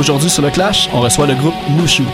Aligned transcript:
Aujourd'hui 0.00 0.30
sur 0.30 0.42
le 0.42 0.48
Clash, 0.48 0.88
on 0.94 1.00
reçoit 1.02 1.26
le 1.26 1.34
groupe 1.34 1.52
Mushu. 1.76 2.04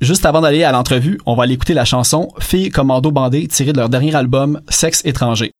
Juste 0.00 0.26
avant 0.26 0.40
d'aller 0.40 0.64
à 0.64 0.72
l'entrevue, 0.72 1.20
on 1.26 1.36
va 1.36 1.44
aller 1.44 1.54
écouter 1.54 1.74
la 1.74 1.84
chanson 1.84 2.30
Filles 2.40 2.70
Commando 2.70 3.12
Bandé 3.12 3.46
tirée 3.46 3.72
de 3.72 3.78
leur 3.78 3.88
dernier 3.88 4.16
album 4.16 4.60
Sexe 4.68 5.02
étranger. 5.04 5.52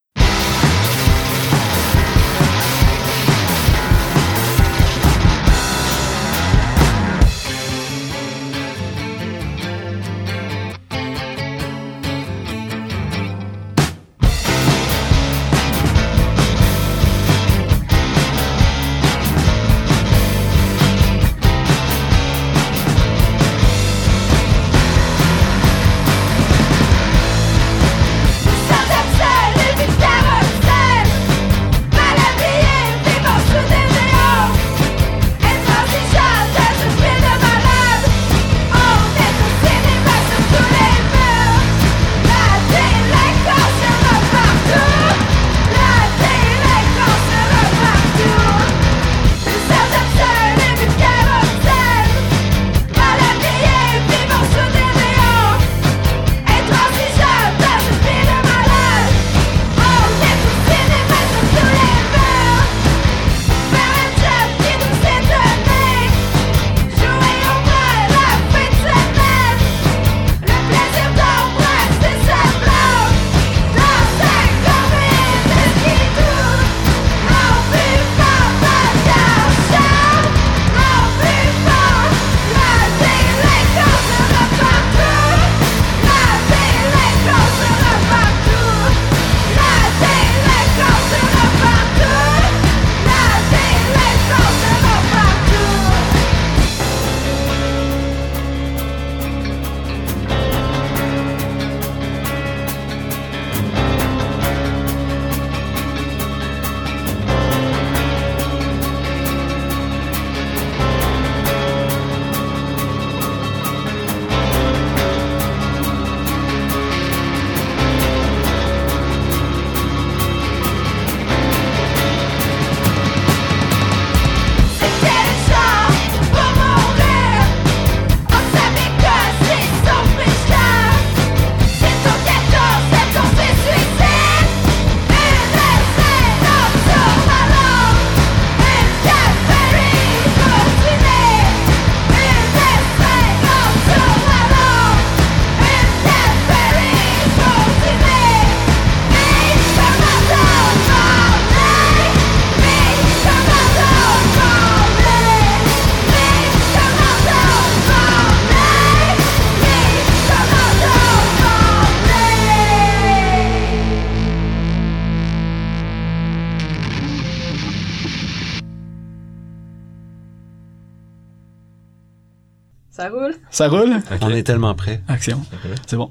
Ça 173.01 173.09
roule? 173.09 173.35
Ça 173.51 173.69
roule? 173.69 173.97
On 174.21 174.29
est 174.29 174.43
tellement 174.43 174.75
prêts. 174.75 175.01
Action. 175.09 175.41
C'est 175.87 175.97
bon. 175.97 176.11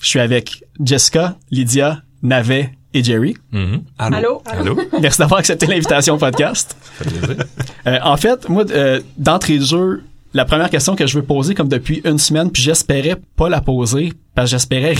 Je 0.00 0.06
suis 0.06 0.20
avec 0.20 0.64
Jessica, 0.82 1.36
Lydia, 1.50 2.02
Navet 2.22 2.72
et 2.94 3.04
Jerry. 3.04 3.36
Mhm. 3.52 3.82
Allô? 3.98 4.42
Allô? 4.46 4.80
Merci 5.02 5.18
d'avoir 5.18 5.40
accepté 5.40 5.66
l'invitation 5.66 6.14
au 6.14 6.16
podcast. 6.16 6.74
Ça 6.98 7.04
fait 7.04 7.18
plaisir. 7.18 7.44
Euh, 7.86 7.98
en 8.02 8.16
fait, 8.16 8.48
moi, 8.48 8.64
euh, 8.70 9.00
d'entrée 9.18 9.58
de 9.58 9.64
jeu, 9.64 10.02
la 10.32 10.46
première 10.46 10.70
question 10.70 10.96
que 10.96 11.06
je 11.06 11.18
veux 11.18 11.24
poser 11.26 11.54
comme 11.54 11.68
depuis 11.68 12.00
une 12.06 12.18
semaine, 12.18 12.50
puis 12.50 12.62
j'espérais 12.62 13.16
pas 13.36 13.50
la 13.50 13.60
poser, 13.60 14.14
parce 14.34 14.48
que 14.48 14.52
j'espérais 14.56 14.94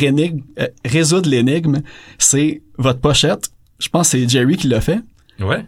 euh, 0.59 0.67
résoudre 0.85 1.31
l'énigme, 1.31 1.81
c'est 2.19 2.61
votre 2.77 3.01
pochette. 3.01 3.49
Je 3.79 3.89
pense 3.89 4.11
que 4.11 4.19
c'est 4.19 4.29
Jerry 4.29 4.59
qui 4.59 4.69
l'a 4.69 4.83
fait. 4.83 5.01
Ouais. 5.41 5.65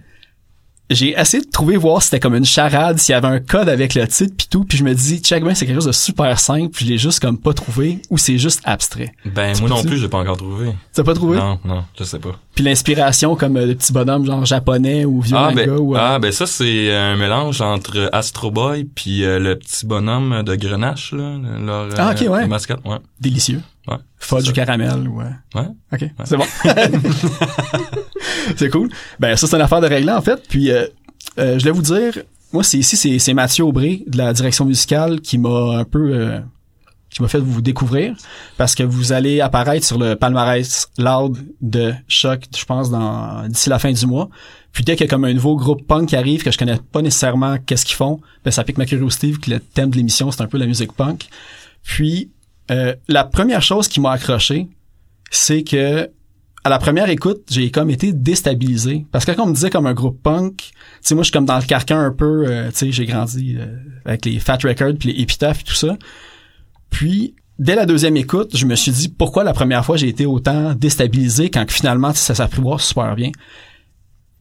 J'ai 0.95 1.19
essayé 1.19 1.43
de 1.43 1.51
trouver 1.51 1.77
voir 1.77 2.03
si 2.03 2.09
c'était 2.09 2.21
comme 2.21 2.35
une 2.35 2.45
charade, 2.45 2.99
s'il 2.99 3.13
y 3.13 3.17
avait 3.17 3.29
un 3.29 3.41
code 3.41 3.69
avec 3.69 3.95
le 3.95 4.07
titre 4.09 4.35
puis 4.37 4.47
tout, 4.51 4.65
puis 4.65 4.79
je 4.79 4.85
me 4.85 4.95
dis, 4.95 5.19
check 5.21 5.43
ben 5.45 5.55
c'est 5.55 5.67
quelque 5.67 5.77
chose 5.77 5.87
de 5.87 5.93
super 5.93 6.39
simple, 6.39 6.69
puis 6.73 6.87
je 6.87 6.91
l'ai 6.93 6.99
juste 6.99 7.21
comme 7.21 7.39
pas 7.39 7.53
trouvé, 7.53 8.01
ou 8.11 8.19
c'est 8.19 8.39
juste 8.39 8.61
abstrait. 8.65 9.13
Ben, 9.25 9.53
Tu 9.55 9.61
moi 9.63 9.71
non 9.71 9.83
plus, 9.83 9.99
j'ai 9.99 10.09
pas 10.09 10.19
encore 10.19 10.37
trouvé. 10.37 10.73
T'as 10.95 11.05
pas 11.05 11.15
trouvé? 11.15 11.39
Non, 11.39 11.59
non, 11.65 11.85
je 11.99 12.05
sais 12.05 12.19
pas. 12.19 12.39
Puis 12.55 12.65
l'inspiration 12.65 13.35
comme 13.37 13.57
euh, 13.57 13.67
des 13.67 13.75
petits 13.75 13.93
bonhommes 13.93 14.27
genre 14.27 14.45
japonais 14.45 15.05
ou 15.07 15.21
vieux 15.23 15.37
Ah 15.39 15.51
manga 15.51 15.67
ben, 15.67 15.79
ou... 15.79 15.95
euh, 15.95 15.99
ah, 16.01 16.19
ben 16.19 16.31
ça, 16.33 16.47
c'est 16.47 16.95
un 16.95 17.17
mélange 17.17 17.61
entre 17.63 18.11
Astro 18.13 18.51
Boy 18.51 18.85
puis 18.85 19.25
euh, 19.25 19.39
le 19.39 19.59
petit 19.59 19.87
bonhomme 19.87 20.43
de 20.43 20.55
Grenache, 20.55 21.13
là. 21.13 21.37
Leur, 21.65 21.89
Ah, 21.99 22.13
ok, 22.13 22.23
euh, 22.23 22.29
ouais. 22.29 22.47
mascotte, 22.47 22.81
ouais. 22.85 22.99
délicieux. 23.21 23.61
Ouais. 23.89 23.97
Fudge 24.17 24.45
c'est 24.45 24.51
ou 24.51 24.53
caramel 24.53 25.09
ou... 25.09 25.21
euh, 25.21 25.25
Ouais. 25.55 25.67
OK, 25.93 26.05
c'est 26.25 26.37
bon. 26.37 26.45
c'est 28.57 28.71
cool. 28.71 28.89
Ben 29.19 29.37
ça 29.37 29.47
c'est 29.47 29.57
une 29.57 29.63
affaire 29.63 29.81
de 29.81 29.87
règlement 29.89 30.17
en 30.17 30.23
fait. 30.23 30.41
Puis 30.49 30.71
euh, 30.71 30.87
euh, 31.39 31.59
je 31.59 31.65
vais 31.65 31.71
vous 31.71 31.83
dire, 31.83 32.19
moi 32.53 32.63
c'est 32.63 32.79
ici 32.79 32.97
c'est 32.97 33.19
c'est 33.19 33.35
Mathieu 33.35 33.65
Aubry 33.65 34.05
de 34.07 34.19
la 34.19 34.33
direction 34.33 34.65
musicale 34.65 35.21
qui 35.21 35.39
m'a 35.39 35.79
un 35.79 35.85
peu 35.85 36.13
euh, 36.15 36.41
qui 37.11 37.23
m'a 37.23 37.29
fait 37.29 37.41
vous 37.41 37.61
découvrir 37.61 38.15
parce 38.57 38.75
que 38.75 38.83
vous 38.83 39.13
allez 39.13 39.41
apparaître 39.41 39.85
sur 39.87 39.99
le 39.99 40.15
palmarès 40.15 40.89
loud 40.99 41.37
de 41.61 41.93
Choc, 42.09 42.45
je 42.57 42.65
pense 42.65 42.91
dans 42.91 43.47
d'ici 43.49 43.69
la 43.69 43.79
fin 43.79 43.93
du 43.93 44.07
mois. 44.07 44.29
Puis 44.73 44.85
dès 44.85 44.97
qu'il 44.97 45.05
y 45.05 45.09
a 45.09 45.11
comme 45.11 45.25
un 45.27 45.35
nouveau 45.35 45.57
groupe 45.57 45.87
punk 45.87 46.09
qui 46.09 46.17
arrive 46.17 46.43
que 46.43 46.51
je 46.51 46.57
connais 46.57 46.79
pas 46.93 47.03
nécessairement 47.03 47.59
qu'est-ce 47.67 47.85
qu'ils 47.85 47.97
font, 47.97 48.21
ben 48.45 48.51
ça 48.51 48.65
pique 48.65 48.79
ma 48.79 48.87
curiosité 48.87 49.31
vu 49.33 49.39
que 49.39 49.51
le 49.51 49.61
thème 49.61 49.91
de 49.91 49.97
l'émission 49.97 50.31
c'est 50.31 50.41
un 50.41 50.47
peu 50.47 50.57
la 50.57 50.67
musique 50.67 50.93
punk. 50.93 51.29
Puis 51.83 52.31
euh, 52.71 52.95
la 53.09 53.25
première 53.25 53.63
chose 53.63 53.89
qui 53.89 54.01
m'a 54.01 54.13
accroché, 54.13 54.69
c'est 55.31 55.63
que 55.63 56.11
à 56.65 56.69
la 56.69 56.79
première 56.79 57.09
écoute, 57.09 57.43
j'ai 57.51 57.73
comme 57.73 57.91
été 57.91 58.13
déstabilisé 58.13 59.05
parce 59.11 59.25
que 59.25 59.33
quand 59.33 59.45
on 59.45 59.49
me 59.49 59.55
disait 59.55 59.71
comme 59.71 59.87
un 59.87 59.95
groupe 59.95 60.23
punk, 60.23 60.59
tu 60.59 60.73
sais 61.01 61.15
moi 61.15 61.23
je 61.23 61.27
suis 61.27 61.33
comme 61.33 61.45
dans 61.45 61.59
le 61.59 61.65
carcan 61.65 61.99
un 61.99 62.13
peu, 62.13 62.45
euh, 62.47 62.71
tu 62.71 62.77
sais 62.77 62.93
j'ai 62.93 63.05
grandi 63.05 63.57
euh, 63.59 63.67
avec 64.05 64.25
les 64.25 64.39
Fat 64.39 64.59
Records 64.63 64.95
puis 64.99 65.13
les 65.13 65.23
Epitaph 65.23 65.61
et 65.61 65.65
tout 65.65 65.75
ça. 65.75 65.97
Puis 66.89 67.35
dès 67.59 67.75
la 67.75 67.85
deuxième 67.85 68.17
écoute, 68.17 68.57
je 68.57 68.65
me 68.67 68.77
suis 68.77 68.93
dit 68.93 69.09
pourquoi 69.09 69.43
la 69.43 69.53
première 69.53 69.85
fois 69.85 69.97
j'ai 69.97 70.09
été 70.09 70.25
autant 70.25 70.75
déstabilisé 70.75 71.51
quand 71.51 71.69
finalement 71.69 72.15
ça 72.15 72.35
s'apprivoise 72.35 72.83
super 72.83 73.17
bien? 73.17 73.33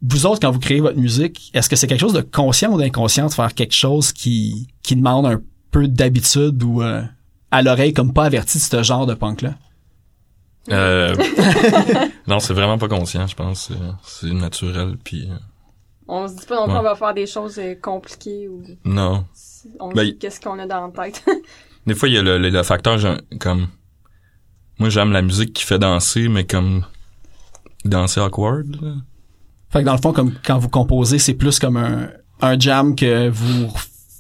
vous 0.01 0.25
autres, 0.25 0.39
quand 0.39 0.51
vous 0.51 0.59
créez 0.59 0.79
votre 0.79 0.97
musique, 0.97 1.51
est-ce 1.53 1.69
que 1.69 1.75
c'est 1.75 1.88
quelque 1.88 2.00
chose 2.00 2.13
de 2.13 2.21
conscient 2.21 2.73
ou 2.73 2.79
d'inconscient 2.79 3.27
de 3.27 3.33
faire 3.33 3.53
quelque 3.53 3.73
chose 3.73 4.12
qui, 4.12 4.68
qui 4.81 4.95
demande 4.95 5.25
un 5.25 5.41
peu 5.69 5.88
d'habitude 5.88 6.62
ou 6.63 6.81
euh, 6.81 7.03
à 7.51 7.62
l'oreille 7.62 7.94
comme 7.94 8.13
pas 8.13 8.25
averti 8.25 8.57
de 8.57 8.63
ce 8.63 8.83
genre 8.83 9.06
de 9.06 9.13
punk-là? 9.13 9.56
Euh, 10.69 11.15
non, 12.27 12.39
c'est 12.39 12.53
vraiment 12.53 12.77
pas 12.77 12.88
conscient, 12.88 13.25
je 13.27 13.36
pense. 13.36 13.68
C'est- 13.68 14.27
C'est 14.27 14.33
naturel, 14.33 14.95
puis 15.03 15.27
euh, 15.30 15.36
On 16.07 16.27
se 16.27 16.36
dit 16.36 16.45
pas 16.45 16.56
non 16.56 16.65
plus 16.65 16.74
Ouais. 16.74 16.80
on 16.80 16.83
va 16.83 16.95
faire 16.95 17.13
des 17.13 17.25
choses 17.25 17.57
euh, 17.59 17.74
compliquées 17.81 18.48
ou 18.48 18.62
non. 18.86 19.25
on 19.80 19.89
Ben, 19.94 20.03
dit 20.06 20.18
qu'est-ce 20.18 20.39
qu'on 20.39 20.59
a 20.59 20.65
dans 20.68 20.88
la 20.88 20.92
tête. 21.06 21.24
Des 21.88 21.95
fois, 21.95 22.09
il 22.09 22.13
y 22.13 22.18
a 22.18 22.21
le, 22.21 22.38
le, 22.38 22.50
le 22.51 22.63
facteur 22.63 23.00
comme... 23.39 23.68
Moi, 24.77 24.89
j'aime 24.89 25.12
la 25.12 25.24
musique 25.24 25.54
qui 25.54 25.63
fait 25.65 25.80
danser, 25.80 26.27
mais 26.30 26.45
comme... 26.45 26.86
Danser 27.83 28.19
awkward, 28.21 28.77
là. 28.81 28.94
Fait 29.71 29.80
que 29.80 29.86
dans 29.86 29.95
le 29.95 30.01
fond, 30.01 30.13
comme 30.13 30.33
quand 30.45 30.59
vous 30.59 30.69
composez, 30.69 31.18
c'est 31.18 31.33
plus 31.33 31.57
comme 31.57 31.77
un, 31.77 32.09
un 32.42 32.59
jam 32.59 32.94
que 32.95 33.30
vous 33.30 33.71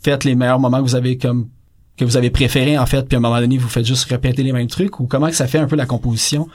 faites 0.03 0.23
les 0.23 0.33
meilleurs 0.33 0.59
moments 0.59 0.77
que 0.79 0.83
vous 0.83 0.95
avez 0.95 1.17
comme 1.19 1.49
que 1.97 2.05
vous 2.05 2.17
avez 2.17 2.29
préféré 2.29 2.77
en 2.77 2.85
fait, 2.85 3.03
puis 3.07 3.15
à 3.15 3.19
un 3.19 3.21
moment 3.21 3.39
donné 3.39 3.57
vous 3.57 3.69
faites 3.69 3.85
juste 3.85 4.09
répéter 4.09 4.43
les 4.43 4.51
mêmes 4.53 4.67
trucs 4.67 4.99
ou 4.99 5.07
comment 5.07 5.27
que 5.27 5.35
ça 5.35 5.47
fait 5.47 5.59
un 5.59 5.67
peu 5.67 5.75
la 5.75 5.85
composition? 5.85 6.47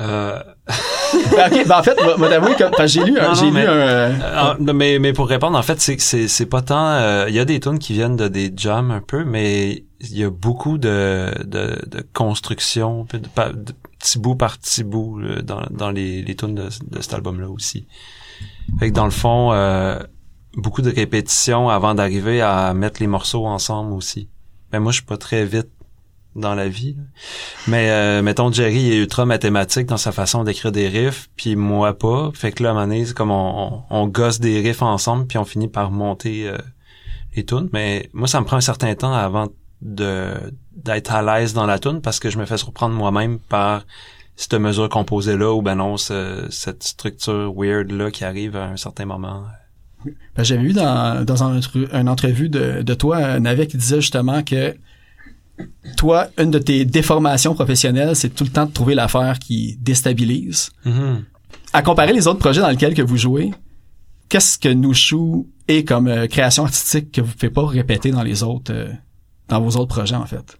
Euh, 0.00 0.38
Ben, 1.36 1.50
ok, 1.52 1.66
ben, 1.68 1.78
en 1.78 1.82
fait, 1.82 1.96
moi, 2.16 2.28
t'avouer 2.28 2.54
que 2.54 2.86
j'ai 2.86 3.02
lu, 3.04 3.18
un- 3.18 3.28
Non, 3.30 3.34
j'ai 3.34 3.46
non, 3.46 3.48
lu 3.48 3.54
mais- 3.54 3.66
un, 3.66 3.72
euh, 3.72 4.12
Ah, 4.22 4.56
mais, 4.60 4.98
mais 5.00 5.12
pour 5.12 5.28
répondre, 5.28 5.58
en 5.58 5.62
fait, 5.62 5.80
c'est 5.80 5.96
que 5.96 6.02
c'est 6.02 6.28
c'est 6.28 6.46
pas 6.46 6.62
tant. 6.62 6.86
euh, 6.92 7.26
Il 7.28 7.34
y 7.34 7.40
a 7.40 7.44
des 7.44 7.58
tunes 7.58 7.80
qui 7.80 7.92
viennent 7.94 8.14
de 8.16 8.28
des 8.28 8.52
jams 8.56 8.92
un 8.92 9.00
peu, 9.00 9.24
mais 9.24 9.84
il 10.00 10.16
y 10.16 10.22
a 10.22 10.30
beaucoup 10.30 10.78
de 10.78 11.32
de, 11.44 11.76
de 11.88 12.04
construction, 12.14 13.06
de, 13.12 13.18
pa- 13.34 13.52
de 13.52 13.72
petit 13.98 14.18
bout 14.20 14.36
par 14.36 14.56
petit 14.58 14.84
bout 14.84 15.18
là, 15.18 15.42
dans 15.42 15.62
dans 15.70 15.90
les 15.90 16.22
les 16.22 16.36
tunes 16.36 16.54
de, 16.54 16.68
de 16.88 17.02
cet 17.02 17.12
album-là 17.14 17.48
aussi. 17.50 17.86
Fait 18.78 18.90
que 18.90 18.94
dans 18.94 19.04
le 19.04 19.10
fond, 19.10 19.52
euh, 19.52 19.98
beaucoup 20.54 20.80
de 20.82 20.90
répétitions 20.90 21.68
avant 21.68 21.94
d'arriver 21.96 22.40
à 22.40 22.72
mettre 22.74 23.00
les 23.00 23.08
morceaux 23.08 23.44
ensemble 23.46 23.92
aussi. 23.92 24.28
Mais 24.72 24.80
moi, 24.80 24.92
je 24.92 24.96
suis 24.98 25.06
pas 25.06 25.16
très 25.16 25.44
vite 25.44 25.68
dans 26.36 26.54
la 26.54 26.68
vie. 26.68 26.96
Mais 27.66 27.90
euh, 27.90 28.22
mettons 28.22 28.52
Jerry 28.52 28.92
est 28.92 28.98
ultra 28.98 29.26
mathématique 29.26 29.86
dans 29.86 29.96
sa 29.96 30.12
façon 30.12 30.44
d'écrire 30.44 30.70
des 30.70 30.88
riffs, 30.88 31.28
puis 31.36 31.56
moi 31.56 31.98
pas. 31.98 32.30
Fait 32.34 32.52
que 32.52 32.62
là 32.62 32.70
à 32.70 32.72
un 32.74 32.86
moment 32.86 33.04
comme 33.14 33.30
on, 33.32 34.06
gosse 34.06 34.38
des 34.38 34.60
riffs 34.60 34.82
ensemble, 34.82 35.26
puis 35.26 35.38
on 35.38 35.44
finit 35.44 35.66
par 35.68 35.90
monter 35.90 36.48
euh, 36.48 36.56
les 37.34 37.44
tunes. 37.44 37.68
Mais 37.72 38.08
moi, 38.12 38.28
ça 38.28 38.40
me 38.40 38.46
prend 38.46 38.56
un 38.58 38.60
certain 38.60 38.94
temps 38.94 39.12
avant 39.12 39.48
de 39.82 40.34
d'être 40.76 41.12
à 41.12 41.22
l'aise 41.22 41.52
dans 41.52 41.66
la 41.66 41.78
tune 41.78 42.00
parce 42.00 42.20
que 42.20 42.30
je 42.30 42.38
me 42.38 42.46
fais 42.46 42.56
surprendre 42.56 42.94
moi-même 42.94 43.38
par 43.38 43.84
cette 44.36 44.54
mesure 44.54 44.88
composée 44.88 45.36
là 45.36 45.52
ou 45.52 45.60
ben 45.62 45.74
non 45.74 45.96
ce- 45.98 46.46
cette 46.50 46.82
structure 46.82 47.52
weird 47.54 47.90
là 47.90 48.10
qui 48.10 48.24
arrive 48.24 48.56
à 48.56 48.64
un 48.66 48.76
certain 48.76 49.04
moment. 49.04 49.44
Ben, 50.04 50.42
j'avais 50.42 50.62
vu 50.62 50.72
dans, 50.72 51.24
dans 51.24 51.44
un, 51.44 51.60
une 51.92 52.08
entrevue 52.08 52.48
de, 52.48 52.82
de 52.82 52.94
toi, 52.94 53.38
Navet, 53.40 53.66
qui 53.66 53.76
disait 53.76 54.00
justement 54.00 54.42
que 54.42 54.74
toi, 55.96 56.28
une 56.38 56.50
de 56.50 56.58
tes 56.58 56.84
déformations 56.84 57.54
professionnelles, 57.54 58.16
c'est 58.16 58.30
tout 58.30 58.44
le 58.44 58.50
temps 58.50 58.66
de 58.66 58.72
trouver 58.72 58.94
l'affaire 58.94 59.38
qui 59.38 59.76
déstabilise. 59.80 60.70
Mhm. 60.84 61.24
À 61.72 61.82
comparer 61.82 62.12
les 62.12 62.26
autres 62.26 62.38
projets 62.38 62.60
dans 62.60 62.70
lesquels 62.70 62.94
que 62.94 63.02
vous 63.02 63.16
jouez, 63.16 63.52
qu'est-ce 64.28 64.58
que 64.58 64.68
Nushu 64.68 65.46
est 65.68 65.84
comme 65.84 66.08
euh, 66.08 66.26
création 66.26 66.64
artistique 66.64 67.12
que 67.12 67.20
vous 67.20 67.32
pouvez 67.32 67.50
pas 67.50 67.66
répéter 67.66 68.10
dans 68.10 68.22
les 68.22 68.42
autres, 68.42 68.72
euh, 68.72 68.90
dans 69.48 69.60
vos 69.60 69.78
autres 69.78 69.94
projets 69.94 70.16
en 70.16 70.26
fait? 70.26 70.58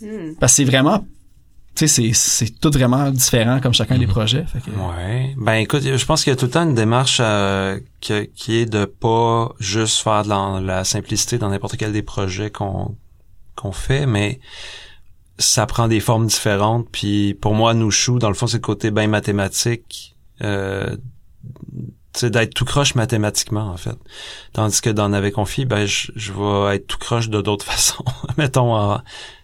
Hmm. 0.00 0.34
Parce 0.40 0.52
que 0.52 0.56
c'est 0.56 0.64
vraiment, 0.64 1.06
tu 1.74 1.88
sais, 1.88 1.88
c'est, 1.88 2.12
c'est 2.12 2.60
tout 2.60 2.70
vraiment 2.70 3.10
différent 3.10 3.60
comme 3.60 3.72
chacun 3.74 3.98
des 3.98 4.06
projets. 4.06 4.44
Fait 4.44 4.60
que, 4.60 4.70
Ouais. 4.70 5.34
Ben 5.38 5.54
écoute, 5.54 5.82
je 5.82 6.04
pense 6.04 6.22
qu'il 6.24 6.30
y 6.30 6.34
a 6.34 6.36
tout 6.36 6.44
le 6.46 6.50
temps 6.50 6.64
une 6.64 6.74
démarche 6.74 7.18
euh, 7.22 7.80
que- 8.00 8.24
qui 8.24 8.56
est 8.56 8.66
de 8.66 8.84
pas 8.84 9.52
juste 9.58 10.02
faire 10.02 10.22
de 10.24 10.28
la, 10.28 10.60
la 10.60 10.84
simplicité 10.84 11.38
dans 11.38 11.48
n'importe 11.48 11.76
quel 11.76 11.92
des 11.92 12.02
projets 12.02 12.50
qu'on 12.50 12.96
qu'on 13.54 13.72
fait, 13.72 14.06
mais 14.06 14.40
ça 15.38 15.66
prend 15.66 15.88
des 15.88 16.00
formes 16.00 16.26
différentes. 16.26 16.86
Puis 16.92 17.34
pour 17.34 17.54
moi, 17.54 17.74
Nushu, 17.74 18.18
dans 18.18 18.28
le 18.28 18.34
fond, 18.34 18.46
c'est 18.46 18.56
le 18.58 18.62
côté 18.62 18.90
bien 18.90 19.06
mathématique, 19.08 20.14
euh, 20.42 20.96
c'est 22.14 22.30
d'être 22.30 22.52
tout 22.54 22.64
croche 22.66 22.94
mathématiquement 22.94 23.68
en 23.70 23.76
fait. 23.76 23.96
Tandis 24.52 24.80
que 24.82 24.90
dans 24.90 25.08
N'avait 25.08 25.32
Confi, 25.32 25.64
ben 25.64 25.86
je, 25.86 26.12
je 26.14 26.32
vais 26.32 26.76
être 26.76 26.86
tout 26.86 26.98
croche 26.98 27.30
de 27.30 27.40
d'autres 27.40 27.64
façons. 27.72 28.04
Mettons 28.36 28.74
en, 28.76 29.00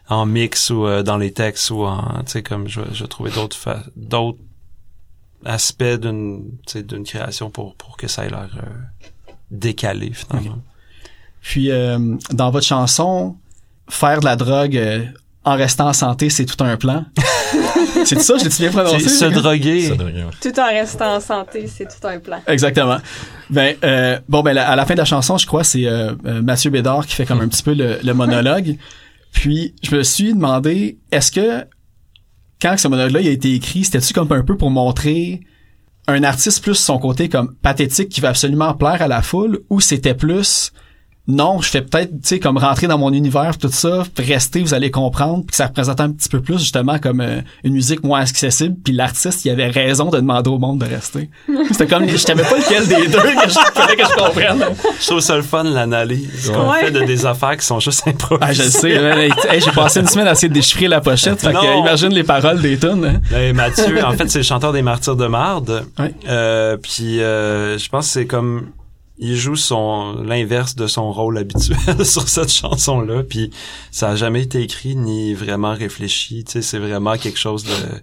en 0.08 0.24
mix 0.26 0.70
ou 0.70 0.86
euh, 0.86 1.02
dans 1.02 1.16
les 1.18 1.32
textes 1.32 1.70
ou 1.70 1.84
en 1.84 2.22
tu 2.24 2.32
sais 2.32 2.42
comme 2.42 2.66
je, 2.68 2.80
vais- 2.80 2.94
je 2.94 3.02
vais 3.04 3.08
trouver 3.08 3.30
d'autres 3.30 3.56
fa- 3.56 3.82
d'autres 3.96 4.38
aspects 5.44 5.84
d'une 5.84 6.44
tu 6.66 6.72
sais, 6.72 6.82
d'une 6.82 7.04
création 7.04 7.50
pour 7.50 7.74
pour 7.76 7.96
que 7.96 8.08
ça 8.08 8.24
ait 8.26 8.30
l'air 8.30 8.48
euh, 8.56 9.30
décalé 9.50 10.12
finalement. 10.12 10.58
Puis 11.42 11.70
euh, 11.70 11.98
dans 12.32 12.50
votre 12.50 12.66
chanson, 12.66 13.36
faire 13.88 14.20
de 14.20 14.24
la 14.24 14.36
drogue 14.36 14.76
euh, 14.76 15.04
en 15.44 15.54
restant 15.56 15.88
en 15.88 15.92
santé, 15.92 16.28
c'est 16.30 16.44
tout 16.44 16.62
un 16.62 16.76
plan. 16.76 17.04
c'est 18.04 18.20
ça, 18.20 18.34
je 18.36 18.44
l'ai 18.44 18.50
bien 18.50 18.70
prononcé. 18.70 18.98
C'est 19.00 19.08
se 19.08 19.24
droguer. 19.26 19.96
Tout 20.42 20.60
en 20.60 20.66
restant 20.66 21.14
en 21.16 21.20
santé, 21.20 21.66
c'est 21.68 21.86
tout 21.86 22.06
un 22.06 22.18
plan. 22.18 22.40
Exactement. 22.46 22.98
Ben 23.48 23.76
euh, 23.84 24.18
bon 24.28 24.42
ben 24.42 24.56
à 24.58 24.76
la 24.76 24.84
fin 24.84 24.94
de 24.94 24.98
la 24.98 25.04
chanson, 25.06 25.38
je 25.38 25.46
crois 25.46 25.64
c'est 25.64 25.86
euh, 25.86 26.14
euh, 26.26 26.42
Mathieu 26.42 26.70
Bédard 26.70 27.06
qui 27.06 27.14
fait 27.14 27.24
comme 27.24 27.40
un 27.40 27.48
petit 27.48 27.62
peu 27.62 27.72
le, 27.74 27.98
le 28.02 28.12
monologue. 28.14 28.76
Puis 29.38 29.72
je 29.84 29.94
me 29.94 30.02
suis 30.02 30.34
demandé 30.34 30.98
est-ce 31.12 31.30
que 31.30 31.64
quand 32.60 32.76
ce 32.76 32.88
monologue-là 32.88 33.20
a 33.20 33.30
été 33.30 33.54
écrit, 33.54 33.84
c'était-tu 33.84 34.12
comme 34.12 34.32
un 34.32 34.42
peu 34.42 34.56
pour 34.56 34.68
montrer 34.68 35.42
un 36.08 36.24
artiste 36.24 36.60
plus 36.60 36.74
son 36.74 36.98
côté 36.98 37.28
comme 37.28 37.54
pathétique 37.54 38.08
qui 38.08 38.20
va 38.20 38.30
absolument 38.30 38.74
plaire 38.74 39.00
à 39.00 39.06
la 39.06 39.22
foule 39.22 39.60
ou 39.70 39.80
c'était 39.80 40.14
plus 40.14 40.72
non, 41.28 41.60
je 41.60 41.68
fais 41.68 41.82
peut-être, 41.82 42.10
tu 42.10 42.18
sais, 42.22 42.38
comme 42.40 42.56
rentrer 42.56 42.86
dans 42.86 42.96
mon 42.96 43.12
univers, 43.12 43.58
tout 43.58 43.68
ça, 43.70 44.02
rester, 44.16 44.62
vous 44.62 44.72
allez 44.72 44.90
comprendre, 44.90 45.40
puis 45.40 45.48
que 45.50 45.56
ça 45.56 45.66
représentait 45.66 46.02
un 46.02 46.10
petit 46.12 46.28
peu 46.30 46.40
plus, 46.40 46.58
justement, 46.58 46.98
comme 46.98 47.20
euh, 47.20 47.40
une 47.64 47.74
musique 47.74 48.02
moins 48.02 48.20
accessible, 48.20 48.74
puis 48.82 48.94
l'artiste, 48.94 49.44
il 49.44 49.50
avait 49.50 49.68
raison 49.68 50.08
de 50.08 50.16
demander 50.16 50.48
au 50.48 50.58
monde 50.58 50.78
de 50.80 50.86
rester. 50.86 51.28
C'était 51.70 51.86
comme, 51.86 52.08
je 52.08 52.16
savais 52.16 52.42
pas 52.42 52.56
lequel 52.56 52.86
des 52.88 53.08
deux 53.08 53.18
que 53.18 53.48
je 53.48 53.58
fallait 53.74 53.96
que 53.96 54.04
je 54.04 54.16
comprenne. 54.16 54.64
Je 55.00 55.06
trouve 55.06 55.20
ça 55.20 55.36
le 55.36 55.42
fun 55.42 55.64
l'analyse 55.64 56.50
qu'on 56.54 56.70
Ouais. 56.70 56.86
fait 56.86 56.90
de 56.92 57.04
des 57.04 57.26
affaires 57.26 57.56
qui 57.56 57.66
sont 57.66 57.78
juste 57.80 58.06
improvisées. 58.08 58.46
Ah, 58.48 58.52
je 58.52 58.62
le 58.62 58.68
sais. 58.70 58.90
Hey, 58.90 59.30
hey, 59.50 59.60
j'ai 59.60 59.70
passé 59.72 60.00
une 60.00 60.06
semaine 60.06 60.26
à 60.28 60.32
essayer 60.32 60.48
de 60.48 60.54
déchiffrer 60.54 60.88
la 60.88 61.00
pochette, 61.00 61.40
fait 61.40 61.48
que, 61.48 61.52
Non. 61.52 61.80
imagine 61.82 62.08
les 62.10 62.24
paroles 62.24 62.60
des 62.62 62.78
tunes. 62.78 63.04
hein. 63.04 63.20
Ben, 63.30 63.54
Mathieu, 63.54 64.04
en 64.04 64.12
fait, 64.12 64.28
c'est 64.30 64.38
le 64.38 64.44
chanteur 64.44 64.72
des 64.72 64.82
Martyrs 64.82 65.16
de 65.16 65.26
Marde. 65.26 65.84
Ouais. 65.98 66.14
Euh, 66.28 66.76
puis 66.78 67.20
euh, 67.20 67.76
je 67.78 67.88
pense 67.88 68.06
que 68.06 68.12
c'est 68.12 68.26
comme 68.26 68.68
il 69.18 69.36
joue 69.36 69.56
son 69.56 70.22
l'inverse 70.22 70.76
de 70.76 70.86
son 70.86 71.12
rôle 71.12 71.38
habituel 71.38 71.78
sur 72.04 72.28
cette 72.28 72.52
chanson 72.52 73.00
là 73.00 73.22
puis 73.22 73.50
ça 73.90 74.10
a 74.10 74.16
jamais 74.16 74.42
été 74.42 74.62
écrit 74.62 74.96
ni 74.96 75.34
vraiment 75.34 75.74
réfléchi. 75.74 76.44
Tu 76.44 76.52
sais 76.52 76.62
c'est 76.62 76.78
vraiment 76.78 77.16
quelque 77.16 77.38
chose 77.38 77.64
de 77.64 78.00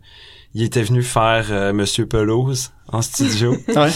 il 0.55 0.63
était 0.63 0.83
venu 0.83 1.03
faire 1.03 1.47
euh, 1.49 1.73
Monsieur 1.73 2.05
Pelouse 2.05 2.71
en 2.91 3.01
studio. 3.01 3.57
Ouais. 3.75 3.91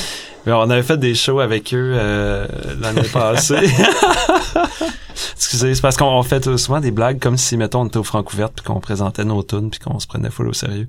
Mais 0.45 0.51
on 0.53 0.69
avait 0.69 0.83
fait 0.83 0.97
des 0.97 1.15
shows 1.15 1.39
avec 1.39 1.73
eux 1.73 1.93
euh, 1.95 2.47
l'année 2.79 3.07
passée. 3.13 3.69
Excusez 5.35 5.75
c'est 5.75 5.81
parce 5.81 5.97
qu'on 5.97 6.21
fait 6.23 6.57
souvent 6.57 6.79
des 6.79 6.91
blagues 6.91 7.19
comme 7.19 7.37
si 7.37 7.55
mettons 7.55 7.81
on 7.81 7.87
était 7.87 7.97
au 7.97 8.03
Francouverte 8.03 8.53
puis 8.55 8.65
qu'on 8.65 8.79
présentait 8.79 9.25
nos 9.25 9.43
tunes 9.43 9.69
puis 9.69 9.79
qu'on 9.79 9.99
se 9.99 10.07
prenait 10.07 10.29
full 10.29 10.47
au 10.47 10.53
sérieux. 10.53 10.87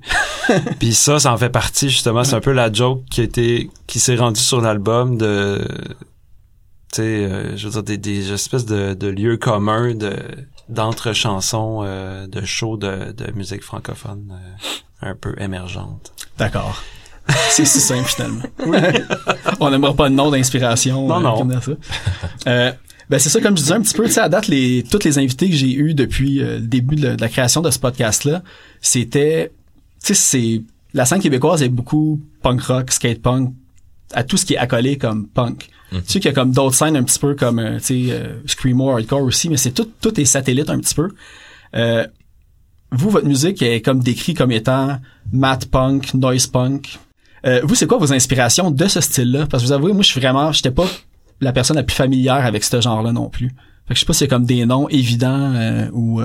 Puis 0.79 0.93
ça 0.93 1.19
ça 1.19 1.33
en 1.33 1.37
fait 1.37 1.49
partie 1.49 1.89
justement. 1.89 2.23
C'est 2.23 2.35
un 2.35 2.41
peu 2.41 2.51
la 2.51 2.71
joke 2.71 3.03
qui 3.09 3.21
a 3.21 3.23
été 3.23 3.69
qui 3.87 3.99
s'est 3.99 4.15
rendue 4.15 4.41
sur 4.41 4.61
l'album 4.61 5.17
de 5.17 5.65
tu 6.91 7.01
sais 7.01 7.01
euh, 7.03 7.55
je 7.57 7.67
veux 7.67 7.71
dire 7.73 7.83
des, 7.83 7.97
des 7.97 8.31
espèces 8.33 8.65
de, 8.65 8.93
de 8.93 9.07
lieux 9.07 9.37
communs 9.37 9.93
de 9.93 10.13
d'entre 10.69 11.13
chansons 11.13 11.81
euh, 11.83 12.27
de 12.27 12.43
shows 12.45 12.77
de, 12.77 13.11
de 13.11 13.31
musique 13.33 13.63
francophone 13.63 14.33
euh, 14.33 15.09
un 15.09 15.15
peu 15.15 15.33
émergente 15.39 16.13
D'accord. 16.37 16.81
C'est 17.49 17.65
si 17.65 17.79
simple, 17.79 18.07
finalement. 18.07 18.43
On 19.59 19.69
n'aimera 19.69 19.93
pas 19.93 20.09
de 20.09 20.15
nom 20.15 20.31
d'inspiration. 20.31 21.07
Non, 21.07 21.19
non. 21.19 21.37
comme 21.37 21.61
ça. 21.61 21.71
Euh, 22.47 22.71
ben 23.09 23.19
c'est 23.19 23.29
ça, 23.29 23.41
comme 23.41 23.57
je 23.57 23.61
disais 23.61 23.73
un 23.73 23.81
petit 23.81 23.93
peu, 23.93 24.05
tu 24.05 24.11
sais, 24.11 24.21
à 24.21 24.29
date, 24.29 24.47
les, 24.47 24.83
toutes 24.89 25.03
les 25.03 25.17
invités 25.19 25.49
que 25.49 25.55
j'ai 25.55 25.73
eus 25.73 25.93
depuis 25.93 26.41
euh, 26.41 26.55
le 26.55 26.61
début 26.61 26.95
de 26.95 27.07
la, 27.07 27.15
de 27.15 27.21
la 27.21 27.29
création 27.29 27.61
de 27.61 27.69
ce 27.69 27.77
podcast-là, 27.77 28.41
c'était, 28.81 29.51
tu 30.03 30.13
sais, 30.13 30.13
c'est, 30.13 30.61
la 30.93 31.05
scène 31.05 31.19
québécoise 31.19 31.61
est 31.61 31.69
beaucoup 31.69 32.21
punk 32.41 32.61
rock, 32.63 32.91
skate 32.91 33.21
punk, 33.21 33.53
à 34.13 34.23
tout 34.23 34.37
ce 34.37 34.45
qui 34.45 34.53
est 34.53 34.57
accolé 34.57 34.97
comme 34.97 35.27
punk. 35.27 35.69
Mhm. 35.91 36.01
Tu 36.01 36.13
sais 36.13 36.19
qu'il 36.19 36.29
y 36.29 36.33
a 36.33 36.35
comme 36.35 36.51
d'autres 36.51 36.75
scènes 36.75 36.95
un 36.95 37.03
petit 37.03 37.19
peu 37.19 37.35
comme, 37.35 37.59
euh, 37.59 37.77
tu 37.79 38.07
sais, 38.07 38.11
euh, 38.11 38.39
screamo, 38.45 38.91
hardcore 38.91 39.21
aussi, 39.21 39.49
mais 39.49 39.57
c'est 39.57 39.71
tout, 39.71 39.89
tout 40.01 40.19
est 40.19 40.25
satellite 40.25 40.69
un 40.69 40.79
petit 40.79 40.95
peu. 40.95 41.09
Euh, 41.75 42.05
vous, 42.91 43.09
votre 43.09 43.27
musique 43.27 43.61
est 43.61 43.81
comme 43.81 44.01
décrit 44.01 44.33
comme 44.33 44.51
étant 44.51 44.99
math 45.31 45.65
punk, 45.65 46.13
noise 46.13 46.47
punk. 46.47 46.99
Euh, 47.45 47.61
vous, 47.63 47.75
c'est 47.75 47.87
quoi 47.87 47.97
vos 47.97 48.13
inspirations 48.13 48.69
de 48.69 48.87
ce 48.87 49.01
style-là? 49.01 49.47
Parce 49.47 49.63
que 49.63 49.67
vous 49.67 49.73
avouez, 49.73 49.93
moi, 49.93 50.03
je 50.03 50.09
suis 50.09 50.19
vraiment, 50.19 50.51
j'étais 50.51 50.71
pas 50.71 50.87
la 51.39 51.53
personne 51.53 51.77
la 51.77 51.83
plus 51.83 51.95
familière 51.95 52.45
avec 52.45 52.63
ce 52.63 52.79
genre-là 52.81 53.11
non 53.13 53.29
plus. 53.29 53.47
Fait 53.87 53.93
que 53.93 53.95
je 53.95 53.99
sais 54.01 54.05
pas 54.05 54.13
s'il 54.13 54.25
y 54.25 54.29
a 54.29 54.29
comme 54.29 54.45
des 54.45 54.65
noms 54.65 54.87
évidents 54.89 55.53
euh, 55.55 55.89
ou 55.91 56.21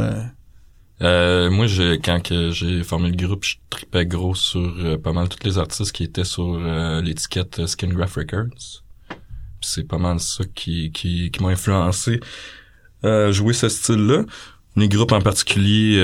euh, 1.03 1.51
moi, 1.51 1.67
j'ai, 1.67 1.99
quand 1.99 2.23
que 2.23 2.51
j'ai 2.51 2.83
formé 2.83 3.11
le 3.11 3.17
groupe, 3.17 3.45
je 3.45 3.57
tripais 3.69 4.07
gros 4.07 4.35
sur 4.35 4.61
euh, 4.61 4.97
pas 4.97 5.13
mal 5.13 5.29
tous 5.29 5.45
les 5.47 5.59
artistes 5.59 5.93
qui 5.93 6.05
étaient 6.05 6.25
sur 6.25 6.55
euh, 6.55 7.03
l'étiquette 7.03 7.59
euh, 7.59 7.67
Skin 7.67 7.89
Graph 7.89 8.15
Records. 8.15 8.83
C'est 9.61 9.87
pas 9.87 9.99
mal 9.99 10.21
ça 10.21 10.45
qui, 10.55 10.93
qui, 10.93 11.31
qui 11.31 11.43
m'a 11.43 11.51
influencé 11.51 12.21
à 13.03 13.31
jouer 13.31 13.53
ce 13.53 13.69
style-là. 13.69 14.25
Les 14.77 14.89
groupes 14.89 15.13
en 15.13 15.21
particulier, 15.21 15.97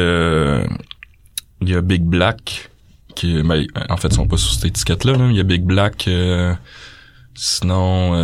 il 1.61 1.69
y 1.69 1.75
a 1.75 1.81
Big 1.83 2.03
Black, 2.03 2.71
qui, 3.15 3.43
ben, 3.43 3.67
en 3.89 3.97
fait, 3.97 4.09
ils 4.09 4.15
sont 4.15 4.27
pas 4.27 4.39
sur 4.39 4.53
cette 4.53 4.65
étiquette-là. 4.65 5.17
là. 5.17 5.29
Il 5.31 5.37
y 5.37 5.41
a 5.41 5.45
Big 5.45 5.63
Black, 5.63 6.09
sinon 7.35 8.15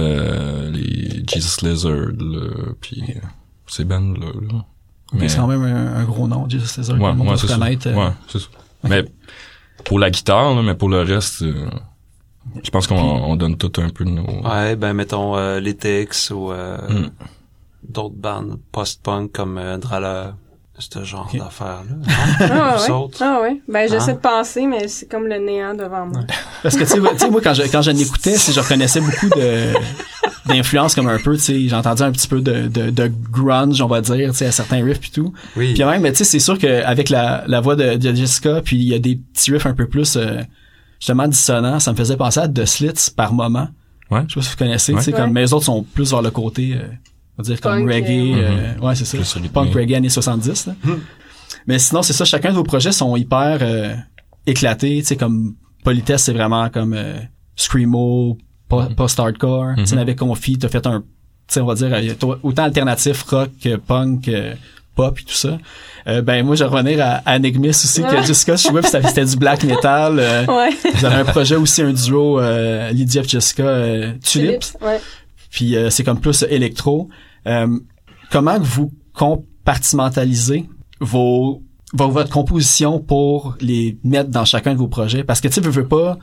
les 0.71 1.23
Jesus 1.31 1.65
Lizard, 1.65 2.13
là, 2.19 2.73
puis 2.81 3.03
ces 3.67 3.85
bands-là. 3.85 4.33
là. 4.51 4.65
Mais 5.13 5.29
c'est 5.29 5.39
quand 5.39 5.47
même 5.47 5.63
un, 5.63 5.97
un 5.97 6.05
gros 6.05 6.29
nom, 6.29 6.49
Jesus 6.49 6.67
César, 6.67 6.97
Ouais, 6.97 7.03
que 7.05 7.09
le 7.09 7.15
monde 7.15 7.29
ouais, 7.29 7.47
connaître, 7.47 7.87
euh, 7.89 7.95
Ouais, 7.95 8.13
c'est 8.29 8.39
ça. 8.41 8.49
Mais 8.85 9.05
pour 9.85 9.99
la 9.99 10.11
guitare, 10.11 10.55
là, 10.55 10.63
mais 10.63 10.75
pour 10.75 10.89
le 10.89 11.01
reste, 11.03 11.43
euh, 11.43 11.69
je 12.63 12.71
pense 12.71 12.87
qu'on 12.87 12.97
on 12.97 13.37
donne 13.37 13.57
tout 13.57 13.73
un 13.81 13.89
peu 13.91 14.05
de 14.05 14.11
nos... 14.11 14.25
Ouais, 14.47 14.77
ben 14.77 14.93
mettons 14.93 15.37
euh, 15.37 15.61
les 15.61 15.75
TX 15.77 16.31
ou 16.33 16.53
euh, 16.53 16.77
Mm. 16.89 17.11
d'autres 17.89 18.15
bandes 18.17 18.59
post-punk 18.73 19.33
comme 19.33 19.57
euh, 19.59 19.79
Drala, 19.79 20.37
ce 20.79 21.05
genre 21.05 21.29
Ok. 21.33 21.39
d'affaires-là. 21.39 22.15
Ah 22.41 22.77
Vous 22.79 22.85
ouais. 22.85 22.91
autres? 22.91 23.19
Ah 23.23 23.41
ouais. 23.43 23.61
Ben, 23.69 23.89
j'essaie 23.89 24.13
Hein? 24.13 24.15
de 24.15 24.19
penser, 24.21 24.67
mais 24.67 24.89
c'est 24.89 25.07
comme 25.07 25.27
le 25.27 25.39
néant 25.39 25.75
devant 25.75 26.07
moi. 26.07 26.21
Parce 26.63 26.77
que, 26.77 26.85
tu 26.85 26.91
sais, 27.19 27.31
moi, 27.31 27.41
quand 27.43 27.55
je, 27.55 27.63
quand 27.65 27.83
je 27.83 27.91
l'écoutais, 27.91 28.37
c'est- 28.37 28.53
je 28.53 28.61
reconnaissais 28.61 29.01
beaucoup 29.01 29.29
de, 29.37 29.73
d'influence 30.47 30.95
comme 30.95 31.09
un 31.09 31.19
peu, 31.19 31.35
tu 31.37 31.43
sais, 31.43 31.61
j'ai 31.69 31.75
entendu 31.75 32.03
un 32.03 32.13
petit 32.13 32.29
peu 32.29 32.41
de, 32.41 32.69
de, 32.69 32.91
de 32.91 33.13
grunge, 33.31 33.81
on 33.83 33.87
va 33.87 34.01
dire, 34.01 34.31
tu 34.31 34.37
sais, 34.39 34.47
à 34.47 34.53
certains 34.53 34.85
riffs 34.85 35.01
puis 35.01 35.11
tout. 35.11 35.33
Oui. 35.57 35.75
Puis 35.75 35.85
même, 35.85 36.01
mais 36.03 36.13
tu 36.13 36.19
sais, 36.19 36.25
c'est 36.25 36.39
sûr 36.39 36.59
qu'avec 36.59 37.11
la, 37.11 37.45
la 37.47 37.61
voix 37.61 37.77
de, 37.77 37.95
de 37.97 38.15
Jessica, 38.15 38.61
puis 38.63 38.77
il 38.77 38.85
y 38.89 38.95
a 38.95 38.99
des 38.99 39.17
petits 39.17 39.51
riffs 39.53 39.67
un 39.67 39.75
peu 39.75 39.87
plus, 39.87 40.17
euh, 40.17 40.41
justement, 41.01 41.29
dissonants, 41.29 41.81
ça 41.81 41.93
me 41.93 41.97
faisait 41.97 42.17
penser 42.17 42.41
à 42.41 42.49
The 42.49 42.65
Slits 42.65 43.11
par 43.15 43.33
moment. 43.33 43.69
Ouais. 44.11 44.23
Je 44.29 44.35
sais 44.35 44.35
pas 44.37 44.43
si 44.43 44.51
vous 44.51 44.57
connaissez, 44.57 44.95
tu 44.95 45.03
sais, 45.03 45.13
Ouais. 45.13 45.19
comme, 45.21 45.33
mais 45.33 45.43
les 45.43 45.53
autres 45.53 45.67
sont 45.67 45.83
plus 45.83 46.11
vers 46.11 46.23
le 46.23 46.31
côté, 46.31 46.75
euh, 46.77 46.87
on 47.39 47.43
va 47.43 47.47
dire, 47.47 47.61
comme 47.61 47.87
Punk, 47.87 47.91
reggae, 47.93 48.35
euh, 48.35 48.75
euh, 48.81 48.87
ouais, 48.87 48.95
c'est 48.97 49.05
ça. 49.05 49.17
Plus. 49.17 49.49
Punk 49.49 49.73
reggae 49.75 49.95
années 49.95 50.09
70, 50.09 50.67
là. 50.67 50.75
Mais 51.67 51.79
sinon, 51.79 52.03
c'est 52.03 52.13
ça, 52.13 52.25
chacun 52.25 52.51
de 52.51 52.55
vos 52.57 52.63
projets 52.65 52.93
sont 52.93 53.15
hyper 53.17 53.59
euh, 53.63 53.95
éclatés, 54.47 54.99
tu 55.01 55.05
sais, 55.07 55.17
comme 55.17 55.55
Politesse, 55.85 56.25
c'est 56.25 56.33
vraiment 56.33 56.69
comme 56.71 56.95
euh, 56.95 57.15
Screamo, 57.57 58.37
Mhm. 58.71 58.95
post-hardcore. 58.97 59.75
Tu 59.77 59.87
sais, 59.87 59.95
Mhm. 59.97 60.03
avec 60.03 60.19
Confi, 60.19 60.59
t'as 60.59 60.69
fait 60.69 60.87
un, 60.87 61.01
tu 61.01 61.07
sais, 61.49 61.61
on 61.61 61.67
va 61.67 61.75
dire, 61.75 61.89
euh, 61.93 62.35
autant 62.43 62.65
alternatif, 62.65 63.23
rock, 63.23 63.51
que 63.63 63.77
punk, 63.77 64.25
que 64.27 64.53
pop 64.95 65.19
et 65.19 65.23
tout 65.25 65.33
ça. 65.35 65.59
Euh, 66.07 66.23
ben, 66.23 66.45
moi, 66.45 66.57
je 66.57 66.65
vais 66.65 66.71
revenir 66.71 67.01
à, 67.05 67.23
à 67.25 67.37
Enigmis 67.37 67.69
aussi, 67.69 68.03
que. 68.03 68.23
Jessica, 68.27 68.57
je 68.57 68.83
ça- 68.83 69.03
c'était 69.03 69.25
du 69.25 69.37
black 69.37 69.63
metal. 69.65 70.19
euh, 70.19 70.45
Ouais. 70.49 70.71
vous 70.95 71.05
avez 71.05 71.17
un 71.17 71.25
projet 71.25 71.57
aussi, 71.57 71.83
un 71.83 71.93
duo, 71.93 72.41
euh, 72.41 72.91
Lydia 72.91 73.23
et 73.23 73.29
Jessica, 73.29 73.63
euh, 73.63 74.13
Tulips. 74.23 74.77
Ouais. 74.83 75.01
Puis 75.51 75.77
euh, 75.77 75.89
c'est 75.91 76.03
comme 76.05 76.21
plus 76.21 76.45
électro. 76.51 77.09
Euh, 77.49 77.79
comment 78.31 78.59
vous 78.61 78.93
compartimentalisez 79.15 80.69
vos, 81.01 81.63
vos- 81.93 82.09
votre 82.09 82.31
composition 82.31 82.99
pour 83.01 83.57
les 83.61 83.99
mettre 84.05 84.31
dans 84.31 84.45
chacun 84.45 84.73
de 84.75 84.79
vos 84.79 84.89
projets? 84.89 85.25
Parce 85.25 85.41
que 85.41 85.49
tu 85.49 85.55
sais, 85.55 85.61
vous 85.61 85.71
veux 85.73 85.89
pas, 85.89 86.19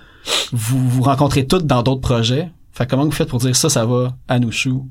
vous 0.51 0.87
vous 0.89 1.03
rencontrez 1.03 1.45
toutes 1.47 1.65
dans 1.65 1.83
d'autres 1.83 2.01
projets. 2.01 2.49
Fait 2.71 2.85
que 2.85 2.91
comment 2.91 3.05
vous 3.05 3.11
faites 3.11 3.29
pour 3.29 3.39
dire 3.39 3.55
ça, 3.55 3.69
ça 3.69 3.85
va 3.85 4.15
à 4.27 4.39
nous 4.39 4.51
choux? 4.51 4.87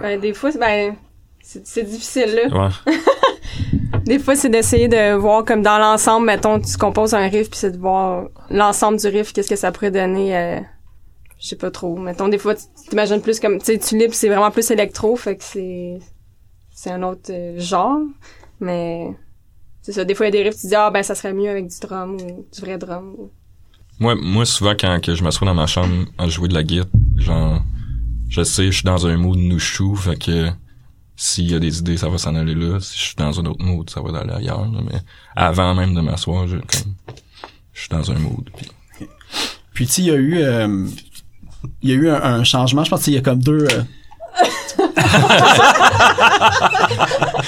Ben, 0.00 0.20
des 0.20 0.34
fois, 0.34 0.50
c'est- 0.52 0.58
ben, 0.58 0.94
c'est 1.42 1.66
c'est 1.66 1.84
difficile, 1.84 2.34
là. 2.50 2.64
Ouais. 2.66 2.92
Des 4.06 4.18
fois, 4.18 4.34
c'est 4.36 4.48
d'essayer 4.50 4.88
de 4.88 5.14
voir 5.14 5.44
comme 5.44 5.62
dans 5.62 5.78
l'ensemble, 5.78 6.26
mettons, 6.26 6.60
tu 6.60 6.76
composes 6.76 7.14
un 7.14 7.26
riff, 7.28 7.48
puis 7.48 7.58
c'est 7.58 7.70
de 7.70 7.78
voir 7.78 8.24
l'ensemble 8.50 8.98
du 8.98 9.06
riff, 9.06 9.32
qu'est-ce 9.32 9.48
que 9.48 9.56
ça 9.56 9.72
pourrait 9.72 9.90
donner, 9.92 10.36
euh, 10.36 10.60
je 11.40 11.46
sais 11.48 11.56
pas 11.56 11.70
trop. 11.70 11.96
Mettons, 11.98 12.28
des 12.28 12.38
fois, 12.38 12.54
tu 12.54 12.62
t'imagines 12.88 13.20
plus 13.20 13.40
comme, 13.40 13.58
tu 13.58 13.66
sais, 13.66 13.78
Tulip, 13.78 14.14
c'est 14.14 14.28
vraiment 14.28 14.50
plus 14.50 14.70
électro, 14.70 15.16
fait 15.16 15.36
que 15.36 15.44
c'est, 15.44 15.98
c'est 16.72 16.90
un 16.90 17.02
autre 17.02 17.30
euh, 17.30 17.58
genre, 17.60 18.00
mais 18.60 19.08
c'est 19.82 19.92
ça. 19.92 20.04
Des 20.04 20.14
fois, 20.14 20.26
il 20.26 20.34
y 20.34 20.38
a 20.38 20.42
des 20.42 20.48
riffs, 20.48 20.60
tu 20.60 20.66
dis, 20.68 20.74
ah, 20.74 20.90
ben, 20.90 21.02
ça 21.02 21.14
serait 21.14 21.32
mieux 21.34 21.50
avec 21.50 21.66
du 21.68 21.78
drum 21.80 22.14
ou 22.16 22.46
du 22.52 22.60
vrai 22.60 22.78
drum. 22.78 23.14
ou- 23.18 23.30
Moi, 24.00 24.14
moi, 24.14 24.46
souvent, 24.46 24.74
quand 24.78 24.98
que 25.02 25.14
je 25.14 25.22
m'assois 25.22 25.46
dans 25.46 25.54
ma 25.54 25.66
chambre 25.66 26.06
à 26.18 26.28
jouer 26.28 26.48
de 26.48 26.54
la 26.54 26.62
guitare, 26.62 26.86
genre, 27.16 27.62
je 28.28 28.42
sais, 28.42 28.66
je 28.66 28.70
suis 28.72 28.84
dans 28.84 29.06
un 29.06 29.16
mood 29.16 29.38
nouchou, 29.38 29.94
fait 29.96 30.16
que 30.16 30.48
s'il 31.16 31.50
y 31.50 31.54
a 31.54 31.58
des 31.60 31.78
idées, 31.78 31.96
ça 31.96 32.08
va 32.08 32.18
s'en 32.18 32.34
aller 32.34 32.54
là. 32.56 32.80
Si 32.80 32.98
je 32.98 33.02
suis 33.04 33.14
dans 33.16 33.38
un 33.38 33.44
autre 33.46 33.62
mood, 33.64 33.88
ça 33.88 34.00
va 34.00 34.18
aller 34.18 34.32
ailleurs. 34.32 34.66
là. 34.68 34.80
Mais 34.84 34.98
avant 35.36 35.74
même 35.74 35.94
de 35.94 36.00
m'asseoir, 36.00 36.48
je, 36.48 36.56
comme, 36.56 36.94
je 37.72 37.80
suis 37.82 37.88
dans 37.90 38.10
un 38.10 38.18
mood. 38.18 38.50
Puis, 38.56 38.66
Puis 39.74 39.86
tu 39.86 39.92
sais, 39.92 40.02
il 40.02 40.06
y 40.06 40.10
a 40.10 40.14
eu, 40.16 40.38
euh, 40.38 40.86
il 41.82 41.90
y 41.90 41.92
a 41.92 41.96
eu 41.96 42.08
un, 42.10 42.22
un 42.22 42.44
changement. 42.44 42.84
Je 42.84 42.90
pense 42.90 43.02
qu'il 43.02 43.14
y 43.14 43.18
a 43.18 43.20
comme 43.20 43.38
deux. 43.42 43.66
euh, 43.70 43.82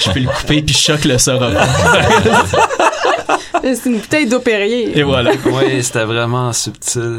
je 0.00 0.10
peux 0.12 0.20
le 0.20 0.28
couper 0.28 0.62
puis 0.62 0.74
choc 0.74 1.04
le 1.04 1.18
saura 1.18 1.50
pas. 1.50 1.66
C'est 3.62 3.86
une 3.86 3.98
bouteille 3.98 4.26
d'eau 4.28 4.40
Perrier. 4.40 4.96
Et 4.98 5.02
voilà. 5.02 5.32
Oui, 5.46 5.82
c'était 5.82 6.04
vraiment 6.04 6.52
subtil. 6.52 7.18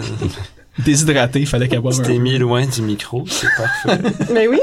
Déshydraté, 0.80 1.40
il 1.42 1.48
fallait 1.48 1.68
qu'elle 1.68 1.80
boive 1.82 1.96
Tu 1.96 2.02
un 2.02 2.04
t'es 2.06 2.14
peu. 2.14 2.20
mis 2.20 2.38
loin 2.38 2.66
du 2.66 2.82
micro, 2.84 3.26
c'est 3.28 3.48
parfait. 3.58 4.00
Mais 4.32 4.48
oui. 4.48 4.60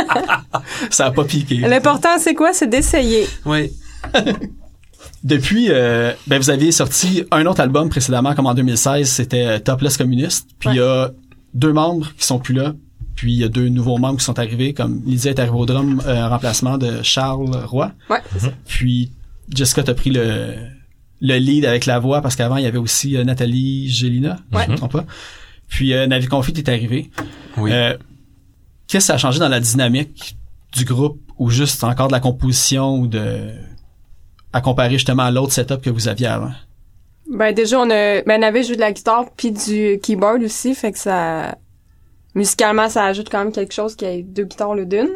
Ça 0.90 1.06
a 1.06 1.10
pas 1.12 1.24
piqué. 1.24 1.56
L'important, 1.58 2.18
c'est 2.18 2.34
quoi? 2.34 2.52
C'est 2.52 2.66
d'essayer. 2.68 3.28
Oui. 3.46 3.70
Depuis, 5.24 5.68
euh, 5.70 6.12
ben 6.26 6.38
vous 6.38 6.50
aviez 6.50 6.72
sorti 6.72 7.24
un 7.30 7.46
autre 7.46 7.60
album 7.60 7.88
précédemment, 7.88 8.34
comme 8.34 8.46
en 8.46 8.54
2016, 8.54 9.08
c'était 9.08 9.46
euh, 9.46 9.58
Topless 9.60 9.96
Communiste. 9.96 10.48
Puis 10.58 10.70
il 10.70 10.76
y 10.76 10.80
a 10.80 11.10
deux 11.54 11.72
membres 11.72 12.12
qui 12.16 12.26
sont 12.26 12.38
plus 12.38 12.54
là. 12.54 12.74
Puis 13.14 13.32
il 13.34 13.38
y 13.38 13.44
a 13.44 13.48
deux 13.48 13.68
nouveaux 13.68 13.98
membres 13.98 14.18
qui 14.18 14.24
sont 14.24 14.38
arrivés, 14.38 14.72
comme 14.72 15.02
Lydia 15.06 15.30
est 15.32 15.38
arrivée 15.38 15.56
au 15.56 15.66
drum 15.66 16.02
euh, 16.06 16.24
en 16.24 16.30
remplacement 16.30 16.78
de 16.78 17.02
Charles 17.02 17.54
Roy. 17.66 17.92
Ouais, 18.08 18.18
c'est 18.32 18.40
ça. 18.40 18.52
Puis 18.66 19.10
Jessica 19.50 19.82
t'a 19.82 19.94
pris 19.94 20.10
le 20.10 20.54
le 21.24 21.36
lead 21.36 21.64
avec 21.66 21.86
la 21.86 22.00
voix 22.00 22.20
parce 22.20 22.34
qu'avant 22.34 22.56
il 22.56 22.64
y 22.64 22.66
avait 22.66 22.78
aussi 22.78 23.16
euh, 23.16 23.22
Nathalie 23.24 23.88
Gélina, 23.88 24.40
Ouais. 24.52 24.64
je 24.66 24.72
me 24.72 24.76
trompe 24.76 24.92
pas. 24.92 25.04
Puis 25.68 25.92
euh, 25.92 26.06
Navi 26.06 26.26
Confit 26.26 26.52
est 26.56 26.68
arrivé. 26.68 27.10
Oui. 27.58 27.70
Euh, 27.72 27.96
Qu'est-ce 28.88 29.04
que 29.04 29.06
ça 29.08 29.14
a 29.14 29.18
changé 29.18 29.38
dans 29.38 29.48
la 29.48 29.60
dynamique 29.60 30.36
du 30.76 30.84
groupe 30.84 31.20
ou 31.38 31.48
juste 31.50 31.84
encore 31.84 32.08
de 32.08 32.12
la 32.12 32.20
composition 32.20 32.96
ou 32.98 33.06
de 33.06 33.50
à 34.52 34.60
comparer 34.60 34.92
justement 34.94 35.22
à 35.22 35.30
l'autre 35.30 35.52
setup 35.52 35.80
que 35.80 35.90
vous 35.90 36.08
aviez 36.08 36.26
avant? 36.26 36.52
Ben 37.32 37.54
déjà 37.54 37.78
on 37.80 37.90
a 37.90 38.22
ben 38.22 38.42
avait 38.42 38.62
joué 38.62 38.76
de 38.76 38.80
la 38.80 38.92
guitare 38.92 39.26
puis 39.36 39.50
du 39.52 39.98
keyboard 40.02 40.42
aussi 40.42 40.74
fait 40.74 40.92
que 40.92 40.98
ça 40.98 41.56
musicalement 42.34 42.88
ça 42.88 43.04
ajoute 43.06 43.28
quand 43.30 43.38
même 43.38 43.52
quelque 43.52 43.74
chose 43.74 43.96
qui 43.96 44.04
a 44.04 44.20
deux 44.22 44.44
guitares 44.44 44.70
au 44.70 44.74
lieu 44.74 44.86
d'une. 44.86 45.08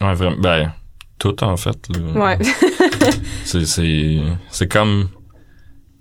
ouais, 0.00 0.14
vraiment, 0.14 0.36
ben, 0.40 0.72
tout, 1.18 1.44
en 1.44 1.56
fait. 1.56 1.78
là. 1.90 2.20
Ouais. 2.20 2.38
C'est, 3.44 3.64
c'est, 3.64 4.18
c'est 4.50 4.66
comme, 4.70 5.08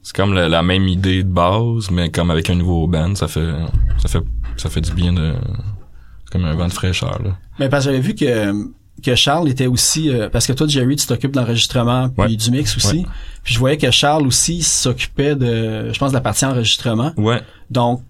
c'est 0.01 0.15
comme 0.15 0.33
la, 0.33 0.49
la 0.49 0.63
même 0.63 0.87
idée 0.87 1.23
de 1.23 1.29
base, 1.29 1.91
mais 1.91 2.09
comme 2.09 2.31
avec 2.31 2.49
un 2.49 2.55
nouveau 2.55 2.87
band, 2.87 3.13
ça 3.15 3.27
fait, 3.27 3.53
ça 3.99 4.07
fait, 4.07 4.23
ça 4.57 4.69
fait 4.69 4.81
du 4.81 4.91
bien 4.93 5.13
de, 5.13 5.33
c'est 6.23 6.31
comme 6.31 6.45
un 6.45 6.55
vent 6.55 6.67
de 6.67 6.73
fraîcheur, 6.73 7.21
là. 7.21 7.37
Mais 7.59 7.69
parce 7.69 7.85
que 7.85 7.91
j'avais 7.91 8.01
vu 8.01 8.15
que 8.15 8.51
que 9.01 9.15
Charles 9.15 9.49
était 9.49 9.67
aussi 9.67 10.09
euh, 10.09 10.29
parce 10.29 10.47
que 10.47 10.53
toi 10.53 10.67
Jerry 10.67 10.95
tu 10.95 11.07
t'occupes 11.07 11.31
de 11.31 11.39
l'enregistrement 11.39 12.09
puis 12.09 12.21
Ouais. 12.21 12.35
du 12.35 12.51
mix 12.51 12.75
aussi. 12.77 12.99
Ouais. 12.99 13.05
Puis 13.43 13.53
je 13.55 13.59
voyais 13.59 13.77
que 13.77 13.89
Charles 13.91 14.25
aussi 14.27 14.61
s'occupait 14.61 15.35
de 15.35 15.91
je 15.91 15.97
pense 15.99 16.11
de 16.11 16.15
la 16.15 16.21
partie 16.21 16.45
enregistrement. 16.45 17.13
Ouais. 17.17 17.41
Donc 17.69 18.01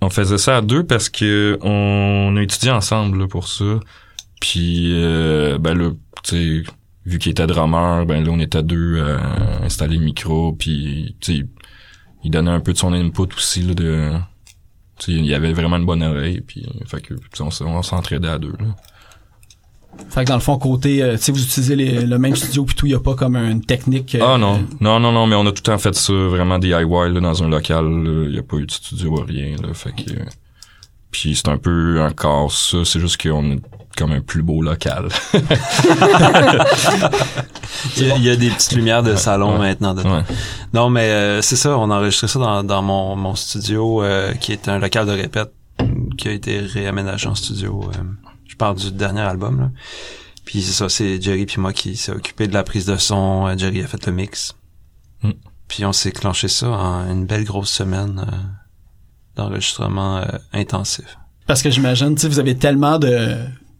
On 0.00 0.10
faisait 0.10 0.38
ça 0.38 0.58
à 0.58 0.62
deux 0.62 0.84
parce 0.84 1.08
que 1.08 1.58
on 1.62 2.36
a 2.36 2.42
étudié 2.42 2.70
ensemble 2.70 3.18
là, 3.20 3.26
pour 3.28 3.48
ça. 3.48 3.64
Puis 4.40 4.92
euh, 5.02 5.58
ben 5.58 5.74
là, 5.76 5.90
tu 6.22 6.62
sais, 6.64 6.70
vu 7.06 7.18
qu'il 7.18 7.30
était 7.32 7.46
drummer, 7.46 8.04
ben 8.06 8.24
là 8.24 8.30
on 8.30 8.38
était 8.38 8.58
à 8.58 8.62
deux 8.62 9.00
à 9.02 9.64
installer 9.64 9.96
le 9.96 10.04
micro, 10.04 10.52
puis 10.52 11.16
tu 11.20 11.36
sais, 11.38 11.46
il 12.24 12.30
donnait 12.30 12.50
un 12.50 12.60
peu 12.60 12.72
de 12.72 12.78
son 12.78 12.92
input 12.92 13.28
aussi 13.36 13.62
là 13.62 13.74
de 13.74 14.12
tu 14.98 15.12
sais, 15.12 15.18
il 15.18 15.26
y 15.26 15.34
avait 15.34 15.52
vraiment 15.52 15.76
une 15.76 15.86
bonne 15.86 16.02
oreille 16.02 16.40
puis 16.40 16.66
fait 16.86 17.00
que 17.00 17.14
on 17.40 17.82
s'entraidait 17.82 18.28
à 18.28 18.38
deux 18.38 18.52
là. 18.58 18.74
Fait 20.10 20.24
que 20.24 20.28
dans 20.28 20.34
le 20.36 20.40
fond 20.40 20.56
côté 20.58 21.02
euh, 21.02 21.16
tu 21.16 21.22
sais 21.22 21.32
vous 21.32 21.42
utilisez 21.42 21.76
les- 21.76 22.00
le 22.06 22.18
même 22.18 22.34
studio 22.36 22.64
puis 22.64 22.74
tout 22.74 22.86
il 22.86 22.92
y 22.92 22.94
a 22.94 23.00
pas 23.00 23.14
comme 23.14 23.36
une 23.36 23.60
technique 23.62 24.14
euh, 24.14 24.20
Ah 24.24 24.38
non, 24.38 24.64
non 24.80 24.98
non 25.00 25.12
non, 25.12 25.26
mais 25.26 25.34
on 25.36 25.42
a 25.46 25.50
tout 25.50 25.56
le 25.58 25.62
temps 25.72 25.78
fait 25.78 25.94
ça 25.94 26.12
vraiment 26.12 26.58
DIY 26.58 26.70
là, 26.80 27.20
dans 27.20 27.42
un 27.42 27.48
local, 27.48 27.84
là. 27.84 28.24
il 28.28 28.34
y 28.34 28.38
a 28.38 28.42
pas 28.42 28.56
eu 28.56 28.66
de 28.66 28.70
studio 28.70 29.14
rien 29.26 29.56
là, 29.62 29.74
fait 29.74 29.90
que 29.92 30.12
puis 31.10 31.34
c'est 31.34 31.48
un 31.48 31.58
peu 31.58 32.00
encore 32.02 32.50
ça, 32.52 32.78
c'est 32.84 33.00
juste 33.00 33.20
qu'on 33.22 33.52
a 33.52 33.56
comme 33.96 34.12
un 34.12 34.20
plus 34.20 34.42
beau 34.42 34.60
local. 34.60 35.08
Il 37.96 38.06
y, 38.06 38.10
a, 38.10 38.16
il 38.16 38.22
y 38.24 38.30
a 38.30 38.36
des 38.36 38.50
petites 38.50 38.72
lumières 38.74 39.02
de 39.02 39.16
salon 39.16 39.52
Ouais. 39.52 39.68
maintenant. 39.68 39.94
dedans. 39.94 40.16
Ouais. 40.18 40.22
Non, 40.74 40.90
mais 40.90 41.08
euh, 41.10 41.42
c'est 41.42 41.56
ça, 41.56 41.78
on 41.78 41.90
a 41.90 41.96
enregistré 41.96 42.28
ça 42.28 42.38
dans, 42.38 42.62
dans 42.64 42.82
mon, 42.82 43.16
mon 43.16 43.34
studio, 43.34 44.02
euh, 44.02 44.32
qui 44.34 44.52
est 44.52 44.68
un 44.68 44.78
local 44.78 45.06
de 45.06 45.12
répète, 45.12 45.50
qui 46.18 46.28
a 46.28 46.32
été 46.32 46.58
réaménagé 46.60 47.28
en 47.28 47.34
studio. 47.34 47.90
Je 48.56 48.58
parle 48.58 48.76
du 48.76 48.90
dernier 48.90 49.20
album. 49.20 49.60
Là. 49.60 49.70
Puis 50.46 50.62
c'est 50.62 50.72
ça, 50.72 50.88
c'est 50.88 51.20
Jerry 51.20 51.44
puis 51.44 51.60
moi 51.60 51.74
qui 51.74 51.94
s'est 51.94 52.12
occupé 52.12 52.48
de 52.48 52.54
la 52.54 52.62
prise 52.62 52.86
de 52.86 52.96
son. 52.96 53.46
Euh, 53.46 53.58
Jerry 53.58 53.82
a 53.82 53.86
fait 53.86 54.06
le 54.06 54.12
mix. 54.12 54.54
Mm. 55.22 55.32
Puis 55.68 55.84
on 55.84 55.92
s'est 55.92 56.12
clenché 56.12 56.48
ça 56.48 56.70
en 56.70 57.10
une 57.10 57.26
belle 57.26 57.44
grosse 57.44 57.70
semaine 57.70 58.24
euh, 58.26 58.36
d'enregistrement 59.34 60.18
euh, 60.18 60.24
intensif. 60.54 61.18
Parce 61.46 61.62
que 61.62 61.70
j'imagine, 61.70 62.14
tu 62.14 62.22
sais, 62.22 62.28
vous 62.28 62.38
avez 62.38 62.56
tellement 62.56 62.98
de... 62.98 63.36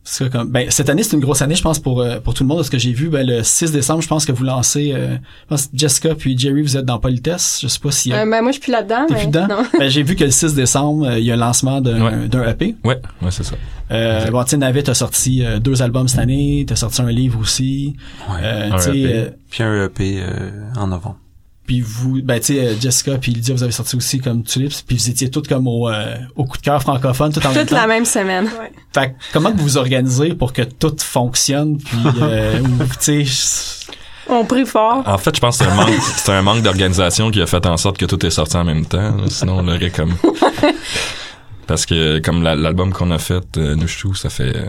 parce 0.07 0.19
que 0.21 0.25
comme, 0.37 0.49
ben, 0.51 0.71
cette 0.71 0.89
année, 0.89 1.03
c'est 1.03 1.17
une 1.17 1.21
grosse 1.23 1.43
année, 1.43 1.57
je 1.57 1.63
pense, 1.63 1.81
pour, 1.81 2.01
euh, 2.01 2.21
pour 2.21 2.33
tout 2.33 2.45
le 2.45 2.49
monde. 2.49 2.59
De 2.59 2.63
ce 2.63 2.71
que 2.71 2.79
j'ai 2.79 2.93
vu, 2.93 3.09
ben, 3.09 3.27
le 3.27 3.43
6 3.43 3.73
décembre, 3.73 4.03
je 4.03 4.07
pense 4.07 4.25
que 4.25 4.31
vous 4.31 4.45
lancez... 4.45 4.93
euh, 4.95 5.17
je 5.17 5.47
pense 5.49 5.67
que 5.67 5.71
Jessica 5.77 6.15
puis 6.15 6.39
Jerry, 6.39 6.63
vous 6.63 6.77
êtes 6.77 6.85
dans 6.85 7.01
Politesse. 7.01 7.59
Je 7.61 7.67
sais 7.67 7.81
pas 7.81 7.91
si... 7.91 8.13
Euh, 8.13 8.25
ben, 8.25 8.41
moi, 8.41 8.53
je 8.53 8.53
suis 8.53 8.61
plus 8.61 8.71
là-dedans. 8.71 9.07
T'es 9.09 9.15
mais 9.15 9.21
plus 9.23 9.27
dedans? 9.27 9.47
Non. 9.49 9.63
Ben, 9.81 9.91
j'ai 9.91 10.05
vu 10.05 10.15
que 10.15 10.23
le 10.23 10.31
6 10.31 10.55
décembre, 10.55 11.07
euh, 11.09 11.19
il 11.19 11.25
y 11.25 11.33
a 11.33 11.35
le 11.35 11.41
lancement 11.41 11.81
d'un 11.81 12.01
Ouais. 12.31 12.51
EP. 12.53 12.77
Ouais, 12.85 13.01
ouais, 13.21 13.31
c'est 13.31 13.43
ça. 13.43 13.57
Euh, 13.91 14.31
bon, 14.31 14.45
tu 14.45 14.51
sais, 14.51 14.57
Navet, 14.59 14.85
t'as 14.85 14.95
sorti 14.95 15.45
euh, 15.45 15.59
deux 15.59 15.83
albums 15.83 16.07
cette 16.07 16.21
année, 16.21 16.65
t'as 16.69 16.77
sorti 16.77 17.03
un 17.03 17.11
livre 17.11 17.41
aussi. 17.41 17.97
Ouais. 18.31 18.37
Euh, 18.43 18.71
Un 18.73 18.79
EP. 18.93 19.07
euh, 19.15 19.29
Puis 19.51 19.63
un 19.65 19.85
EP 19.87 20.19
euh, 20.21 20.51
en 20.77 20.87
novembre. 20.87 21.19
Puis 21.67 21.81
vous, 21.81 22.21
ben 22.23 22.39
tu 22.41 22.55
sais, 22.55 22.67
euh, 22.67 22.75
Jessica 22.81 23.19
puis 23.19 23.33
Lydia, 23.33 23.55
vous 23.55 23.63
avez 23.63 23.73
sorti 23.73 23.97
aussi 23.97 24.21
comme 24.21 24.43
Tulips, 24.45 24.85
puis 24.87 24.97
vous 24.97 25.11
étiez 25.11 25.31
toutes 25.31 25.49
comme 25.49 25.67
au, 25.67 25.89
euh, 25.89 26.17
au 26.37 26.45
coup 26.45 26.57
de 26.57 26.63
cœur 26.63 26.81
francophone, 26.81 27.33
tout 27.33 27.45
en 27.45 27.51
même 27.51 27.59
Toute 27.61 27.71
temps. 27.71 27.77
la 27.77 27.87
même 27.87 28.05
semaine. 28.05 28.49
Fait 28.95 29.11
que 29.11 29.15
comment 29.33 29.51
vous 29.53 29.63
vous 29.65 29.77
organisez 29.77 30.35
pour 30.35 30.53
que 30.53 30.63
tout 30.63 30.95
fonctionne, 30.99 31.79
puis 31.79 31.99
euh, 32.23 32.61
ou, 32.63 32.79
tu 33.01 33.27
sais, 33.27 33.87
On 34.29 34.45
prie 34.45 34.65
fort. 34.67 35.03
En 35.07 35.19
fait, 35.19 35.35
je 35.37 35.41
pense 35.41 35.59
que 35.59 35.65
c'est 35.65 35.71
un 35.71 35.75
manque, 35.75 35.91
c'est 36.17 36.33
un 36.33 36.43
manque 36.43 36.63
d'organisation 36.63 37.31
qui 37.31 37.41
a 37.43 37.47
fait 37.47 37.65
en 37.67 37.77
sorte 37.77 37.99
que 37.99 38.07
tout 38.07 38.25
est 38.25 38.31
sorti 38.31 38.57
en 38.57 38.65
même 38.65 38.87
temps. 38.87 39.17
Sinon, 39.29 39.59
on 39.59 39.63
l'aurait 39.63 39.91
comme. 39.91 40.15
Parce 41.67 41.85
que 41.87 42.21
comme 42.21 42.43
la- 42.43 42.55
l'album 42.55 42.93
qu'on 42.93 43.11
a 43.11 43.19
fait, 43.19 43.57
euh, 43.59 43.75
Nushu, 43.75 44.15
ça 44.15 44.31
fait. 44.31 44.55
euh, 44.57 44.69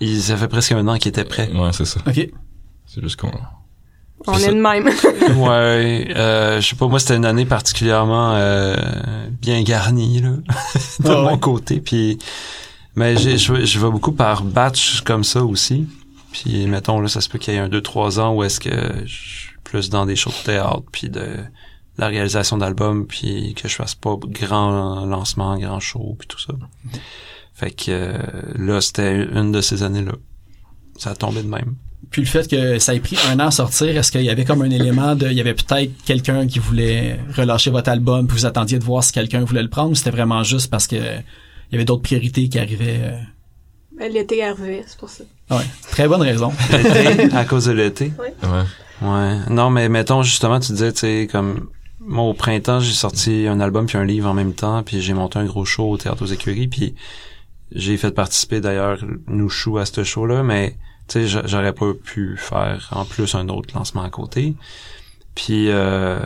Il, 0.00 0.20
ça 0.20 0.36
fait 0.36 0.48
presque 0.48 0.72
un 0.72 0.86
an 0.86 0.98
qu'il 0.98 1.08
était 1.08 1.24
prêt. 1.24 1.50
ouais, 1.54 1.70
c'est 1.72 1.86
ça. 1.86 2.00
ok. 2.06 2.28
C'est 2.86 3.00
juste 3.02 3.16
qu'on. 3.18 3.30
On 4.26 4.38
est 4.38 4.48
de 4.48 4.60
même. 4.60 4.86
ouais, 5.38 6.08
euh, 6.16 6.60
je 6.60 6.66
sais 6.68 6.76
pas, 6.76 6.88
moi 6.88 6.98
c'était 6.98 7.16
une 7.16 7.24
année 7.24 7.44
particulièrement 7.46 8.34
euh, 8.34 8.76
bien 9.40 9.62
garnie 9.62 10.20
là, 10.20 10.30
de 11.00 11.08
Ah 11.08 11.22
ouais? 11.24 11.30
mon 11.30 11.38
côté. 11.38 11.80
Puis, 11.80 12.18
mais 12.94 13.16
j'ai- 13.16 13.38
je 13.38 13.52
vais- 13.52 13.66
je 13.66 13.78
vais 13.78 13.90
beaucoup 13.90 14.12
par 14.12 14.42
batch 14.42 15.02
comme 15.02 15.24
ça 15.24 15.44
aussi. 15.44 15.86
Puis 16.32 16.66
mettons 16.66 17.00
là, 17.00 17.08
ça 17.08 17.20
se 17.20 17.28
peut 17.28 17.38
qu'il 17.38 17.54
y 17.54 17.56
ait 17.56 17.60
un 17.60 17.68
2-3 17.68 18.18
ans 18.20 18.34
où 18.34 18.42
est-ce 18.44 18.60
que 18.60 18.70
je 19.06 19.14
suis 19.14 19.50
plus 19.64 19.90
dans 19.90 20.06
des 20.06 20.16
shows 20.16 20.30
de 20.30 20.44
théâtre, 20.44 20.82
puis 20.92 21.08
de 21.08 21.26
la 21.98 22.08
réalisation 22.08 22.58
d'albums, 22.58 23.06
puis 23.06 23.54
que 23.54 23.68
je 23.68 23.74
fasse 23.74 23.94
pas 23.94 24.16
grand 24.22 25.06
lancement, 25.06 25.56
grand 25.58 25.80
show, 25.80 26.14
puis 26.18 26.28
tout 26.28 26.38
ça. 26.38 26.52
Fait 27.54 27.70
que 27.70 27.84
euh, 27.88 28.18
là, 28.58 28.80
c'était 28.82 29.14
une 29.16 29.50
de 29.50 29.62
ces 29.62 29.82
années-là. 29.82 30.12
Ça 30.98 31.10
a 31.10 31.14
tombé 31.14 31.42
de 31.42 31.48
même. 31.48 31.74
Puis 32.10 32.22
le 32.22 32.28
fait 32.28 32.48
que 32.48 32.78
ça 32.78 32.94
ait 32.94 33.00
pris 33.00 33.16
un 33.28 33.40
an 33.40 33.48
à 33.48 33.50
sortir, 33.50 33.96
est-ce 33.96 34.12
qu'il 34.12 34.22
y 34.22 34.30
avait 34.30 34.44
comme 34.44 34.62
un 34.62 34.70
élément 34.70 35.14
de, 35.16 35.26
il 35.26 35.32
y 35.32 35.40
avait 35.40 35.54
peut-être 35.54 35.90
quelqu'un 36.04 36.46
qui 36.46 36.58
voulait 36.60 37.18
relâcher 37.36 37.70
votre 37.70 37.90
album, 37.90 38.26
puis 38.26 38.36
vous 38.38 38.46
attendiez 38.46 38.78
de 38.78 38.84
voir 38.84 39.02
si 39.02 39.12
quelqu'un 39.12 39.40
voulait 39.44 39.62
le 39.62 39.68
prendre, 39.68 39.90
ou 39.90 39.94
c'était 39.94 40.10
vraiment 40.12 40.42
juste 40.44 40.70
parce 40.70 40.86
que 40.86 40.96
il 40.96 41.72
y 41.72 41.74
avait 41.74 41.84
d'autres 41.84 42.02
priorités 42.02 42.48
qui 42.48 42.58
arrivaient. 42.58 43.00
euh? 43.02 43.18
Ben, 43.98 44.12
L'été 44.12 44.44
arrivé, 44.44 44.84
c'est 44.86 44.98
pour 44.98 45.08
ça. 45.08 45.24
Ouais, 45.50 45.64
très 45.90 46.06
bonne 46.06 46.22
raison. 46.22 46.52
L'été, 46.70 47.34
à 47.34 47.44
cause 47.44 47.64
de 47.66 47.72
l'été? 47.72 48.12
Ouais. 48.20 48.44
Ouais. 49.02 49.38
Non, 49.50 49.70
mais 49.70 49.88
mettons, 49.88 50.22
justement, 50.22 50.60
tu 50.60 50.72
disais, 50.72 50.92
tu 50.92 51.00
sais, 51.00 51.28
comme, 51.30 51.68
moi, 52.00 52.24
au 52.24 52.34
printemps, 52.34 52.78
j'ai 52.78 52.92
sorti 52.92 53.46
un 53.48 53.58
album 53.58 53.86
puis 53.86 53.98
un 53.98 54.04
livre 54.04 54.28
en 54.28 54.34
même 54.34 54.52
temps, 54.54 54.82
puis 54.84 55.00
j'ai 55.02 55.12
monté 55.12 55.38
un 55.38 55.44
gros 55.44 55.64
show 55.64 55.90
au 55.90 55.96
Théâtre 55.98 56.22
aux 56.22 56.26
Écuries, 56.26 56.68
puis 56.68 56.94
j'ai 57.72 57.96
fait 57.96 58.12
participer, 58.12 58.60
d'ailleurs, 58.60 58.98
Nouchou 59.26 59.76
à 59.78 59.86
ce 59.86 60.04
show-là, 60.04 60.42
mais, 60.44 60.76
tu 61.08 61.20
sais, 61.20 61.26
j'a- 61.28 61.46
j'aurais 61.46 61.72
pas 61.72 61.92
pu 61.94 62.36
faire, 62.36 62.88
en 62.92 63.04
plus, 63.04 63.34
un 63.34 63.48
autre 63.48 63.74
lancement 63.74 64.02
à 64.02 64.10
côté. 64.10 64.54
Puis, 65.34 65.68
euh, 65.68 66.18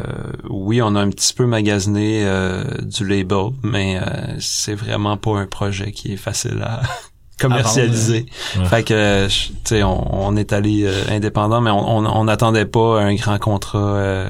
oui, 0.49 0.81
on 0.83 0.95
a 0.95 1.01
un 1.01 1.11
petit 1.11 1.35
peu 1.35 1.45
magasiné 1.45 2.23
euh, 2.25 2.63
du 2.83 3.05
label, 3.07 3.51
mais 3.63 3.99
euh, 4.01 4.37
c'est 4.39 4.75
vraiment 4.75 5.17
pas 5.17 5.39
un 5.39 5.47
projet 5.47 5.91
qui 5.91 6.13
est 6.13 6.17
facile 6.17 6.63
à 6.63 6.83
commercialiser. 7.41 8.26
Ouais. 8.57 8.65
Fait 8.67 8.85
que, 8.85 9.26
tu 9.26 9.52
sais, 9.65 9.83
on, 9.83 10.26
on 10.26 10.37
est 10.37 10.52
allé 10.52 10.85
euh, 10.85 11.02
indépendant, 11.09 11.61
mais 11.61 11.71
on 11.71 11.89
on- 11.99 12.07
on 12.07 12.25
n'attendait 12.25 12.67
pas 12.67 13.00
un 13.02 13.15
grand 13.17 13.39
contrat 13.39 13.78
euh, 13.97 14.28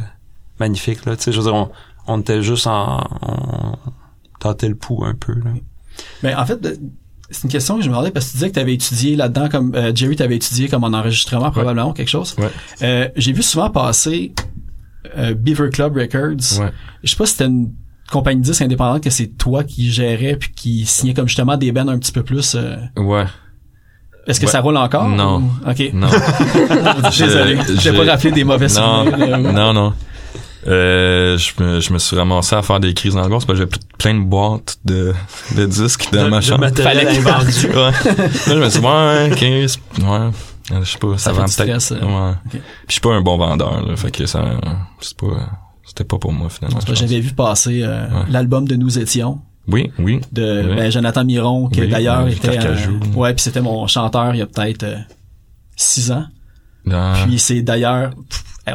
magnifique, 0.58 1.04
là. 1.04 1.16
Tu 1.16 1.24
sais, 1.24 1.32
je 1.32 1.38
veux 1.38 1.44
dire, 1.44 1.54
on, 1.54 1.70
on 2.06 2.20
était 2.20 2.42
juste 2.42 2.66
en... 2.66 3.06
On 3.22 3.76
tâtait 4.40 4.68
le 4.68 4.74
pouls 4.76 5.04
un 5.04 5.14
peu, 5.14 5.34
là. 5.34 5.50
Mais 6.22 6.34
en 6.34 6.46
fait, 6.46 6.66
c'est 7.30 7.44
une 7.44 7.50
question 7.50 7.76
que 7.76 7.82
je 7.82 7.88
me 7.88 7.92
demandais 7.94 8.10
parce 8.10 8.26
que 8.26 8.30
tu 8.32 8.36
disais 8.38 8.48
que 8.50 8.54
tu 8.54 8.60
avais 8.60 8.74
étudié 8.74 9.16
là-dedans 9.16 9.48
comme 9.48 9.74
euh, 9.74 9.92
Jerry 9.94 10.16
t'avais 10.16 10.36
étudié 10.36 10.68
comme 10.68 10.84
en 10.84 10.92
enregistrement 10.92 11.50
probablement 11.50 11.90
ou 11.90 11.92
quelque 11.92 12.08
chose. 12.08 12.34
Ouais. 12.38 12.50
Euh, 12.82 13.08
j'ai 13.16 13.32
vu 13.32 13.42
souvent 13.42 13.70
passer 13.70 14.32
euh, 15.16 15.34
Beaver 15.34 15.70
Club 15.70 15.96
Records. 15.96 16.60
Ouais. 16.60 16.70
Je 17.02 17.10
sais 17.10 17.16
pas 17.16 17.26
si 17.26 17.32
c'était 17.32 17.46
une 17.46 17.72
compagnie 18.10 18.40
de 18.40 18.44
disques 18.46 18.62
indépendante 18.62 19.02
que 19.04 19.10
c'est 19.10 19.28
toi 19.38 19.62
qui 19.64 19.90
gérais 19.90 20.36
puis 20.36 20.50
qui 20.54 20.84
signait 20.86 21.14
comme 21.14 21.28
justement 21.28 21.56
des 21.56 21.70
bands 21.72 21.86
un 21.88 21.98
petit 21.98 22.12
peu 22.12 22.22
plus. 22.22 22.54
euh, 22.56 22.76
Ouais. 22.96 23.24
Est-ce 24.26 24.38
que 24.40 24.46
Ouais. 24.46 24.52
ça 24.52 24.60
roule 24.60 24.76
encore? 24.76 25.08
Non. 25.08 25.38
ou- 25.40 25.70
Ok. 25.70 25.90
Non. 25.94 26.08
Désolé. 27.18 27.58
Je- 27.68 27.80
J'ai 27.80 27.92
pas 27.92 28.04
rappelé 28.04 28.32
des 28.32 28.44
mauvais 28.44 28.66
Non, 28.66 29.04
souvenirs. 29.04 29.38
non, 29.38 29.72
non. 29.72 29.92
Euh, 30.66 31.38
je, 31.38 31.62
me, 31.62 31.80
je 31.80 31.92
me 31.92 31.98
suis 31.98 32.16
ramassé 32.16 32.54
à 32.54 32.62
faire 32.62 32.80
des 32.80 32.92
crises 32.92 33.14
d'angoisse 33.14 33.44
parce 33.46 33.58
que 33.58 33.64
j'avais 33.64 33.76
plein 33.98 34.14
de 34.14 34.24
boîtes 34.24 34.76
de, 34.84 35.14
de 35.56 35.64
disques 35.66 36.08
dans 36.12 36.24
De- 36.24 36.28
ma 36.28 36.40
de 36.40 36.44
chambre. 36.44 36.60
matériel 36.60 36.98
Fallait 37.06 37.10
qu'il 37.18 37.26
invendu. 37.26 37.66
ouais. 37.68 37.74
Là, 37.74 37.90
je 38.46 38.54
me 38.54 38.68
suis 38.68 38.80
dit, 38.80 38.86
ouais, 38.86 39.30
15, 39.36 39.78
ouais. 40.02 40.80
Je 40.82 40.84
sais 40.90 40.98
pas, 40.98 41.12
ça, 41.12 41.18
Ça 41.18 41.32
vend 41.32 41.44
peut-être. 41.44 41.80
stress. 41.80 41.90
Ouais. 41.92 41.98
Ok. 42.00 42.50
Puis 42.50 42.60
je 42.88 42.92
suis 42.92 43.00
pas 43.00 43.10
un 43.14 43.22
bon 43.22 43.36
vendeur, 43.38 43.84
là, 43.86 43.96
fait 43.96 44.10
que 44.10 44.26
ça, 44.26 44.44
c'est 45.00 45.16
pas, 45.16 45.26
c'était 45.84 46.04
pas 46.04 46.18
pour 46.18 46.32
moi 46.32 46.48
finalement. 46.50 46.78
J'avais 46.92 47.20
vu 47.20 47.32
passer 47.32 47.80
euh, 47.82 48.06
Ouais. 48.08 48.24
l'album 48.30 48.68
de 48.68 48.76
Nous 48.76 48.98
étions 48.98 49.40
Oui, 49.66 49.90
oui. 49.98 50.20
de 50.30 50.66
Oui. 50.68 50.76
ben, 50.76 50.92
Jonathan 50.92 51.24
Miron 51.24 51.68
qui 51.70 51.80
Oui, 51.80 51.88
d'ailleurs 51.88 52.24
ouais, 52.24 52.32
était 52.34 52.58
euh, 52.64 52.76
ouais 53.16 53.32
puis 53.34 53.42
c'était 53.42 53.60
mon 53.62 53.86
chanteur 53.88 54.34
il 54.34 54.38
y 54.38 54.42
a 54.42 54.46
peut-être 54.46 54.82
euh, 54.84 54.96
six 55.74 56.12
ans 56.12 56.26
Dans- 56.86 57.14
puis 57.24 57.38
c'est 57.38 57.62
d'ailleurs 57.62 58.12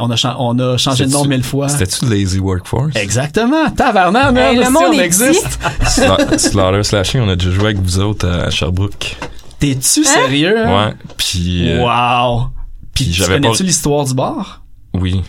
on 0.00 0.10
a 0.10 0.16
chan- 0.16 0.36
on 0.38 0.58
a 0.58 0.76
changé 0.76 1.06
de 1.06 1.10
nom 1.10 1.24
mille 1.24 1.42
fois 1.42 1.68
C'était-tu 1.68 2.06
Lazy 2.06 2.38
Workforce? 2.38 2.96
exactement 2.96 3.70
tabarnak 3.70 4.32
man 4.32 4.36
Hey, 4.36 4.56
le 4.56 4.64
si 4.64 4.70
monde 4.72 4.82
on 4.88 4.98
existe 5.00 5.58
Sla- 5.82 6.38
Slaughter 6.38 6.82
Slashing, 6.82 7.20
on 7.22 7.28
a 7.28 7.36
déjà 7.36 7.50
joué 7.50 7.64
avec 7.66 7.78
vous 7.78 7.98
autres 8.00 8.28
à 8.28 8.50
Sherbrooke. 8.50 9.16
t'es-tu 9.58 10.04
sérieux? 10.04 10.58
Hein? 10.66 10.86
Ouais. 10.88 10.94
Puis, 11.16 11.70
euh, 11.70 11.80
wow 11.82 12.48
puis 12.94 13.04
puis 13.06 13.14
tu 13.14 13.22
connais-tu 13.22 13.58
pas- 13.58 13.64
l'histoire 13.64 14.04
du 14.04 14.14
bar? 14.14 14.62
Oui. 14.94 15.22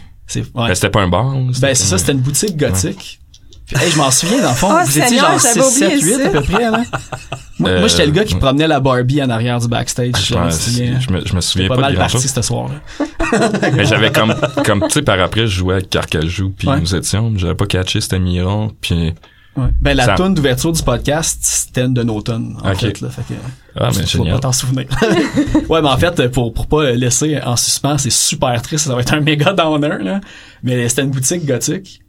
Ben, 0.54 0.74
c'était 0.74 0.90
pas 0.90 1.02
un 1.02 1.08
bar. 1.08 1.34
ben 1.36 1.54
c'est 1.54 1.76
ça 1.76 1.98
c'était 1.98 2.12
une 2.12 2.20
boutique 2.20 2.58
gothique 2.58 3.20
hey, 3.76 3.92
je 3.92 3.98
m'en 3.98 4.12
souviens 4.12 4.42
dans 4.42 4.50
le 4.50 4.56
fond 4.56 4.70
Oh, 4.72 4.84
vous 4.86 4.90
étiez 4.98 5.08
Seigneur, 5.10 5.32
genre 5.32 5.40
j'avais 5.42 5.62
6 5.62 5.72
7 5.80 5.88
oublié 5.94 6.06
8 6.06 6.14
ça. 6.24 6.28
à 6.28 6.32
peu 6.32 6.42
près 6.42 6.72
là 6.72 6.82
moi, 7.60 7.70
Euh, 7.72 7.80
moi 7.80 7.88
j'étais 7.88 8.06
le 8.06 8.12
gars 8.12 8.24
qui 8.24 8.34
ouais. 8.36 8.40
promenait 8.40 8.68
la 8.68 8.80
Barbie 8.80 9.22
en 9.24 9.30
arrière 9.30 9.60
du 9.60 9.68
backstage 9.68 10.12
Je, 10.20 10.34
je 10.34 10.38
me 10.40 10.50
souviens 10.52 11.00
je 11.00 11.12
me, 11.12 11.26
je 11.26 11.34
me 11.36 11.42
souviens 11.42 11.66
J'étais 11.66 11.68
pas 11.70 11.76
pas, 11.76 11.82
mal 11.82 11.94
de 11.94 11.98
parti 11.98 12.28
ce 12.28 12.42
soir-là. 12.42 13.06
Mais 13.74 13.86
j'avais 13.86 14.12
comme, 14.12 14.36
comme 14.66 14.82
tu 14.84 14.90
sais, 14.92 15.02
par 15.02 15.20
après, 15.20 15.42
je 15.42 15.58
jouais 15.58 15.76
avec 15.76 15.90
Carcajou, 15.90 16.52
puis 16.58 16.68
Ouais. 16.68 16.80
nous 16.80 16.96
étions, 16.96 17.30
mais 17.30 17.40
j'avais 17.40 17.56
pas 17.56 17.66
catché, 17.66 18.00
c'était 18.00 18.20
Miron, 18.20 18.72
puis 18.80 19.14
Ouais. 19.58 19.70
Ben, 19.82 19.98
la 19.98 20.06
Ça- 20.06 20.14
tune 20.16 20.36
d'ouverture 20.36 20.72
du 20.72 20.84
podcast, 20.84 21.40
c'était 21.42 21.82
une 21.86 21.94
de 21.96 22.04
nos 22.04 22.22
tunes, 22.22 22.56
en 22.64 22.76
fait, 22.76 23.02
là. 23.02 23.10
Fait 23.10 23.24
que, 23.24 23.34
ah, 23.76 23.90
mais 23.98 24.06
génial. 24.06 24.36
pas 24.36 24.40
t'en 24.42 24.52
souvenir. 24.52 24.86
ouais, 25.68 25.82
mais 25.82 25.88
en 25.90 25.98
fait, 25.98 26.28
pour, 26.28 26.54
pour 26.54 26.68
pas 26.68 26.92
laisser 26.92 27.40
en 27.44 27.56
suspens, 27.56 27.98
c'est 27.98 28.12
super 28.12 28.62
triste, 28.62 28.86
ça 28.86 28.94
va 28.94 29.02
être 29.02 29.16
un 29.16 29.20
méga 29.20 29.54
downer, 29.54 29.98
là. 30.04 30.22
Mais 30.62 30.88
c'était 30.88 31.02
une 31.02 31.10
boutique 31.10 31.44
gothique, 31.44 32.02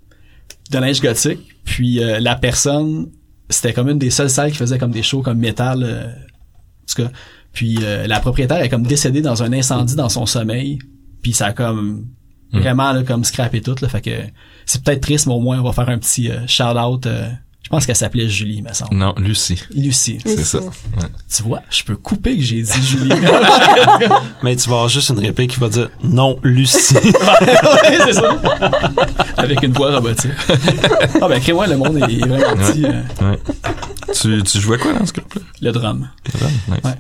de 0.71 0.79
linge 0.79 1.01
gothique, 1.01 1.41
puis 1.65 2.03
euh, 2.03 2.21
la 2.21 2.37
personne, 2.37 3.11
c'était 3.49 3.73
comme 3.73 3.89
une 3.89 3.99
des 3.99 4.11
seules 4.11 4.31
salles 4.31 4.51
qui 4.51 4.57
faisait 4.57 4.79
comme 4.79 4.91
des 4.91 5.03
shows 5.03 5.23
comme 5.23 5.39
métal, 5.39 5.83
euh, 5.83 6.07
en 6.07 6.87
tout 6.87 7.03
cas. 7.03 7.11
Puis 7.53 7.79
euh, 7.83 8.07
la 8.07 8.21
propriétaire 8.21 8.61
est 8.63 8.69
comme 8.69 8.87
décédée 8.87 9.23
dans 9.23 9.43
un 9.43 9.53
incendie 9.53 9.97
dans 9.97 10.09
son 10.09 10.27
sommeil, 10.27 10.79
puis 11.23 11.33
ça 11.33 11.47
a 11.47 11.53
comme 11.53 12.07
Hmm. 12.53 12.61
vraiment 12.61 12.93
là, 12.93 13.03
comme 13.03 13.25
scrappé 13.25 13.61
tout, 13.61 13.75
là. 13.83 13.89
Fait 13.89 14.01
que 14.01 14.11
c'est 14.65 14.83
peut-être 14.83 15.03
triste, 15.03 15.27
mais 15.27 15.35
au 15.35 15.41
moins 15.41 15.61
on 15.61 15.65
va 15.65 15.73
faire 15.73 15.89
un 15.89 15.99
petit 15.99 16.31
euh, 16.31 16.47
shout-out. 16.47 17.07
Je 17.69 17.71
pense 17.71 17.85
qu'elle 17.85 17.97
s'appelait 17.97 18.31
Julie, 18.31 18.63
me 18.63 18.73
semble. 18.73 18.97
Non, 18.97 19.15
Lucie, 19.19 19.63
Lucie. 19.75 20.17
c'est 20.25 20.43
ça. 20.43 20.59
Tu 21.37 21.43
vois, 21.43 21.61
je 21.69 21.83
peux 21.85 21.97
couper 21.97 22.35
que 22.39 22.43
j'ai 22.43 22.63
dit 22.63 22.83
Julie. 22.83 23.11
Mais 24.43 24.57
tu 24.57 24.71
vas 24.71 24.77
avoir 24.77 24.89
juste 24.89 25.11
une 25.11 25.19
réplique 25.19 25.51
qui 25.51 25.61
va 25.61 25.69
dire 25.69 25.91
«Non, 26.03 26.39
Lucie 26.43 26.95
ouais, 26.95 27.99
c'est 28.07 28.15
ça. 28.15 28.37
Avec 29.37 29.63
une 29.63 29.73
voix 29.73 29.95
robotique. 29.95 30.31
Ah 31.21 31.29
ben, 31.29 31.39
crée-moi, 31.41 31.67
le 31.67 31.77
monde 31.77 31.99
est 31.99 32.27
vraiment 32.27 32.57
petit. 32.57 32.85
euh, 32.87 33.03
Ouais. 33.21 33.39
tu, 34.15 34.43
tu 34.45 34.61
jouais 34.61 34.79
quoi 34.79 34.95
dans 34.95 35.05
ce 35.05 35.13
groupe-là? 35.13 35.43
le 35.61 35.71
drum. 35.73 36.09
Nice. 36.69 36.79
Ouais. 36.85 36.93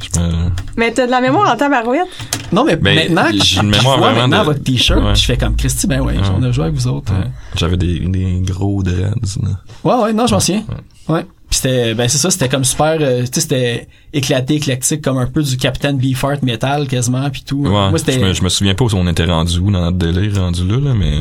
Je 0.00 0.20
me... 0.20 0.50
Mais 0.76 0.92
t'as 0.92 1.06
de 1.06 1.10
la 1.10 1.20
mémoire 1.20 1.52
en 1.52 1.56
tabarouette? 1.56 2.06
Non, 2.52 2.64
mais 2.64 2.76
Ben, 2.76 2.94
maintenant, 2.94 3.30
que 3.30 3.44
j'ai 3.44 3.60
une 3.60 3.74
je 3.74 3.78
mémoire 3.78 3.98
vois 3.98 4.10
vraiment 4.12 4.28
maintenant 4.28 4.40
de- 4.44 4.46
votre 4.54 4.62
t-shirt, 4.62 5.02
Ouais. 5.02 5.14
je 5.14 5.24
fais 5.24 5.36
comme 5.36 5.56
Christy, 5.56 5.86
ben 5.86 6.00
ouais, 6.00 6.16
Ouais. 6.16 6.22
on 6.38 6.42
a 6.42 6.52
joué 6.52 6.64
avec 6.66 6.76
vous 6.76 6.86
autres. 6.86 7.12
euh. 7.12 7.24
J'avais 7.56 7.76
des, 7.76 7.98
des 8.00 8.40
gros 8.46 8.82
dreads, 8.82 9.38
là. 9.42 9.48
Ouais, 9.84 10.02
ouais, 10.04 10.12
non, 10.12 10.26
je 10.26 10.34
m'en 10.34 10.40
souviens. 10.40 10.62
Ouais. 11.08 11.24
Puis 11.50 11.60
c'était 11.62 11.94
ben 11.94 12.06
c'est 12.08 12.18
ça, 12.18 12.30
c'était 12.30 12.50
comme 12.50 12.62
super 12.64 12.98
euh, 13.00 13.20
tu 13.22 13.26
sais 13.32 13.40
c'était 13.40 13.88
éclaté, 14.12 14.56
éclectique 14.56 15.00
comme 15.02 15.16
un 15.16 15.24
peu 15.26 15.42
du 15.42 15.56
Captain 15.56 15.94
Beefheart 15.94 16.42
metal 16.42 16.86
quasiment 16.86 17.30
puis 17.30 17.42
tout. 17.42 17.62
Ouais, 17.62 17.70
Moi 17.70 17.90
je, 17.92 17.96
c'était 17.96 18.18
me, 18.18 18.34
je 18.34 18.42
me 18.44 18.50
souviens 18.50 18.74
pas 18.74 18.84
où 18.84 18.88
on 18.92 19.06
était 19.06 19.24
rendu 19.24 19.58
où 19.58 19.70
dans 19.70 19.80
notre 19.80 19.96
délire 19.96 20.42
rendu 20.42 20.68
là, 20.68 20.76
là 20.78 20.92
mais 20.94 21.16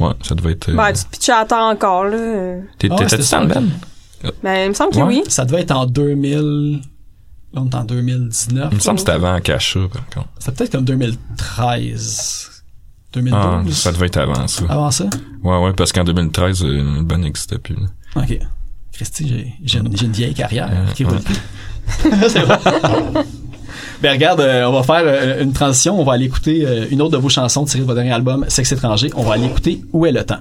ouais, 0.00 0.12
ça 0.22 0.34
devait 0.34 0.52
être. 0.52 0.70
euh, 0.70 0.76
Ben, 0.76 0.90
tu 0.94 1.04
pitches 1.10 1.28
à 1.28 1.44
terre 1.44 1.58
encore, 1.58 2.04
là. 2.04 2.16
euh. 2.16 2.60
t'es- 2.78 2.88
Ah, 2.90 2.96
T'étais-tu 2.96 3.30
dans 3.30 3.40
le? 3.42 4.30
Ben, 4.42 4.64
il 4.64 4.68
me 4.70 4.74
semble 4.74 4.92
que 4.92 4.98
Ouais. 5.00 5.04
oui. 5.04 5.22
ça 5.28 5.44
devait 5.44 5.60
être 5.60 5.72
en 5.76 5.84
2000 5.84 6.80
là 7.56 7.62
on 7.64 7.68
est 7.70 7.74
en 7.74 7.84
2019. 7.84 8.68
Il 8.70 8.74
me 8.76 8.80
semble 8.80 8.96
que 8.96 9.00
c'était 9.00 9.12
avant 9.12 9.34
Akasha, 9.34 9.80
par 9.92 10.06
contre. 10.10 10.28
C'était 10.38 10.52
peut-être 10.52 10.72
comme 10.72 10.84
2013. 10.84 12.50
2012. 13.12 13.40
Ah, 13.40 13.62
ça 13.72 13.92
devait 13.92 14.06
être 14.06 14.18
avant 14.18 14.46
ça. 14.46 14.64
Avant 14.68 14.90
ça? 14.90 15.04
Ouais, 15.42 15.58
ouais, 15.58 15.72
parce 15.72 15.92
qu'en 15.92 16.04
2013, 16.04 16.62
euh, 16.62 16.96
le 16.98 17.02
band 17.02 17.18
n'existait 17.18 17.58
plus. 17.58 17.74
là. 17.74 18.22
OK. 18.22 18.38
Christy, 18.92 19.54
j'ai, 19.62 19.78
une, 19.78 19.86
une 19.86 20.12
vieille 20.12 20.34
carrière. 20.34 20.70
Ok, 20.90 21.00
vas-y. 21.02 22.28
C'est 22.30 22.40
vrai. 22.40 22.58
Ben 24.02 24.12
regarde, 24.12 24.40
euh, 24.40 24.64
on 24.66 24.72
va 24.72 24.82
faire 24.82 25.02
euh, 25.06 25.42
une 25.42 25.52
transition. 25.52 25.98
On 25.98 26.04
va 26.04 26.14
aller 26.14 26.26
écouter 26.26 26.66
euh, 26.66 26.86
une 26.90 27.00
autre 27.00 27.12
de 27.12 27.16
vos 27.16 27.28
chansons 27.28 27.64
tirées 27.64 27.80
de 27.80 27.86
votre 27.86 27.96
dernier 27.96 28.12
album, 28.12 28.44
Sexe 28.48 28.72
étranger. 28.72 29.10
On 29.16 29.22
va 29.22 29.34
aller 29.34 29.46
écouter 29.46 29.82
Où 29.92 30.04
est 30.06 30.12
le 30.12 30.24
temps? 30.24 30.40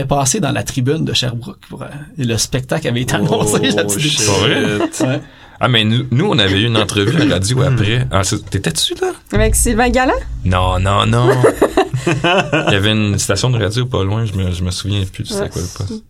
Avait 0.00 0.08
passé 0.08 0.40
dans 0.40 0.52
la 0.52 0.62
tribune 0.62 1.04
de 1.04 1.12
Sherbrooke 1.12 1.60
pour, 1.68 1.82
euh, 1.82 1.86
et 2.18 2.24
le 2.24 2.36
spectacle 2.36 2.88
avait 2.88 3.02
été 3.02 3.14
annoncé. 3.14 3.70
Oh? 3.76 5.04
Ouais. 5.04 5.20
Ah, 5.62 5.68
mais 5.68 5.84
nous, 5.84 6.06
nous, 6.10 6.24
on 6.24 6.38
avait 6.38 6.62
eu 6.62 6.66
une 6.66 6.78
entrevue 6.78 7.20
à 7.20 7.24
la 7.24 7.34
radio 7.34 7.62
après. 7.62 8.06
Ah, 8.10 8.22
t'étais-tu 8.50 8.94
là? 8.94 9.12
Avec 9.32 9.54
Sylvain 9.54 9.90
Galland? 9.90 10.14
Non, 10.44 10.80
non, 10.80 11.04
non. 11.06 11.28
Il 12.06 12.72
y 12.72 12.76
avait 12.76 12.92
une 12.92 13.18
station 13.18 13.50
de 13.50 13.58
radio 13.58 13.84
pas 13.84 14.02
loin, 14.02 14.24
je 14.24 14.32
me, 14.32 14.50
je 14.52 14.64
me 14.64 14.70
souviens 14.70 15.04
plus, 15.04 15.26
c'était 15.26 15.50
quoi 15.50 15.60
le 15.60 15.68
poste. 15.76 16.04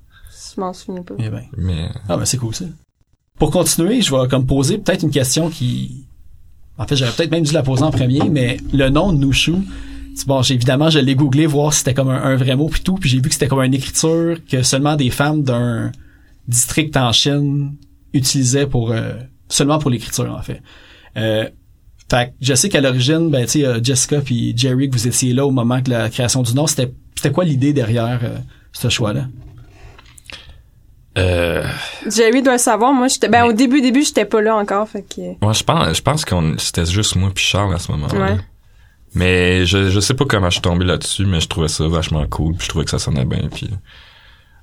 Je 0.54 0.60
m'en 0.60 0.72
souviens 0.72 1.02
pas. 1.02 1.14
Eh 1.18 1.28
ben. 1.28 1.42
Mais 1.56 1.88
Ah 2.08 2.16
ben 2.16 2.24
c'est 2.24 2.36
cool 2.36 2.54
ça. 2.54 2.64
Pour 3.40 3.50
continuer, 3.50 4.02
je 4.02 4.14
vais 4.14 4.28
comme 4.28 4.46
poser 4.46 4.78
peut-être 4.78 5.02
une 5.02 5.10
question 5.10 5.50
qui... 5.50 6.06
En 6.78 6.86
fait, 6.86 6.94
j'aurais 6.94 7.10
peut-être 7.12 7.30
même 7.30 7.42
dû 7.42 7.52
la 7.52 7.62
poser 7.62 7.82
en 7.82 7.90
premier, 7.90 8.20
mais 8.30 8.56
le 8.72 8.88
nom 8.88 9.12
de 9.12 9.24
Nushu, 9.24 9.54
c'est 9.54 9.89
bon, 10.26 10.42
j'ai- 10.42 10.54
évidemment, 10.54 10.90
je 10.90 10.98
l'ai 10.98 11.14
googlé 11.14 11.46
voir 11.46 11.72
si 11.72 11.80
c'était 11.80 11.94
comme 11.94 12.10
un, 12.10 12.22
un 12.22 12.36
vrai 12.36 12.56
mot 12.56 12.68
puis 12.68 12.80
tout, 12.82 12.94
puis 12.96 13.08
j'ai 13.10 13.16
vu 13.18 13.28
que 13.28 13.32
c'était 13.34 13.48
comme 13.48 13.62
une 13.62 13.74
écriture 13.74 14.36
que 14.50 14.62
seulement 14.62 14.96
des 14.96 15.10
femmes 15.10 15.42
d'un 15.42 15.92
district 16.48 16.96
en 16.96 17.12
Chine 17.12 17.74
utilisaient 18.12 18.66
pour 18.66 18.90
euh, 18.92 19.12
seulement 19.48 19.78
pour 19.78 19.90
l'écriture 19.90 20.34
en 20.36 20.42
fait. 20.42 20.60
Euh, 21.16 21.48
fait 22.10 22.26
que 22.28 22.32
je 22.40 22.54
sais 22.54 22.68
qu'à 22.68 22.80
l'origine, 22.80 23.30
ben 23.30 23.44
tu 23.46 23.60
sais, 23.62 23.84
Jessica 23.84 24.20
puis 24.20 24.52
Jerry, 24.56 24.88
que 24.90 24.94
vous 24.96 25.06
étiez 25.06 25.32
là 25.32 25.46
au 25.46 25.50
moment 25.52 25.80
de 25.80 25.90
la 25.90 26.08
création 26.10 26.42
du 26.42 26.54
nom, 26.54 26.66
c'était 26.66 26.92
c'était 27.16 27.30
quoi 27.32 27.44
l'idée 27.44 27.72
derrière 27.72 28.20
euh, 28.24 28.38
ce 28.72 28.88
choix-là? 28.88 29.26
euh, 31.18 31.64
Jerry 32.08 32.42
doit 32.42 32.54
le 32.54 32.58
savoir. 32.58 32.92
Moi, 32.92 33.08
j'étais, 33.08 33.28
ben, 33.28 33.44
au 33.44 33.52
début, 33.52 33.80
début, 33.80 34.02
j'étais 34.04 34.24
pas 34.24 34.40
là 34.40 34.56
encore, 34.56 34.88
fait 34.88 35.02
que, 35.02 35.20
moi 35.42 35.52
je 35.52 35.62
pense 35.64 35.96
je 35.96 36.02
pense 36.02 36.24
qu'on 36.24 36.54
c'était 36.56 36.86
juste 36.86 37.16
moi 37.16 37.30
puis 37.34 37.44
Charles 37.44 37.74
à 37.74 37.78
ce 37.78 37.90
moment-là. 37.92 38.20
Ouais. 38.34 38.38
Mais 39.14 39.66
je 39.66 39.90
je 39.90 40.00
sais 40.00 40.14
pas 40.14 40.24
comment 40.24 40.50
je 40.50 40.54
suis 40.54 40.62
tombé 40.62 40.84
là-dessus, 40.84 41.26
mais 41.26 41.40
je 41.40 41.48
trouvais 41.48 41.68
ça 41.68 41.86
vachement 41.88 42.26
cool, 42.26 42.54
puis 42.54 42.64
je 42.64 42.68
trouvais 42.68 42.84
que 42.84 42.90
ça 42.90 42.98
sonnait 42.98 43.24
bien, 43.24 43.48
puis 43.52 43.68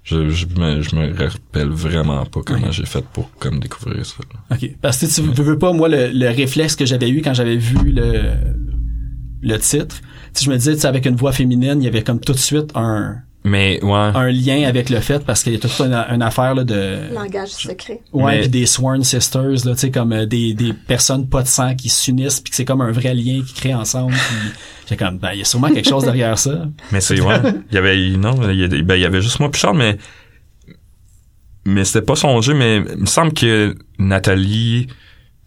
je 0.03 0.29
je 0.29 0.45
me 0.57 0.81
je 0.81 0.95
me 0.95 1.07
rappelle 1.17 1.69
vraiment 1.69 2.25
pas 2.25 2.41
comment 2.45 2.71
j'ai 2.71 2.85
fait 2.85 3.05
pour 3.05 3.29
comme 3.39 3.59
découvrir 3.59 4.05
ça. 4.05 4.15
OK. 4.51 4.71
Parce 4.81 4.99
que 4.99 5.05
tu 5.05 5.21
veux, 5.21 5.43
veux 5.43 5.57
pas, 5.57 5.73
moi, 5.73 5.89
le, 5.89 6.11
le 6.13 6.29
réflexe 6.29 6.75
que 6.75 6.85
j'avais 6.85 7.09
eu 7.09 7.21
quand 7.21 7.33
j'avais 7.33 7.57
vu 7.57 7.91
le, 7.91 8.31
le 9.41 9.57
titre, 9.59 9.97
sais, 10.37 10.45
je 10.45 10.49
me 10.49 10.57
disais, 10.57 10.75
tu 10.75 10.81
sais, 10.81 10.87
avec 10.87 11.05
une 11.05 11.15
voix 11.15 11.31
féminine, 11.31 11.81
il 11.81 11.85
y 11.85 11.87
avait 11.87 12.03
comme 12.03 12.19
tout 12.19 12.33
de 12.33 12.37
suite 12.37 12.71
un, 12.75 13.17
Mais 13.47 13.83
ouais. 13.83 13.91
un 13.91 14.29
lien 14.29 14.67
avec 14.67 14.89
le 14.89 14.99
fait 14.99 15.23
parce 15.23 15.43
qu'il 15.43 15.53
y 15.53 15.55
a 15.55 15.59
toute 15.59 15.79
une, 15.79 15.93
une 15.93 16.21
affaire 16.21 16.53
là, 16.53 16.63
de... 16.63 17.13
Langage 17.13 17.49
secret. 17.49 18.01
Ouais, 18.11 18.41
puis 18.41 18.49
des 18.49 18.65
sworn 18.65 19.03
sisters, 19.03 19.65
là, 19.65 19.73
tu 19.73 19.77
sais, 19.77 19.91
comme 19.91 20.11
euh, 20.11 20.25
des, 20.25 20.53
des 20.53 20.73
personnes 20.73 21.29
pas 21.29 21.43
de 21.43 21.47
sang 21.47 21.75
qui 21.75 21.89
s'unissent 21.89 22.41
puis 22.41 22.51
que 22.51 22.55
c'est 22.55 22.65
comme 22.65 22.81
un 22.81 22.91
vrai 22.91 23.13
lien 23.13 23.41
qui 23.45 23.53
crée 23.53 23.73
ensemble. 23.73 24.13
Puis 24.13 24.51
j'ai 24.89 24.97
comme, 24.97 25.17
ben, 25.17 25.31
il 25.33 25.39
y 25.39 25.41
a 25.41 25.45
sûrement 25.45 25.69
quelque 25.69 25.87
chose 25.87 26.03
derrière 26.03 26.37
ça. 26.37 26.65
Mais 26.91 26.99
c'est 26.99 27.19
ouais. 27.21 27.39
Il 27.71 27.75
y 27.75 27.77
avait 27.77 28.09
non, 28.17 28.35
il 28.49 28.59
y 28.59 28.63
avait, 28.63 28.81
ben, 28.81 28.95
il 28.95 29.01
y 29.01 29.05
avait 29.05 29.21
juste 29.21 29.39
moi 29.39 29.49
puis 29.49 29.61
Charles, 29.61 29.77
mais 29.77 29.97
mais 31.65 31.83
c'était 31.83 32.05
pas 32.05 32.15
son 32.15 32.39
jeu, 32.41 32.53
mais 32.53 32.77
il 32.77 33.01
me 33.01 33.05
semble 33.05 33.33
que 33.33 33.75
Nathalie 33.99 34.87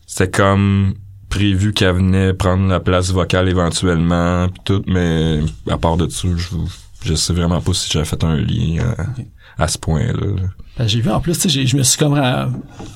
c'était 0.06 0.30
comme 0.30 0.94
prévu 1.30 1.72
qu'elle 1.72 1.94
venait 1.94 2.34
prendre 2.34 2.68
la 2.68 2.80
place 2.80 3.10
vocale 3.10 3.48
éventuellement 3.48 4.48
puis 4.48 4.60
tout, 4.64 4.82
mais 4.86 5.40
à 5.68 5.78
part 5.78 5.96
de 5.96 6.08
ça, 6.08 6.28
je 6.36 6.56
je 7.04 7.14
sais 7.14 7.32
vraiment 7.32 7.60
pas 7.60 7.72
si 7.72 7.90
j'avais 7.90 8.04
fait 8.04 8.22
un 8.24 8.36
lien 8.36 8.82
à, 9.58 9.62
à 9.64 9.68
ce 9.68 9.78
point-là. 9.78 10.12
là. 10.12 10.42
Ben, 10.78 10.86
j'ai 10.86 11.00
vu 11.00 11.10
en 11.10 11.20
plus, 11.20 11.34
tu 11.34 11.40
sais, 11.40 11.48
j'ai- 11.48 11.66
je 11.66 11.76
me 11.76 11.82
suis 11.82 11.98
comme 11.98 12.14
euh, 12.16 12.46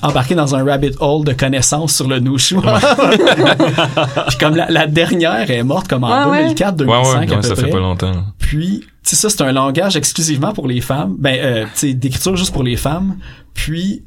embarqué 0.01 0.33
dans 0.33 0.55
un 0.55 0.63
rabbit 0.63 0.91
hole 0.99 1.23
de 1.25 1.33
connaissances 1.33 1.95
sur 1.95 2.07
le 2.07 2.19
Nushu. 2.19 2.55
Puis 4.27 4.37
comme 4.39 4.55
la, 4.55 4.69
la 4.71 4.87
dernière 4.87 5.49
est 5.49 5.63
morte 5.63 5.87
comme 5.87 6.03
en 6.03 6.25
Ouais, 6.29 6.31
ouais. 6.31 6.41
2004, 6.55 6.71
Ouais 6.71 6.85
2005 6.85 7.03
ouais, 7.03 7.15
à 7.15 7.19
ouais, 7.19 7.35
peu 7.35 7.41
ça 7.47 7.53
près. 7.55 7.63
fait 7.65 7.69
pas 7.69 7.79
longtemps. 7.79 8.23
Puis, 8.39 8.79
tu 8.81 8.87
sais, 9.03 9.15
ça, 9.15 9.29
c'est 9.29 9.41
un 9.41 9.51
langage 9.51 9.95
exclusivement 9.95 10.53
pour 10.53 10.67
les 10.67 10.81
femmes. 10.81 11.15
Ben, 11.19 11.37
euh, 11.39 11.63
tu 11.65 11.69
sais, 11.75 11.93
d'écriture 11.93 12.35
juste 12.35 12.53
pour 12.53 12.63
les 12.63 12.77
femmes. 12.77 13.17
Puis, 13.53 14.03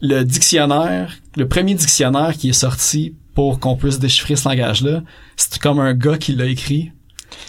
le 0.00 0.22
dictionnaire, 0.22 1.14
le 1.36 1.48
premier 1.48 1.74
dictionnaire 1.74 2.34
qui 2.36 2.50
est 2.50 2.52
sorti 2.52 3.14
pour 3.34 3.58
qu'on 3.58 3.76
puisse 3.76 3.98
déchiffrer 3.98 4.36
ce 4.36 4.48
langage-là, 4.48 5.02
c'est 5.36 5.58
comme 5.58 5.80
un 5.80 5.94
gars 5.94 6.18
qui 6.18 6.34
l'a 6.34 6.46
écrit. 6.46 6.92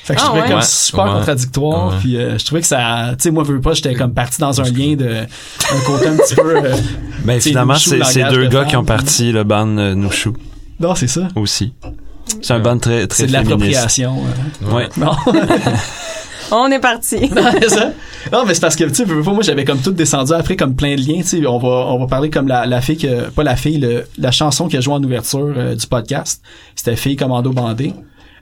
Fait 0.04 0.14
que 0.14 0.20
je 0.20 0.26
Ah, 0.26 0.28
trouvais 0.28 0.42
ouais? 0.44 0.50
comme 0.52 0.62
super 0.62 1.06
ouais. 1.06 1.12
contradictoire. 1.14 1.88
Ouais. 1.90 1.96
Puis, 2.00 2.18
euh, 2.18 2.38
je 2.38 2.46
trouvais 2.46 2.62
que 2.62 2.68
ça, 2.68 3.10
tu 3.18 3.24
sais, 3.24 3.32
moi, 3.32 3.44
veux 3.44 3.60
pas, 3.60 3.74
j'étais 3.74 3.94
comme 3.96 4.14
parti 4.14 4.40
dans 4.40 4.62
un 4.62 4.64
lien 4.66 4.96
de, 4.96 5.08
un 5.74 5.80
côté 5.86 6.08
un 6.08 6.18
petit 6.18 6.36
peu, 6.36 6.56
euh, 6.58 6.76
Ben 7.24 7.40
finalement, 7.42 7.76
c'est 7.76 7.98
deux 8.30 8.44
de 8.44 8.48
gars 8.48 8.60
femme. 8.62 8.68
qui 8.70 8.76
ont 8.78 8.86
parti 8.86 9.32
le 9.32 9.44
band 9.44 9.78
euh, 9.78 9.96
Nushu 9.96 10.30
non, 10.80 10.94
c'est 10.94 11.08
ça. 11.08 11.30
aussi. 11.36 11.74
C'est 12.42 12.54
un 12.54 12.60
band 12.60 12.78
très 12.78 13.08
très 13.08 13.24
C'est 13.24 13.28
de 13.28 13.32
féministe. 13.32 13.50
l'appropriation. 13.50 14.18
euh. 14.64 14.72
Ouais. 14.76 14.90
Non. 14.98 15.12
On 16.52 16.70
est 16.70 16.80
parti. 16.80 17.28
Non, 17.36 17.42
c'est 17.60 17.70
ça. 17.70 17.92
Non, 18.32 18.44
mais 18.46 18.54
c'est 18.54 18.60
parce 18.62 18.76
que, 18.76 18.84
tu 18.84 18.94
sais, 18.94 19.04
veux 19.04 19.24
pas, 19.24 19.32
moi, 19.32 19.42
j'avais 19.42 19.66
comme 19.66 19.80
tout 19.80 19.92
descendu 19.92 20.32
après 20.34 20.56
comme 20.56 20.76
plein 20.76 20.96
de 20.96 21.02
liens, 21.02 21.22
tu 21.22 21.42
sais, 21.42 21.48
on 21.48 21.58
va, 21.58 21.68
on 21.68 22.00
va 22.00 22.06
parler 22.08 22.30
comme 22.30 22.48
la, 22.48 22.66
la 22.68 22.82
fille 22.82 22.98
que, 22.98 23.30
pas 23.32 23.44
la 23.44 23.56
fille, 23.56 23.80
le, 23.80 24.06
la 24.20 24.30
chanson 24.32 24.68
qui 24.68 24.78
a 24.78 24.82
joué 24.82 24.94
en 24.94 25.04
ouverture 25.04 25.54
euh, 25.58 25.76
du 25.76 25.88
podcast. 25.88 26.44
C'était 26.76 26.96
Fille 26.96 27.16
Commando 27.16 27.52
Bandé. 27.52 27.94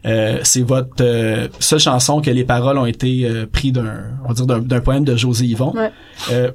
Euh, 0.06 0.40
c'est 0.44 0.62
votre 0.62 1.02
euh, 1.02 1.48
seule 1.60 1.80
chanson 1.80 2.22
que 2.22 2.30
les 2.30 2.44
paroles 2.44 2.78
ont 2.78 2.86
été 2.86 3.26
euh, 3.26 3.46
pris 3.46 3.72
d'un, 3.72 4.12
on 4.26 4.30
va 4.30 4.34
dire 4.34 4.46
d'un, 4.46 4.60
d'un 4.60 4.82
poème 4.82 5.06
de 5.06 5.16
José 5.16 5.46
Yvon. 5.46 5.74
Ouais. 5.74 5.92
Euh, 6.32 6.52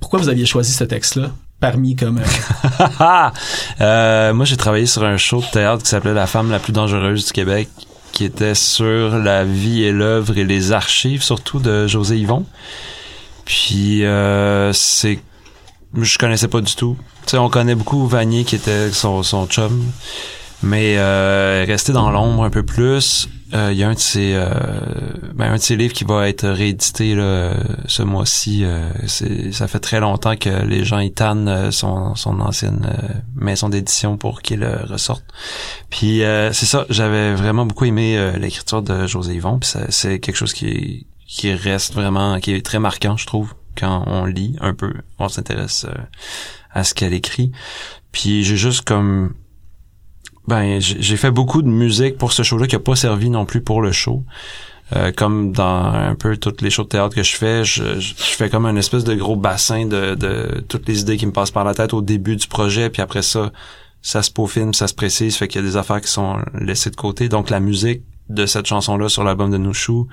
pourquoi 0.00 0.18
vous 0.18 0.28
aviez 0.28 0.44
choisi 0.44 0.72
ce 0.72 0.84
texte-là 0.84 1.30
parmi 1.62 1.94
comme 1.94 2.20
euh, 3.80 4.34
moi, 4.34 4.44
j'ai 4.44 4.56
travaillé 4.56 4.84
sur 4.84 5.04
un 5.04 5.16
show 5.16 5.40
de 5.40 5.46
théâtre 5.46 5.84
qui 5.84 5.88
s'appelait 5.88 6.12
La 6.12 6.26
femme 6.26 6.50
la 6.50 6.58
plus 6.58 6.72
dangereuse 6.72 7.26
du 7.26 7.32
Québec, 7.32 7.68
qui 8.10 8.24
était 8.24 8.56
sur 8.56 9.16
la 9.16 9.44
vie 9.44 9.84
et 9.84 9.92
l'œuvre 9.92 10.36
et 10.36 10.44
les 10.44 10.72
archives, 10.72 11.22
surtout 11.22 11.60
de 11.60 11.86
José 11.86 12.18
Yvon. 12.18 12.44
Puis, 13.44 14.04
euh, 14.04 14.72
c'est... 14.72 15.20
Je 15.94 16.18
connaissais 16.18 16.48
pas 16.48 16.60
du 16.60 16.74
tout. 16.74 16.96
Tu 17.26 17.30
sais, 17.30 17.38
on 17.38 17.48
connaît 17.48 17.76
beaucoup 17.76 18.08
Vanier, 18.08 18.44
qui 18.44 18.56
était 18.56 18.90
son, 18.90 19.22
son 19.22 19.46
chum. 19.46 19.84
Mais 20.62 20.96
euh, 20.96 21.64
rester 21.66 21.92
dans 21.92 22.10
l'ombre 22.10 22.44
un 22.44 22.50
peu 22.50 22.62
plus. 22.62 23.28
Euh, 23.52 23.70
Il 23.72 23.78
y 23.78 23.82
a 23.82 23.88
un 23.88 23.94
de 23.94 23.98
ses 23.98 24.32
euh, 24.34 24.48
ben, 25.34 25.52
un 25.52 25.56
de 25.56 25.60
ses 25.60 25.76
livres 25.76 25.92
qui 25.92 26.04
va 26.04 26.28
être 26.28 26.48
réédité 26.48 27.14
là, 27.14 27.52
ce 27.86 28.02
mois-ci. 28.02 28.64
Euh, 28.64 28.88
ça 29.52 29.66
fait 29.66 29.80
très 29.80 30.00
longtemps 30.00 30.36
que 30.36 30.64
les 30.64 30.84
gens 30.84 31.00
y 31.00 31.12
euh, 31.20 31.70
son, 31.70 32.14
son 32.14 32.40
ancienne 32.40 32.88
maison 33.34 33.68
d'édition 33.68 34.16
pour 34.16 34.40
qu'il 34.40 34.64
ressorte. 34.64 35.24
Puis 35.90 36.22
c'est 36.52 36.66
ça, 36.66 36.86
j'avais 36.90 37.34
vraiment 37.34 37.66
beaucoup 37.66 37.84
aimé 37.84 38.32
l'écriture 38.38 38.82
de 38.82 39.06
José 39.06 39.34
Yvon. 39.34 39.58
Puis 39.58 39.70
c'est 39.88 40.20
quelque 40.20 40.36
chose 40.36 40.52
qui 40.52 41.06
qui 41.26 41.52
reste 41.52 41.94
vraiment, 41.94 42.40
qui 42.40 42.52
est 42.52 42.64
très 42.64 42.78
marquant, 42.78 43.16
je 43.16 43.26
trouve, 43.26 43.54
quand 43.74 44.04
on 44.06 44.26
lit 44.26 44.54
un 44.60 44.74
peu, 44.74 44.92
on 45.18 45.30
s'intéresse 45.30 45.86
à 46.70 46.84
ce 46.84 46.92
qu'elle 46.94 47.14
écrit. 47.14 47.52
Puis 48.12 48.44
j'ai 48.44 48.58
juste 48.58 48.82
comme 48.82 49.32
ben, 50.48 50.80
j'ai 50.80 51.16
fait 51.16 51.30
beaucoup 51.30 51.62
de 51.62 51.68
musique 51.68 52.18
pour 52.18 52.32
ce 52.32 52.42
show-là 52.42 52.66
qui 52.66 52.76
a 52.76 52.80
pas 52.80 52.96
servi 52.96 53.30
non 53.30 53.44
plus 53.44 53.60
pour 53.60 53.80
le 53.80 53.92
show. 53.92 54.24
Euh, 54.94 55.10
comme 55.10 55.52
dans 55.52 55.86
un 55.86 56.14
peu 56.14 56.36
toutes 56.36 56.60
les 56.60 56.68
shows 56.68 56.82
de 56.82 56.88
théâtre 56.88 57.14
que 57.14 57.22
je 57.22 57.34
fais, 57.34 57.64
je, 57.64 57.98
je, 57.98 58.12
fais 58.14 58.50
comme 58.50 58.66
un 58.66 58.76
espèce 58.76 59.04
de 59.04 59.14
gros 59.14 59.36
bassin 59.36 59.86
de, 59.86 60.14
de 60.14 60.62
toutes 60.68 60.86
les 60.86 61.00
idées 61.00 61.16
qui 61.16 61.24
me 61.24 61.32
passent 61.32 61.50
par 61.50 61.64
la 61.64 61.72
tête 61.72 61.94
au 61.94 62.02
début 62.02 62.36
du 62.36 62.46
projet, 62.46 62.90
puis 62.90 63.00
après 63.00 63.22
ça, 63.22 63.52
ça 64.02 64.22
se 64.22 64.30
peaufine, 64.30 64.74
ça 64.74 64.88
se 64.88 64.94
précise, 64.94 65.36
fait 65.36 65.48
qu'il 65.48 65.62
y 65.62 65.64
a 65.64 65.66
des 65.66 65.78
affaires 65.78 66.00
qui 66.00 66.10
sont 66.10 66.38
laissées 66.60 66.90
de 66.90 66.96
côté. 66.96 67.30
Donc 67.30 67.48
la 67.48 67.60
musique 67.60 68.02
de 68.28 68.44
cette 68.44 68.66
chanson-là 68.66 69.08
sur 69.08 69.24
l'album 69.24 69.50
de 69.50 69.56
Nushu 69.56 70.04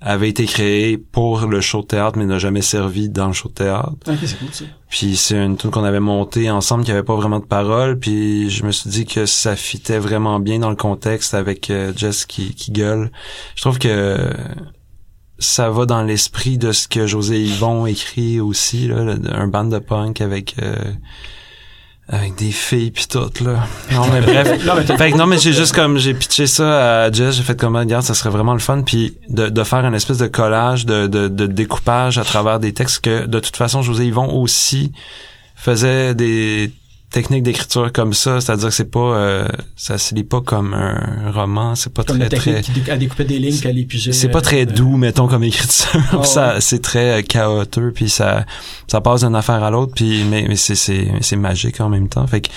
avait 0.00 0.28
été 0.28 0.44
créée 0.44 0.98
pour 0.98 1.46
le 1.46 1.60
show 1.60 1.80
de 1.80 1.86
théâtre, 1.86 2.18
mais 2.18 2.26
n'a 2.26 2.38
jamais 2.38 2.62
servi 2.62 3.08
dans 3.08 3.28
le 3.28 3.32
show 3.32 3.48
de 3.48 3.54
théâtre. 3.54 3.94
Ok, 4.06 4.16
c'est 4.24 4.38
cool 4.38 4.48
ça. 4.52 4.64
Puis 4.88 5.16
c'est 5.16 5.42
une 5.42 5.56
tune 5.56 5.70
qu'on 5.70 5.84
avait 5.84 6.00
montée 6.00 6.50
ensemble 6.50 6.84
qui 6.84 6.90
avait 6.90 7.02
pas 7.02 7.16
vraiment 7.16 7.40
de 7.40 7.46
paroles. 7.46 7.98
Puis 7.98 8.50
je 8.50 8.64
me 8.64 8.72
suis 8.72 8.90
dit 8.90 9.06
que 9.06 9.26
ça 9.26 9.56
fitait 9.56 9.98
vraiment 9.98 10.38
bien 10.38 10.58
dans 10.58 10.70
le 10.70 10.76
contexte 10.76 11.34
avec 11.34 11.70
euh, 11.70 11.92
Jess 11.96 12.26
qui, 12.26 12.54
qui 12.54 12.72
gueule. 12.72 13.10
Je 13.54 13.62
trouve 13.62 13.78
que 13.78 14.30
ça 15.38 15.70
va 15.70 15.86
dans 15.86 16.02
l'esprit 16.02 16.58
de 16.58 16.72
ce 16.72 16.88
que 16.88 17.06
José 17.06 17.42
Yvon 17.42 17.86
écrit 17.86 18.40
aussi, 18.40 18.88
là, 18.88 19.16
un 19.32 19.48
band 19.48 19.64
de 19.64 19.78
punk 19.78 20.20
avec 20.20 20.56
euh, 20.62 20.74
avec 22.08 22.36
des 22.36 22.52
filles 22.52 22.92
puis 22.92 23.06
tout 23.08 23.30
là. 23.44 23.66
Non 23.92 24.06
mais 24.12 24.20
bref. 24.20 24.64
Non, 24.64 24.74
mais 24.76 24.84
Fait 24.84 25.10
que 25.10 25.16
non 25.16 25.26
mais 25.26 25.38
j'ai 25.38 25.52
juste 25.52 25.74
comme 25.74 25.98
j'ai 25.98 26.14
pitché 26.14 26.46
ça 26.46 27.04
à 27.04 27.10
Jess, 27.12 27.34
j'ai 27.36 27.42
fait 27.42 27.58
comme 27.58 27.76
regarde 27.76 28.04
ça 28.04 28.14
serait 28.14 28.30
vraiment 28.30 28.52
le 28.52 28.60
fun 28.60 28.82
puis 28.82 29.16
de, 29.28 29.48
de 29.48 29.64
faire 29.64 29.84
une 29.84 29.94
espèce 29.94 30.18
de 30.18 30.28
collage 30.28 30.86
de, 30.86 31.06
de, 31.08 31.26
de 31.28 31.46
découpage 31.46 32.18
à 32.18 32.24
travers 32.24 32.60
des 32.60 32.72
textes 32.72 33.00
que 33.00 33.26
de 33.26 33.40
toute 33.40 33.56
façon 33.56 33.82
José 33.82 34.06
Yvon 34.06 34.32
aussi 34.40 34.92
faisait 35.56 36.14
des 36.14 36.72
techniques 37.16 37.44
d'écriture 37.44 37.92
comme 37.92 38.12
ça, 38.12 38.40
c'est-à-dire 38.42 38.68
que 38.68 38.74
c'est 38.74 38.90
pas 38.90 38.98
euh, 39.16 39.48
ça 39.74 39.96
se 39.96 40.14
lit 40.14 40.22
pas 40.24 40.42
comme 40.42 40.74
un 40.74 41.30
roman, 41.30 41.74
c'est 41.74 41.92
pas 41.92 42.04
Comme 42.04 42.18
très 42.18 42.28
technique 42.28 42.62
très 42.62 42.82
qui 42.82 42.90
à 42.90 42.96
découper 42.98 43.24
des 43.24 43.38
lignes 43.38 43.58
qu'à 43.58 43.72
les 43.72 43.84
piger. 43.84 44.12
c'est 44.12 44.28
pas 44.28 44.42
très 44.42 44.62
euh, 44.62 44.66
doux 44.66 44.98
mettons 44.98 45.26
comme 45.26 45.42
écriture 45.42 46.24
ça 46.26 46.54
ouais. 46.54 46.60
c'est 46.60 46.82
très 46.82 47.20
euh, 47.20 47.22
chaotique 47.22 47.94
puis 47.94 48.10
ça 48.10 48.44
ça 48.86 49.00
passe 49.00 49.22
d'une 49.24 49.34
affaire 49.34 49.64
à 49.64 49.70
l'autre 49.70 49.92
puis 49.94 50.24
mais, 50.24 50.44
mais 50.46 50.56
c'est 50.56 50.74
c'est 50.74 51.10
c'est 51.22 51.36
magique 51.36 51.80
en 51.80 51.88
même 51.88 52.08
temps 52.08 52.26
fait 52.26 52.42
que 52.42 52.48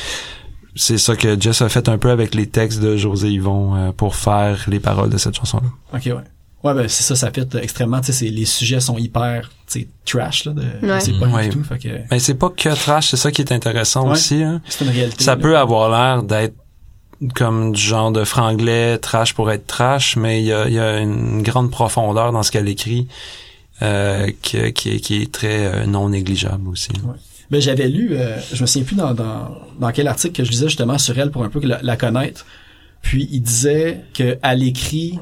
c'est 0.75 0.97
ça 0.97 1.15
que 1.15 1.39
Jess 1.39 1.61
a 1.61 1.69
fait 1.69 1.87
un 1.87 1.97
peu 1.97 2.09
avec 2.09 2.35
les 2.35 2.47
textes 2.47 2.81
de 2.81 2.97
José 2.97 3.29
Yvon 3.29 3.75
euh, 3.75 3.91
pour 3.91 4.15
faire 4.15 4.65
les 4.67 4.79
paroles 4.81 5.09
de 5.09 5.17
cette 5.17 5.35
chanson 5.35 5.61
là 5.63 5.97
Ok, 5.97 6.05
ouais. 6.05 6.23
Ouais, 6.63 6.73
ben 6.73 6.87
c'est 6.89 7.03
ça, 7.03 7.15
ça 7.15 7.31
fait 7.31 7.55
extrêmement, 7.55 8.01
tu 8.01 8.07
sais, 8.07 8.11
c'est- 8.13 8.27
les 8.29 8.43
sujets 8.45 8.79
sont 8.81 8.97
hyper, 8.97 9.49
tu 9.65 9.81
sais, 9.81 9.87
trash, 10.05 10.43
là, 10.45 10.51
de, 10.51 10.61
Ouais. 10.85 10.99
c'est 10.99 11.17
pas 11.17 11.27
Ouais. 11.27 11.47
du 11.47 11.55
tout, 11.55 11.63
fait 11.63 11.77
que 11.79 11.87
mais 12.11 12.19
c'est 12.19 12.33
pas 12.33 12.49
que 12.49 12.75
trash 12.75 13.09
c'est 13.11 13.17
ça 13.17 13.31
qui 13.31 13.41
est 13.41 13.51
intéressant 13.53 14.05
Ouais. 14.05 14.11
aussi 14.11 14.43
hein. 14.43 14.61
c'est 14.67 14.83
une 14.83 14.91
réalité. 14.91 15.23
ça 15.23 15.35
là. 15.35 15.41
peut 15.41 15.57
avoir 15.57 15.89
l'air 15.89 16.23
d'être 16.23 16.55
comme 17.35 17.71
du 17.73 17.81
genre 17.81 18.11
de 18.11 18.23
franglais 18.23 18.97
trash 18.97 19.33
pour 19.33 19.51
être 19.51 19.67
trash 19.67 20.15
mais 20.17 20.41
il 20.41 20.45
y 20.47 20.53
a, 20.53 20.67
il 20.67 20.73
y 20.73 20.79
a 20.79 20.99
une 20.99 21.43
grande 21.43 21.69
profondeur 21.71 22.31
dans 22.33 22.43
ce 22.43 22.51
qu'elle 22.51 22.67
écrit 22.69 23.07
euh, 23.81 24.29
qui, 24.41 24.73
qui, 24.73 24.89
est- 24.89 24.99
qui 24.99 25.21
est 25.21 25.31
très 25.31 25.65
euh, 25.65 25.85
non 25.85 26.09
négligeable 26.09 26.67
aussi. 26.67 26.89
Ben, 27.49 27.61
j'avais 27.61 27.87
lu, 27.87 28.09
euh, 28.13 28.37
je 28.53 28.61
me 28.61 28.67
souviens 28.67 28.85
plus 28.85 28.95
dans, 28.97 29.13
dans, 29.13 29.49
dans 29.79 29.91
quel 29.91 30.07
article 30.07 30.35
que 30.35 30.43
je 30.43 30.51
lisais 30.51 30.67
justement 30.67 30.97
sur 30.97 31.17
elle 31.17 31.31
pour 31.31 31.43
un 31.45 31.49
peu 31.49 31.59
la, 31.65 31.79
la 31.81 31.95
connaître. 31.95 32.45
Puis 33.01 33.27
il 33.31 33.39
disait 33.41 34.01
que 34.13 34.37
elle 34.43 34.63
écrit 34.63 35.17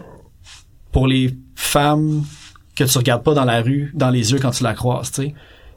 pour 0.92 1.08
les 1.08 1.36
femmes 1.56 2.24
que 2.76 2.84
tu 2.84 2.98
regardes 2.98 3.24
pas 3.24 3.34
dans 3.34 3.46
la 3.46 3.62
rue, 3.62 3.92
dans 3.96 4.10
les 4.10 4.32
yeux 4.32 4.40
quand 4.40 4.52
tu 4.52 4.64
la 4.64 4.74
croises, 4.74 5.12
tu 5.12 5.24
sais. 5.24 5.34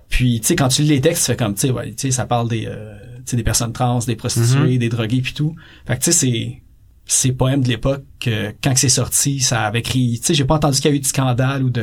Puis 0.08 0.40
tu 0.40 0.48
sais 0.48 0.56
quand 0.56 0.68
tu 0.68 0.82
lis 0.82 0.88
les 0.88 1.00
textes, 1.00 1.24
tu 1.24 1.32
fais 1.32 1.36
comme 1.36 1.54
tu 1.54 1.60
sais, 1.60 1.70
ouais, 1.70 1.90
tu 1.90 1.94
sais 1.98 2.10
ça 2.10 2.26
parle 2.26 2.48
des 2.48 2.66
euh, 2.66 2.94
des 3.32 3.42
personnes 3.42 3.72
trans, 3.72 4.00
des 4.00 4.16
prostituées, 4.16 4.78
des 4.78 4.88
drogués 4.88 5.20
puis 5.20 5.32
tout. 5.32 5.54
Fait 5.86 5.96
que 5.96 6.02
tu 6.02 6.12
sais 6.12 6.18
c'est 6.18 6.62
ces 7.10 7.32
poèmes 7.32 7.62
de 7.62 7.68
l'époque 7.68 8.04
que 8.20 8.54
quand 8.62 8.72
c'est 8.76 8.88
sorti, 8.88 9.40
ça 9.40 9.62
avait 9.62 9.82
crié. 9.82 10.18
Tu 10.18 10.26
sais, 10.26 10.34
j'ai 10.34 10.44
pas 10.44 10.54
entendu 10.54 10.80
qu'il 10.80 10.90
y 10.90 10.94
a 10.94 10.96
eu 10.96 11.00
de 11.00 11.06
scandale 11.06 11.64
ou 11.64 11.70
de 11.70 11.82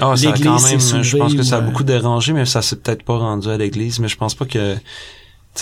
a 0.00 0.14
L'Église 0.16 0.80
s'est 0.80 1.02
je 1.02 1.16
pense 1.16 1.34
que 1.34 1.44
ça 1.44 1.56
a 1.56 1.58
euh, 1.60 1.62
beaucoup 1.62 1.84
dérangé, 1.84 2.32
mais 2.32 2.44
ça 2.44 2.60
s'est 2.60 2.76
peut-être 2.76 3.04
pas 3.04 3.16
rendu 3.16 3.48
à 3.48 3.56
l'église, 3.56 4.00
mais 4.00 4.08
je 4.08 4.16
pense 4.16 4.34
pas 4.34 4.46
que, 4.46 4.76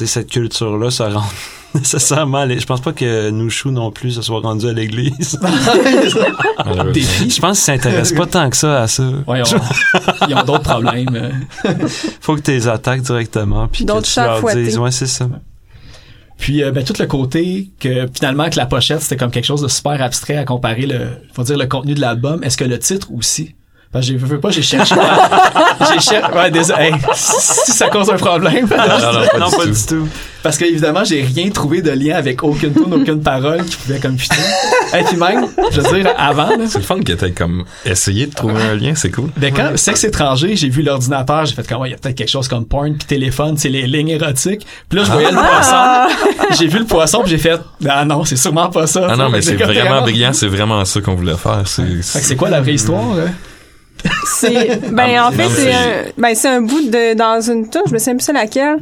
sais, 0.00 0.07
cette 0.07 0.31
culture-là 0.31 0.90
se 0.90 1.02
rend 1.02 1.24
nécessairement, 1.74 2.44
l'é- 2.44 2.59
je 2.61 2.66
pense 2.66 2.81
pas 2.81 2.92
que 2.92 3.31
Nouchou 3.31 3.70
non 3.70 3.90
plus 3.90 4.12
se 4.12 4.22
soit 4.22 4.40
rendu 4.40 4.68
à 4.68 4.72
l'église. 4.72 5.38
Je 6.94 7.40
pense 7.40 7.59
qu'ils 7.59 7.64
s'intéressent 7.81 8.12
pas 8.18 8.26
tant 8.26 8.50
que 8.50 8.57
ça 8.57 8.83
à 8.83 8.88
ça. 8.88 9.02
Ouais, 9.26 9.40
ils 9.40 9.55
ont, 9.55 9.61
ils 10.28 10.35
ont 10.35 10.42
d'autres 10.44 10.62
problèmes. 10.62 11.14
euh. 11.14 11.72
Faut 12.20 12.37
que 12.37 12.40
tu 12.42 12.50
les 12.52 12.68
attaques 12.68 13.02
directement, 13.02 13.68
puis 13.68 13.85
que 13.85 13.88
D'autres 13.88 14.02
tu 14.07 14.12
chats 14.12 14.26
leur 14.40 14.55
dises, 14.55 14.78
ouais, 14.78 14.90
c'est 14.90 15.07
ça. 15.07 15.28
Puis 16.38 16.62
euh, 16.62 16.72
ben, 16.72 16.83
tout 16.85 16.94
le 16.98 17.07
côté 17.07 17.70
que 17.78 18.09
finalement 18.12 18.50
que 18.50 18.57
la 18.57 18.66
pochette 18.66 19.00
c'était 19.00 19.16
comme 19.16 19.31
quelque 19.31 19.44
chose 19.44 19.61
de 19.62 19.68
super 19.68 20.00
abstrait 20.02 20.37
à 20.37 20.44
comparer 20.44 20.87
le 20.87 21.07
faut 21.33 21.44
dire 21.44 21.57
le 21.57 21.66
contenu 21.66 21.94
de 21.94 22.00
l'album. 22.00 22.42
Est-ce 22.42 22.57
que 22.57 22.64
le 22.64 22.78
titre 22.81 23.12
aussi 23.12 23.55
Que 23.92 24.00
j'ai 24.00 24.16
veux 24.16 24.40
pas 24.40 24.50
j'ai 24.50 24.62
cherché. 24.62 24.94
j'ai 25.81 26.00
cherché. 26.00 26.35
Ouais, 26.35 26.50
désolé. 26.50 26.83
Hey, 26.83 26.94
si 27.14 27.72
ça 27.72 27.88
cause 27.88 28.09
un 28.09 28.16
problème. 28.16 28.66
non, 28.66 28.76
non, 28.76 29.26
pas 29.31 29.38
non, 29.38 29.48
du 29.50 29.57
pas 29.57 29.62
tout. 29.64 29.70
du 29.70 29.87
tout. 29.87 30.09
Parce 30.42 30.57
que 30.57 30.64
évidemment 30.64 31.05
j'ai 31.05 31.22
rien 31.22 31.50
trouvé 31.50 31.83
de 31.83 31.90
lien 31.90 32.16
avec 32.16 32.42
aucune 32.42 32.72
tune, 32.72 32.92
aucune 32.92 33.22
parole 33.22 33.64
qui 33.64 33.76
pouvait 33.76 34.00
comme 34.00 34.16
putain. 34.16 34.35
Et 34.98 35.05
puis 35.05 35.16
même, 35.16 35.46
je 35.70 35.81
veux 35.81 36.02
dire 36.02 36.12
avant 36.16 36.48
C'est 36.66 36.78
le 36.78 36.85
fun 36.85 37.00
que 37.00 37.12
t'aies 37.12 37.33
comme 37.33 37.64
essayé 37.85 38.26
de 38.26 38.35
trouver 38.35 38.62
un 38.62 38.74
lien, 38.74 38.94
c'est 38.94 39.11
cool. 39.11 39.31
Ben 39.37 39.52
quand 39.55 39.76
sexe 39.76 40.05
étranger, 40.05 40.57
j'ai 40.57 40.70
vu 40.70 40.83
l'ordinateur, 40.83 41.44
j'ai 41.44 41.55
fait 41.55 41.68
comme 41.68 41.83
ouais, 41.83 41.90
il 41.90 41.92
y 41.92 41.94
a 41.94 41.98
peut-être 41.98 42.16
quelque 42.16 42.31
chose 42.31 42.48
comme 42.48 42.64
porn 42.64 42.94
puis 42.94 43.07
téléphone, 43.07 43.57
c'est 43.59 43.68
les 43.68 43.87
lignes 43.87 44.09
érotiques. 44.09 44.66
Puis 44.88 44.98
là 44.98 45.05
je 45.05 45.12
voyais 45.12 45.31
le 45.31 45.37
poisson. 45.37 46.57
J'ai 46.59 46.66
vu 46.66 46.78
le 46.78 46.87
poisson 46.87 47.20
puis 47.20 47.31
j'ai 47.31 47.38
fait 47.38 47.61
ah 47.87 48.05
non, 48.07 48.24
c'est 48.24 48.37
sûrement 48.37 48.70
pas 48.70 48.87
ça. 48.87 49.07
Ah 49.11 49.16
non, 49.16 49.28
mais 49.28 49.42
c'est 49.42 49.55
vraiment 49.55 50.00
brillant, 50.00 50.33
c'est 50.33 50.48
vraiment 50.48 50.83
ça 50.87 51.00
qu'on 51.02 51.14
voulait 51.14 51.37
faire. 51.37 51.62
C'est, 51.66 52.02
Fait 52.02 52.20
que 52.20 52.24
c'est 52.26 52.37
quoi 52.37 52.48
la 52.48 52.62
vraie 52.62 52.74
histoire 52.74 53.14
là? 53.14 53.24
C'est 54.27 54.81
ben 54.93 55.15
Ah, 55.19 55.29
en 55.29 55.33
fait 55.33 55.49
c'est 55.49 55.73
un 55.73 56.05
ben 56.19 56.35
c'est 56.35 56.49
un 56.49 56.62
bout 56.62 56.83
de 56.88 57.15
dans 57.15 57.41
une 57.41 57.69
touche, 57.71 57.83
je 57.88 57.93
me 57.95 57.99
souviens 57.99 58.17
plus 58.17 58.25
c'est 58.25 58.33
laquelle. 58.33 58.79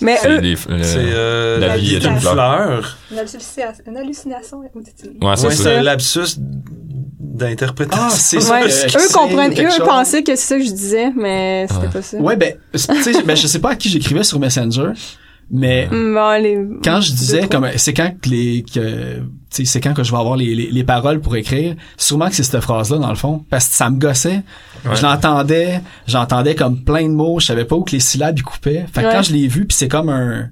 Mais 0.00 0.16
c'est 0.16 0.28
eux 0.30 0.40
C'est 0.82 0.98
euh, 0.98 1.58
la 1.58 1.76
vie 1.76 1.96
est 1.96 2.04
une 2.04 2.18
fleur. 2.18 2.32
fleur. 2.34 2.98
une 3.86 3.96
hallucination 3.98 4.60
Ouais, 4.60 5.36
c'est 5.36 5.50
c'est 5.50 5.76
un 5.76 5.82
lapsus 5.82 6.38
d'interprétation. 7.20 8.04
Ah, 8.06 8.10
c'est 8.10 8.40
ça. 8.40 8.60
Que- 8.60 8.66
eux 8.66 8.68
c'est 9.08 9.12
comprennent, 9.12 9.52
eux 9.52 9.70
chose. 9.70 9.86
pensaient 9.86 10.22
que 10.22 10.36
c'est 10.36 10.46
ça 10.46 10.58
que 10.58 10.64
je 10.64 10.70
disais, 10.70 11.10
mais 11.16 11.66
c'était 11.68 11.86
Ouais. 11.86 11.92
pas 11.92 12.02
ça. 12.02 12.16
Ouais, 12.18 12.36
ben, 12.36 12.54
tu 12.72 12.78
sais, 12.78 13.22
ben, 13.22 13.36
je 13.36 13.46
sais 13.46 13.58
pas 13.58 13.70
à 13.70 13.76
qui 13.76 13.88
j'écrivais 13.88 14.24
sur 14.24 14.38
Messenger, 14.38 14.90
mais 15.50 15.88
bon, 15.90 16.40
les- 16.42 16.66
quand 16.84 17.00
je 17.00 17.12
disais 17.12 17.48
comme 17.48 17.66
c'est 17.76 17.92
quand 17.94 18.12
que 18.20 18.28
les 18.28 18.64
que 18.72 19.20
c'est 19.52 19.80
quand 19.80 19.94
que 19.94 20.02
je 20.02 20.10
vais 20.12 20.18
avoir 20.18 20.36
les, 20.36 20.54
les, 20.54 20.70
les 20.70 20.84
paroles 20.84 21.20
pour 21.20 21.36
écrire 21.36 21.76
sûrement 21.96 22.28
que 22.28 22.34
c'est 22.34 22.42
cette 22.42 22.60
phrase 22.60 22.90
là 22.90 22.98
dans 22.98 23.08
le 23.10 23.14
fond 23.16 23.44
parce 23.50 23.68
que 23.68 23.74
ça 23.74 23.90
me 23.90 23.98
gossait 23.98 24.42
Ouais. 24.84 24.96
je 24.96 25.02
l'entendais 25.02 25.80
j'entendais 26.08 26.54
comme 26.56 26.82
plein 26.82 27.02
de 27.04 27.12
mots 27.14 27.38
je 27.38 27.46
savais 27.46 27.64
pas 27.64 27.76
où 27.76 27.84
que 27.84 27.92
les 27.92 28.00
syllabes 28.00 28.36
ils 28.38 28.42
coupaient 28.42 28.86
fait 28.92 29.02
que 29.02 29.06
Ouais. 29.06 29.12
quand 29.12 29.22
je 29.22 29.32
l'ai 29.32 29.46
vu 29.46 29.64
puis 29.66 29.76
c'est 29.76 29.86
comme 29.88 30.08
un 30.08 30.48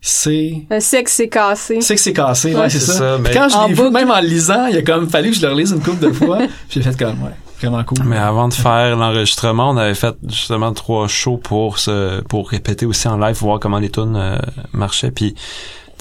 c'est 0.00 0.64
Le 0.70 0.80
sexe 0.80 1.14
s'est 1.14 1.28
cassé. 1.28 1.80
c'est 1.80 1.94
que 1.96 2.00
c'est 2.00 2.12
cassé 2.12 2.54
ouais, 2.54 2.60
Ouais, 2.60 2.70
c'est 2.70 2.78
c'est 2.78 2.92
ça, 2.92 2.98
ça, 2.98 3.18
mais- 3.18 3.30
quand 3.32 3.48
je 3.48 3.68
l'ai 3.68 3.74
vu 3.74 3.82
boucle. 3.82 3.92
même 3.94 4.10
en 4.10 4.20
le 4.20 4.26
lisant 4.28 4.66
il 4.66 4.76
a 4.76 4.82
comme 4.82 5.08
fallu 5.08 5.30
que 5.30 5.36
je 5.36 5.42
le 5.46 5.52
relise 5.52 5.72
une 5.72 5.80
couple 5.82 6.06
de 6.06 6.12
fois 6.12 6.38
puis 6.68 6.80
j'ai 6.80 6.82
fait 6.82 6.96
comme 6.98 7.22
ouais 7.22 7.30
vraiment 7.60 7.82
cool 7.82 8.04
Mais 8.04 8.16
avant 8.18 8.46
de 8.46 8.54
faire 8.54 8.94
l'enregistrement, 8.96 9.70
on 9.70 9.76
avait 9.76 9.94
fait 9.96 10.14
justement 10.28 10.72
trois 10.72 11.08
shows 11.08 11.38
pour 11.38 11.80
se, 11.80 12.20
pour 12.20 12.50
répéter 12.50 12.86
aussi 12.86 13.08
en 13.08 13.16
live, 13.18 13.34
voir 13.40 13.58
comment 13.58 13.80
les 13.80 13.90
tunes 13.90 14.14
euh, 14.14 14.38
marchaient. 14.72 15.10
Puis, 15.10 15.34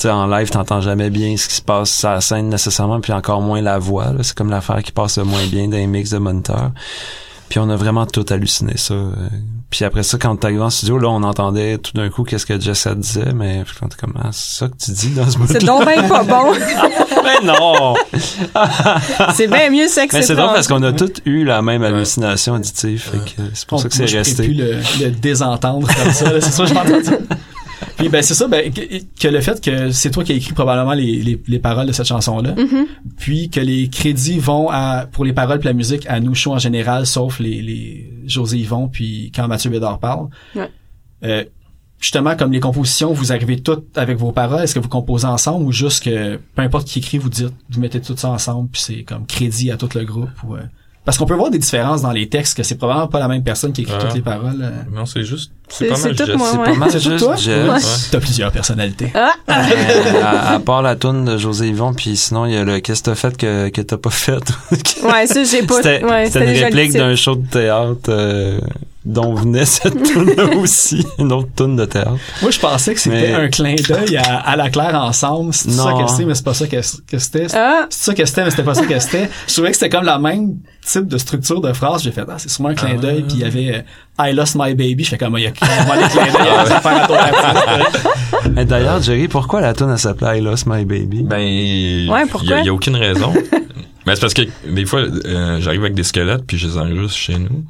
sais, 0.04 0.10
en 0.10 0.28
live, 0.28 0.50
t'entends 0.50 0.82
jamais 0.82 1.10
bien 1.10 1.36
ce 1.38 1.48
qui 1.48 1.56
se 1.56 1.62
passe 1.62 2.04
à 2.06 2.14
la 2.16 2.22
scène 2.22 2.50
nécessairement, 2.50 3.00
puis 3.02 3.14
encore 3.14 3.42
moins 3.42 3.62
la 3.62 3.78
voix. 3.80 4.06
là. 4.14 4.20
C'est 4.24 4.36
comme 4.36 4.50
l'affaire 4.50 4.82
qui 4.84 4.92
passe 4.92 5.18
le 5.18 5.24
moins 5.24 5.46
bien 5.48 5.68
dans 5.68 5.78
les 5.78 5.88
mix 5.88 6.10
de 6.12 6.18
moniteur. 6.18 6.72
Puis 7.50 7.60
on 7.60 7.70
a 7.70 7.78
vraiment 7.78 8.06
tout 8.06 8.26
halluciné 8.30 8.74
ça. 8.76 8.94
euh. 8.94 9.12
Puis 9.70 9.86
après 9.86 10.04
ça, 10.04 10.18
quand 10.18 10.36
t'arrives 10.36 10.62
en 10.62 10.70
studio, 10.70 10.98
là, 10.98 11.08
on 11.10 11.24
entendait 11.24 11.78
tout 11.78 11.92
d'un 11.94 12.10
coup 12.10 12.24
qu'est-ce 12.24 12.46
que 12.46 12.60
Jessa 12.60 12.94
disait, 12.96 13.32
mais 13.34 13.64
on 13.82 13.86
était 13.88 13.96
comme, 13.98 14.14
ah, 14.22 14.30
c'est 14.32 14.58
ça 14.60 14.68
que 14.68 14.76
tu 14.78 14.92
dis 14.92 15.10
dans 15.12 15.30
ce 15.30 15.38
bout 15.38 15.48
C'est 15.48 15.64
donc 15.64 15.86
ben 15.86 16.08
pas 16.08 16.24
bon. 16.24 16.54
Mais 17.24 17.40
non! 17.46 17.96
c'est 19.34 19.48
bien 19.48 19.70
mieux 19.70 19.88
sexe 19.88 20.14
Mais 20.14 20.22
c'est 20.24 20.36
drôle 20.36 20.54
parce 20.54 20.68
qu'on 20.68 20.84
a 20.84 20.92
tous 20.94 21.22
eu 21.26 21.44
la 21.46 21.62
même 21.62 21.84
hallucination 21.84 22.54
auditive. 22.56 23.00
Fait 23.12 23.18
que 23.18 23.42
c'est 23.54 23.68
pour 23.68 23.80
ça 23.82 23.90
que 23.90 23.98
moi, 23.98 24.08
c'est 24.08 24.12
je 24.12 24.18
resté. 24.18 24.44
plus 24.44 24.54
le, 24.54 24.80
le 25.02 25.12
désentendre 25.12 25.88
comme 25.88 26.12
ça. 26.14 26.32
là. 26.34 26.42
C'est 26.42 26.52
ça 26.52 26.64
que 26.64 26.70
j'ai 26.70 26.78
entendu. 26.78 27.10
Puis 27.98 28.10
ben 28.10 28.22
c'est 28.22 28.34
ça 28.34 28.48
ben, 28.48 28.72
que, 28.72 28.82
que 29.20 29.28
le 29.28 29.42
fait 29.42 29.62
que 29.64 29.92
c'est 29.92 30.10
toi 30.12 30.24
qui 30.24 30.32
as 30.32 30.36
écrit 30.36 30.54
probablement 30.54 30.94
les, 30.94 31.22
les, 31.22 31.42
les 31.48 31.60
paroles 31.60 31.86
de 31.88 31.92
cette 31.92 32.08
chanson 32.08 32.42
là, 32.42 32.54
Mhm. 32.56 32.86
puis 33.18 33.50
que 33.50 33.60
les 33.60 33.90
crédits 33.90 34.40
vont 34.40 34.70
à 34.70 35.08
pour 35.12 35.26
les 35.26 35.34
paroles 35.34 35.60
puis 35.60 35.68
la 35.68 35.74
musique 35.74 36.06
à 36.08 36.20
nous 36.20 36.34
show 36.36 36.54
en 36.54 36.60
général, 36.60 37.06
sauf 37.06 37.40
les, 37.40 37.62
les 37.62 38.14
José 38.26 38.58
Yvon 38.58 38.88
puis 38.88 39.32
quand 39.36 39.48
Mathieu 39.48 39.70
Bédard 39.70 40.00
parle. 40.00 40.28
Ouais. 40.56 40.70
Euh, 41.24 41.44
justement 42.00 42.36
comme 42.36 42.52
les 42.52 42.60
compositions, 42.60 43.12
vous 43.14 43.32
arrivez 43.32 43.60
toutes 43.60 43.98
avec 43.98 44.18
vos 44.18 44.32
paroles, 44.32 44.62
est-ce 44.64 44.76
que 44.76 44.80
vous 44.80 44.90
composez 44.90 45.26
ensemble 45.26 45.66
ou 45.66 45.72
juste 45.72 46.04
que 46.04 46.38
peu 46.56 46.62
importe 46.62 46.88
qui 46.88 47.00
écrit, 47.00 47.18
vous 47.18 47.30
dites, 47.30 47.54
vous 47.70 47.80
mettez 47.82 48.00
tout 48.02 48.16
ça 48.16 48.30
ensemble 48.30 48.70
puis 48.70 48.82
c'est 48.82 49.04
comme 49.04 49.26
crédit 49.26 49.72
à 49.72 49.78
tout 49.78 49.90
le 49.96 50.04
groupe 50.06 50.30
ou 50.44 50.56
euh, 50.56 50.62
parce 51.08 51.18
qu'on 51.18 51.26
peut 51.26 51.36
voir 51.36 51.50
des 51.50 51.58
différences 51.58 52.02
dans 52.02 52.12
les 52.12 52.28
textes 52.28 52.58
que 52.58 52.64
c'est 52.64 52.76
probablement 52.76 53.08
pas 53.08 53.20
la 53.20 53.30
même 53.30 53.42
personne 53.42 53.72
qui 53.72 53.84
écrit 53.84 53.94
Ouais. 53.96 54.00
toutes 54.02 54.14
les 54.16 54.22
paroles. 54.22 54.60
euh. 54.62 54.72
Non, 54.94 55.06
c'est 55.06 55.24
juste, 55.24 55.52
C'est- 55.70 55.86
pas 55.86 55.96
c'est 55.96 56.10
mal 56.10 56.16
tout 56.18 56.38
moi, 56.38 56.50
C'est 56.52 56.58
ouais. 56.58 56.64
pas 56.66 56.74
mal 56.76 56.92
C'est 56.92 57.00
tout 57.00 57.10
juste 57.12 57.24
toi? 57.24 57.36
Ouais. 57.36 57.80
T'as 58.12 58.20
plusieurs 58.20 58.52
personnalités. 58.52 59.10
Ah, 59.16 59.32
Euh, 59.50 60.22
à, 60.24 60.56
à 60.56 60.60
part 60.60 60.82
la 60.82 60.98
toune 60.98 61.24
de 61.24 61.38
José 61.38 61.70
Yvon, 61.70 61.94
puis 61.94 62.18
sinon 62.18 62.46
il 62.46 62.54
y 62.54 62.58
a 62.58 62.66
le 62.66 62.80
qu'est-ce 62.82 63.02
que 63.04 63.06
t'as 63.12 63.16
fait 63.16 63.38
que, 63.38 63.70
que 63.70 63.82
t'as 63.82 63.96
pas 63.96 64.10
fait? 64.10 64.44
ouais, 65.04 65.28
ça 65.28 65.44
j'ai 65.46 65.64
pas. 65.64 65.76
C'était 65.82 66.04
ouais, 66.04 66.28
une 66.30 66.64
réplique 66.66 66.92
d'un 66.92 67.16
show 67.16 67.36
de 67.36 67.48
théâtre 67.48 68.10
euh, 68.10 68.60
dont 69.08 69.34
venait 69.34 69.66
cette 69.66 70.04
toune 70.14 70.32
aussi, 70.62 71.06
une 71.18 71.32
autre 71.32 71.50
toune 71.56 71.76
de 71.76 71.86
théâtre. 71.86 72.18
Moi, 72.42 72.52
je 72.52 72.60
pensais 72.60 72.94
que 72.94 73.00
c'était 73.00 73.30
Mais- 73.30 73.34
un 73.34 73.48
clin 73.48 73.76
d'œil 73.76 74.18
à, 74.18 74.38
à 74.40 74.56
la 74.56 74.70
Claire 74.70 74.96
ensemble. 74.96 75.54
C'est 75.54 75.72
ça 75.72 75.92
Non. 75.92 76.04
que 76.04 76.12
c'était, 76.12 76.26
mais 76.26 76.36
c'est 76.36 76.44
pas 76.44 76.54
ça 76.54 76.68
que, 76.68 76.76
que 76.76 77.18
c'était. 77.18 77.48
Ah, 77.56 77.86
C'est 77.90 78.04
ça 78.06 78.14
que 78.14 78.26
c'était, 78.26 78.44
mais 78.44 78.50
c'était 78.52 78.64
pas 78.64 78.74
ça 78.76 78.86
que 78.86 79.00
c'était. 79.00 79.30
Je 79.48 79.54
trouvais 79.54 79.70
que 79.72 79.78
c'était 79.78 79.90
comme 79.90 80.04
la 80.06 80.20
même 80.20 80.58
type 80.86 81.08
de 81.08 81.18
structure 81.18 81.62
de 81.62 81.72
phrase. 81.74 82.04
J'ai 82.04 82.12
fait, 82.12 82.26
ah, 82.28 82.36
c'est 82.38 82.50
sûrement 82.50 82.70
un 82.70 82.76
clin 82.76 82.96
Ah. 82.98 83.02
d'œil. 83.02 83.24
Puis 83.24 83.38
il 83.38 83.40
y 83.40 83.46
avait 83.46 83.84
euh, 84.20 84.30
I 84.30 84.34
lost 84.34 84.56
my 84.60 84.76
baby. 84.76 85.04
Je 85.06 85.10
fais 85.12 85.18
comme, 85.18 85.38
il 85.38 85.44
y 85.44 85.48
a 85.48 85.52
clairement 85.52 85.94
des 85.96 86.10
clins 86.10 86.26
d'œil 86.26 86.48
à 86.70 86.82
faire 86.82 87.12
à. 88.44 88.50
Mais 88.52 88.66
d'ailleurs, 88.66 89.02
Jerry, 89.02 89.28
pourquoi 89.28 89.62
la 89.62 89.74
toune 89.74 89.90
elle 89.92 89.98
s'appelait 90.00 90.40
I 90.40 90.42
Lost 90.42 90.66
My 90.68 90.84
Baby? 90.86 91.24
Ben, 91.24 91.40
il 91.40 92.10
pourquoi? 92.30 92.50
y, 92.50 92.54
a- 92.54 92.64
y 92.64 92.70
a 92.70 92.74
aucune 92.74 92.96
raison. 92.96 93.34
Mais 94.06 94.16
c'est 94.16 94.22
parce 94.22 94.34
que 94.34 94.44
des 94.70 94.86
fois, 94.86 95.00
euh, 95.02 95.60
j'arrive 95.60 95.82
avec 95.82 95.94
des 95.94 96.04
squelettes 96.04 96.44
puis 96.48 96.58
je 96.58 96.68
les 96.68 96.78
enregistre 96.78 97.18
chez 97.18 97.38
nous. 97.38 97.66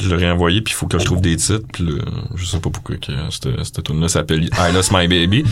Je 0.00 0.08
leur 0.10 0.22
ai 0.22 0.30
envoyé 0.30 0.60
puis 0.62 0.72
il 0.72 0.76
faut 0.76 0.86
que 0.86 0.98
je 0.98 1.04
trouve 1.04 1.20
des 1.20 1.36
titres. 1.36 1.66
Puis 1.72 1.84
là, 1.84 2.02
je 2.34 2.44
sais 2.44 2.58
pas 2.60 2.70
pourquoi 2.70 2.96
que 2.96 3.12
cette, 3.30 3.48
cette 3.64 3.82
tune 3.82 4.00
là 4.00 4.08
s'appelle 4.08 4.44
I 4.44 4.72
Lost 4.74 4.92
My 4.92 5.08
Baby. 5.08 5.44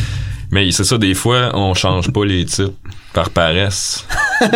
Mais 0.50 0.70
c'est 0.70 0.84
ça, 0.84 0.96
des 0.98 1.14
fois, 1.14 1.50
on 1.54 1.74
change 1.74 2.12
pas 2.12 2.24
les 2.24 2.44
titres 2.44 2.72
par 3.12 3.30
paresse. 3.30 4.04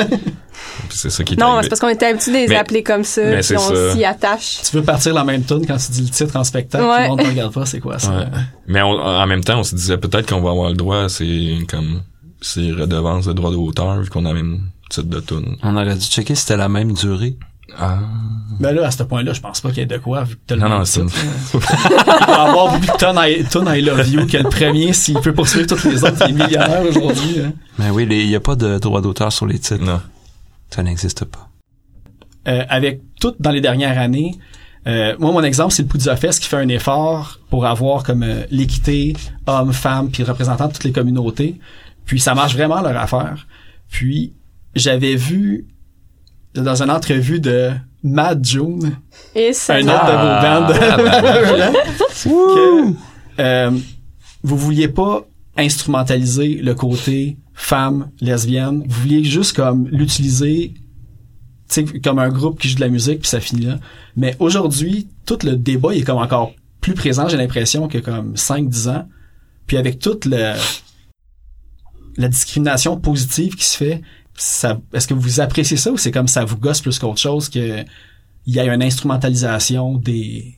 C'est 0.91 1.11
ça 1.11 1.25
qui 1.25 1.35
est 1.35 1.37
non, 1.37 1.59
c'est 1.63 1.69
parce 1.69 1.81
qu'on 1.81 1.89
était 1.89 2.07
habitué 2.07 2.33
de 2.33 2.37
les 2.39 2.49
Mais- 2.49 2.57
appeler 2.57 2.83
comme 2.83 3.05
ça, 3.05 3.23
mais 3.23 3.41
puis 3.41 3.57
on 3.57 3.93
s'y 3.95 4.05
attache. 4.05 4.59
tu 4.69 4.77
veux 4.77 4.83
partir 4.83 5.15
la 5.15 5.25
même 5.25 5.45
tune 5.45 5.65
quand 5.67 5.77
tu 5.77 5.93
dis 5.93 6.03
le 6.03 6.09
titre 6.09 6.37
en 6.37 6.45
spectacle. 6.45 6.85
Ouais. 6.85 6.97
Tout 6.97 7.03
le 7.03 7.09
monde 7.09 7.21
ne 7.23 7.27
regarde 7.31 7.53
pas, 7.55 7.65
c'est 7.65 7.81
quoi 7.81 7.99
ça? 7.99 8.11
Ouais. 8.11 8.25
Mais 8.67 8.83
on- 8.83 8.99
en 9.01 9.27
même 9.27 9.43
temps, 9.45 9.61
on 9.61 9.63
se 9.65 9.75
disait 9.75 9.97
peut-être 9.99 10.29
qu'on 10.29 10.41
va 10.41 10.51
avoir 10.51 10.69
le 10.71 10.77
droit, 10.77 11.09
c'est 11.09 11.59
comme 11.69 12.03
c'est 12.41 12.73
redevance 12.73 13.27
de 13.27 13.33
droit 13.33 13.51
d'auteur 13.51 14.01
vu 14.01 14.11
qu'on 14.11 14.25
a 14.27 14.33
le 14.33 14.43
même 14.43 14.61
titre 14.91 15.09
de 15.09 15.21
tune. 15.21 15.57
On 15.63 15.77
aurait 15.77 15.95
dû 15.95 16.05
checker 16.05 16.35
si 16.35 16.43
c'était 16.43 16.57
la 16.57 16.69
même 16.69 16.93
durée. 16.93 17.37
Ah. 17.79 17.99
Ben 18.59 18.73
là, 18.73 18.87
à 18.87 18.91
ce 18.91 19.03
point-là, 19.03 19.33
je 19.33 19.41
pense 19.41 19.61
pas 19.61 19.69
qu'il 19.71 19.79
y 19.79 19.83
ait 19.83 19.87
de 19.87 19.97
quoi, 19.99 20.25
vu 20.25 20.35
que 20.37 20.41
t'as 20.47 20.55
le 20.57 20.61
Non, 20.61 20.69
non, 20.69 20.85
c'est 20.85 21.05
titre. 21.07 21.17
Il 21.55 22.27
va 22.27 22.43
avoir 22.43 22.73
beaucoup 22.79 22.87
de 22.87 23.49
tonnes 23.49 23.69
I, 23.77 23.81
Love 23.83 24.09
You 24.09 24.27
que 24.27 24.37
le 24.37 24.49
premier, 24.51 24.93
s'il 24.93 25.19
peut 25.21 25.33
poursuivre 25.33 25.67
toutes 25.67 25.85
les 25.85 26.05
autres, 26.05 26.17
il 26.29 26.31
est 26.31 26.33
millionnaire 26.47 26.83
aujourd'hui. 26.87 27.41
hein. 27.45 27.53
Mais 27.79 27.91
oui, 27.91 28.07
il 28.11 28.29
y 28.29 28.37
a 28.37 28.41
pas 28.41 28.57
de 28.57 28.79
droit 28.79 29.01
d'auteur 29.01 29.33
sur 29.33 29.47
les 29.47 29.59
titres. 29.59 29.83
Non. 29.85 30.01
Ça 30.69 30.83
n'existe 30.83 31.25
pas. 31.25 31.49
euh, 32.49 32.65
avec 32.69 33.01
tout 33.21 33.35
dans 33.41 33.51
les 33.51 33.61
dernières 33.61 33.99
années, 33.99 34.35
euh, 34.87 35.15
moi, 35.19 35.31
mon 35.33 35.43
exemple, 35.43 35.73
c'est 35.73 35.83
le 35.83 35.89
Poudza 35.89 36.17
Fest 36.17 36.41
qui 36.43 36.49
fait 36.49 36.57
un 36.57 36.69
effort 36.69 37.39
pour 37.51 37.67
avoir 37.67 38.03
comme 38.03 38.23
euh, 38.23 38.43
l'équité 38.51 39.15
hommes, 39.47 39.73
femmes, 39.73 40.11
puis 40.11 40.23
représentants 40.23 40.69
de 40.69 40.73
toutes 40.73 40.85
les 40.85 40.93
communautés. 40.93 41.59
Puis 42.07 42.19
ça 42.21 42.35
marche 42.35 42.55
vraiment 42.55 42.81
leur 42.81 42.97
affaire. 42.97 43.47
Puis 43.91 44.33
j'avais 44.75 45.17
vu 45.17 45.67
dans 46.55 46.83
une 46.83 46.91
entrevue 46.91 47.41
de 47.41 47.71
Mad 48.03 48.45
June, 48.45 48.97
Et 49.35 49.53
ça. 49.53 49.75
un 49.77 49.83
autre 49.83 50.01
Ah. 50.03 50.61
de 50.67 50.73
vos 51.47 51.59
bandes, 51.59 51.75
que 52.25 53.43
euh, 53.43 53.71
vous 54.43 54.57
vouliez 54.57 54.89
pas 54.89 55.27
instrumentaliser 55.57 56.55
le 56.57 56.75
côté 56.75 57.37
femme 57.55 58.11
lesbienne, 58.21 58.85
vous 58.87 59.01
vouliez 59.03 59.25
juste 59.25 59.55
comme 59.55 59.87
l'utiliser 59.89 60.75
tu 61.69 61.87
sais, 61.87 62.01
comme 62.01 62.19
un 62.19 62.31
groupe 62.31 62.59
qui 62.59 62.69
joue 62.69 62.77
de 62.77 62.81
la 62.81 62.89
musique 62.89 63.21
puis 63.21 63.29
ça 63.29 63.39
finit 63.41 63.67
là. 63.67 63.79
Mais 64.17 64.35
aujourd'hui, 64.41 65.09
tout 65.27 65.39
le 65.45 65.57
débat 65.57 65.95
il 65.95 66.01
est 66.01 66.05
comme 66.05 66.19
encore 66.19 66.53
plus 66.81 66.95
présent, 66.95 67.29
j'ai 67.29 67.37
l'impression 67.37 67.87
que 67.87 67.99
comme 67.99 68.35
5-10 68.35 68.89
ans. 68.89 69.09
Puis 69.67 69.77
avec 69.77 69.99
toute 70.01 70.25
le, 70.25 70.55
la 72.17 72.29
discrimination 72.29 72.97
positive 72.99 73.55
qui 73.55 73.65
se 73.65 73.77
fait, 73.77 74.03
ça, 74.35 74.79
est-ce 74.93 75.07
que 75.07 75.15
vous 75.15 75.41
appréciez 75.41 75.77
ça 75.77 75.91
ou 75.91 75.97
c'est 75.97 76.11
comme 76.11 76.29
ça 76.29 76.45
vous 76.45 76.57
gosse 76.57 76.81
plus 76.81 76.99
qu'autre 76.99 77.21
chose 77.21 77.49
que 77.49 77.85
il 78.47 78.55
y 78.55 78.61
a 78.61 78.73
une 78.73 78.83
instrumentalisation 78.83 79.97
des 79.97 80.57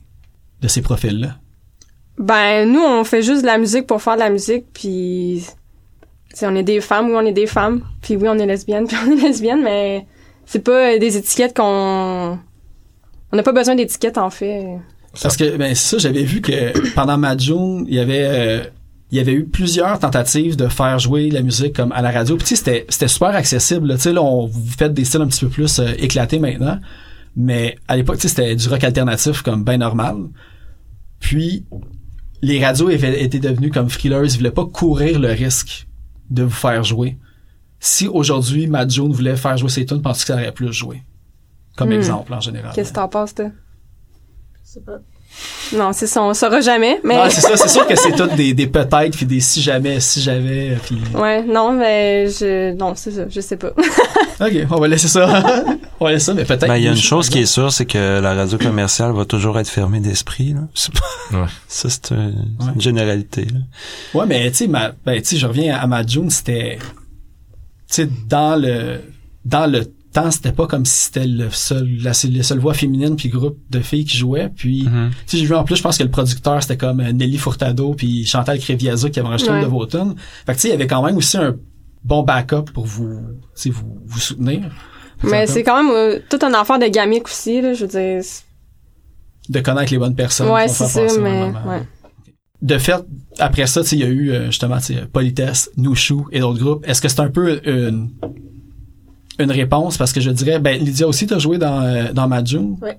de 0.60 0.68
ces 0.68 0.82
profils-là? 0.82 1.36
Ben, 2.18 2.70
nous, 2.70 2.80
on 2.80 3.04
fait 3.04 3.22
juste 3.22 3.42
de 3.42 3.46
la 3.46 3.58
musique 3.58 3.86
pour 3.86 4.00
faire 4.00 4.14
de 4.14 4.20
la 4.20 4.30
musique, 4.30 4.66
puis... 4.72 5.44
on 6.42 6.54
est 6.54 6.62
des 6.62 6.80
femmes, 6.80 7.06
oui, 7.06 7.16
on 7.16 7.26
est 7.26 7.32
des 7.32 7.46
femmes. 7.46 7.82
Puis 8.00 8.16
oui, 8.16 8.28
on 8.28 8.38
est 8.38 8.46
lesbienne, 8.46 8.86
puis 8.88 8.96
on 9.04 9.10
est 9.10 9.20
lesbienne, 9.20 9.62
mais 9.62 10.06
c'est 10.46 10.62
pas 10.62 10.98
des 10.98 11.16
étiquettes 11.16 11.56
qu'on... 11.56 12.38
On 13.32 13.36
n'a 13.36 13.42
pas 13.42 13.52
besoin 13.52 13.74
d'étiquettes, 13.74 14.18
en 14.18 14.30
fait. 14.30 14.78
Parce 15.20 15.36
que 15.36 15.56
ben 15.56 15.74
c'est 15.74 15.96
ça, 15.96 15.98
j'avais 15.98 16.22
vu 16.22 16.40
que 16.40 16.90
pendant 16.94 17.18
Mad 17.18 17.40
June, 17.40 17.84
il 17.88 17.94
y 17.94 17.98
avait 17.98 18.24
euh, 18.24 18.60
il 19.12 19.18
y 19.18 19.20
avait 19.20 19.34
eu 19.34 19.44
plusieurs 19.44 19.98
tentatives 19.98 20.56
de 20.56 20.66
faire 20.68 20.98
jouer 20.98 21.30
la 21.30 21.42
musique 21.42 21.76
comme 21.76 21.92
à 21.92 22.00
la 22.02 22.10
radio. 22.10 22.34
Puis 22.36 22.44
tu 22.46 22.48
sais, 22.50 22.56
c'était 22.56 22.86
c'était 22.88 23.08
super 23.08 23.28
accessible. 23.28 23.86
là. 23.88 23.94
Tu 23.96 24.00
sais 24.02 24.12
là, 24.12 24.22
on 24.22 24.46
vous 24.46 24.70
faites 24.70 24.94
des 24.94 25.04
styles 25.04 25.20
un 25.20 25.26
petit 25.28 25.44
peu 25.44 25.50
plus 25.50 25.78
euh, 25.78 25.92
éclatés 25.98 26.38
maintenant, 26.38 26.78
mais 27.36 27.76
à 27.88 27.96
l'époque, 27.96 28.16
tu 28.16 28.22
sais, 28.22 28.28
c'était 28.28 28.56
du 28.56 28.68
rock 28.68 28.82
alternatif 28.82 29.42
comme 29.42 29.62
ben 29.64 29.76
normal. 29.78 30.16
Puis 31.20 31.66
les 32.40 32.64
radios 32.64 32.90
étaient 32.90 33.22
étaient 33.22 33.38
devenues 33.38 33.70
comme 33.70 33.88
frileuses, 33.90 34.34
ils 34.34 34.38
voulaient 34.38 34.50
pas 34.50 34.66
courir 34.66 35.20
le 35.20 35.28
risque 35.28 35.86
de 36.30 36.42
vous 36.44 36.50
faire 36.50 36.82
jouer. 36.82 37.18
Si 37.80 38.08
aujourd'hui 38.08 38.66
Mad 38.66 38.90
June 38.90 39.12
voulait 39.12 39.36
faire 39.36 39.56
jouer 39.58 39.68
ses 39.68 39.84
tunes, 39.84 40.00
pense 40.02 40.20
que 40.20 40.26
ça 40.28 40.34
aurait 40.34 40.52
plus 40.52 40.72
joué. 40.72 41.02
Comme 41.76 41.90
Hmm. 41.90 41.92
exemple 41.92 42.32
en 42.32 42.40
général. 42.40 42.72
Qu'est-ce 42.74 42.90
que 42.90 42.94
t'en 42.96 43.08
penses, 43.08 43.34
toi? 43.34 43.50
Je 44.64 44.70
sais 44.70 44.80
pas. 44.80 44.98
Non, 45.74 45.92
c'est 45.92 46.06
ça, 46.06 46.22
on 46.22 46.34
saura 46.34 46.60
jamais, 46.60 47.00
mais... 47.04 47.16
Ah, 47.18 47.30
c'est 47.30 47.40
ça, 47.40 47.56
c'est 47.56 47.68
sûr 47.68 47.86
que 47.86 47.96
c'est 47.96 48.12
tout 48.16 48.26
des, 48.36 48.52
des 48.54 48.66
peut-être 48.66 49.16
puis 49.16 49.26
des 49.26 49.40
si 49.40 49.62
jamais, 49.62 50.00
si 50.00 50.20
j'avais 50.20 50.76
puis 50.84 50.98
Ouais, 51.14 51.42
non, 51.42 51.72
mais 51.72 52.28
je... 52.28 52.72
Non, 52.74 52.94
c'est 52.94 53.10
ça, 53.12 53.22
je 53.28 53.40
sais 53.40 53.56
pas. 53.56 53.68
OK, 54.40 54.52
on 54.70 54.80
va 54.80 54.88
laisser 54.88 55.08
ça. 55.08 55.42
on 56.00 56.04
va 56.06 56.12
laisser 56.12 56.26
ça 56.26 56.34
mais 56.34 56.44
peut-être 56.44 56.66
Ben, 56.68 56.76
il 56.76 56.84
y 56.84 56.88
a 56.88 56.90
une 56.90 56.96
chose 56.96 57.28
qui 57.28 57.38
est 57.38 57.46
sûre, 57.46 57.72
c'est 57.72 57.86
que 57.86 58.20
la 58.20 58.34
radio 58.34 58.58
commerciale 58.58 59.12
va 59.12 59.24
toujours 59.24 59.58
être 59.58 59.68
fermée 59.68 60.00
d'esprit. 60.00 60.52
Là. 60.52 60.60
C'est 60.74 60.92
pas- 60.92 61.38
Ouais. 61.38 61.46
Ça, 61.68 61.88
c'est 61.88 62.12
un- 62.12 62.32
c'est 62.60 62.66
Ouais. 62.66 62.72
une 62.74 62.80
généralité. 62.80 63.42
Là. 63.46 63.60
Ouais, 64.20 64.26
mais 64.26 64.50
tu 64.50 64.56
sais 64.58 64.66
ma 64.66 64.92
ben 65.06 65.20
tu 65.22 65.28
sais 65.30 65.36
je 65.36 65.46
reviens 65.46 65.76
à 65.76 65.86
ma 65.86 66.04
June, 66.06 66.28
c'était 66.30 66.78
tu 67.88 67.94
sais 67.94 68.08
dans 68.28 68.56
le 68.60 69.00
dans 69.44 69.66
le 69.70 69.84
temps, 70.12 70.30
c'était 70.30 70.52
pas 70.52 70.66
comme 70.66 70.84
si 70.84 71.06
c'était 71.06 71.26
le 71.26 71.50
seul 71.50 71.88
la 72.02 72.12
les 72.28 72.42
seules 72.42 72.58
voix 72.58 72.74
féminines 72.74 73.16
puis 73.16 73.28
groupe 73.28 73.58
de 73.70 73.80
filles 73.80 74.04
qui 74.04 74.16
jouaient 74.16 74.50
puis 74.54 74.84
Mhm. 74.84 75.10
tu 75.10 75.16
sais 75.26 75.36
j'ai 75.38 75.46
vu 75.46 75.54
en 75.54 75.64
plus 75.64 75.76
je 75.76 75.82
pense 75.82 75.98
que 75.98 76.02
le 76.04 76.10
producteur 76.10 76.62
c'était 76.62 76.76
comme 76.76 77.00
euh, 77.00 77.12
Nelly 77.12 77.38
Furtado 77.38 77.94
puis 77.94 78.24
Chantal 78.26 78.58
Créviaza 78.58 79.10
qui 79.10 79.18
avaient 79.18 79.28
enregistré 79.28 79.54
Ouais. 79.54 79.60
une 79.60 79.66
de 79.66 79.70
vos 79.70 79.86
tunes. 79.86 80.14
Fait 80.46 80.52
que 80.52 80.56
tu 80.58 80.62
sais 80.62 80.68
il 80.68 80.72
y 80.72 80.74
avait 80.74 80.86
quand 80.86 81.02
même 81.02 81.16
aussi 81.16 81.36
un 81.38 81.56
bon 82.04 82.22
backup 82.22 82.70
pour 82.74 82.84
vous 82.86 83.20
tu 83.56 83.62
sais 83.62 83.70
vous 83.70 83.98
vous 84.04 84.20
soutenir. 84.20 84.70
Mais 85.24 85.46
c'est 85.46 85.62
quand 85.62 85.82
même 85.82 85.92
euh, 85.94 86.18
tout 86.28 86.38
un 86.44 86.52
affaire 86.54 86.78
de 86.78 86.86
gamique 86.86 87.26
aussi, 87.26 87.60
là, 87.62 87.74
je 87.74 87.84
veux 87.84 87.88
dire... 87.88 88.22
de 89.48 89.60
connaître 89.60 89.92
les 89.92 89.98
bonnes 89.98 90.16
personnes. 90.16 90.48
Ouais, 90.50 90.66
c'est 90.68 90.86
ça, 90.86 91.00
mais... 91.20 91.44
Ouais. 91.44 91.82
de 92.60 92.78
fait, 92.78 93.04
après 93.38 93.66
ça, 93.68 93.82
tu 93.82 93.88
sais, 93.88 93.96
il 93.96 94.02
y 94.02 94.04
a 94.04 94.08
eu 94.08 94.30
euh, 94.32 94.46
justement 94.46 94.78
tu 94.78 94.94
sais, 94.94 95.06
Politesse, 95.12 95.70
Nouchou 95.76 96.26
et 96.32 96.40
d'autres 96.40 96.58
groupes. 96.58 96.84
Est-ce 96.88 97.00
que 97.00 97.08
c'est 97.08 97.20
un 97.20 97.30
peu 97.30 97.60
une, 97.64 98.10
une 99.38 99.50
réponse? 99.50 99.96
Parce 99.96 100.12
que 100.12 100.20
je 100.20 100.30
dirais, 100.30 100.58
ben, 100.58 100.78
Lydia 100.82 101.06
aussi, 101.06 101.26
t'as 101.26 101.38
joué 101.38 101.58
dans, 101.58 101.80
euh, 101.82 102.12
dans 102.12 102.28
Mad 102.28 102.46
June. 102.46 102.76
Ouais. 102.82 102.98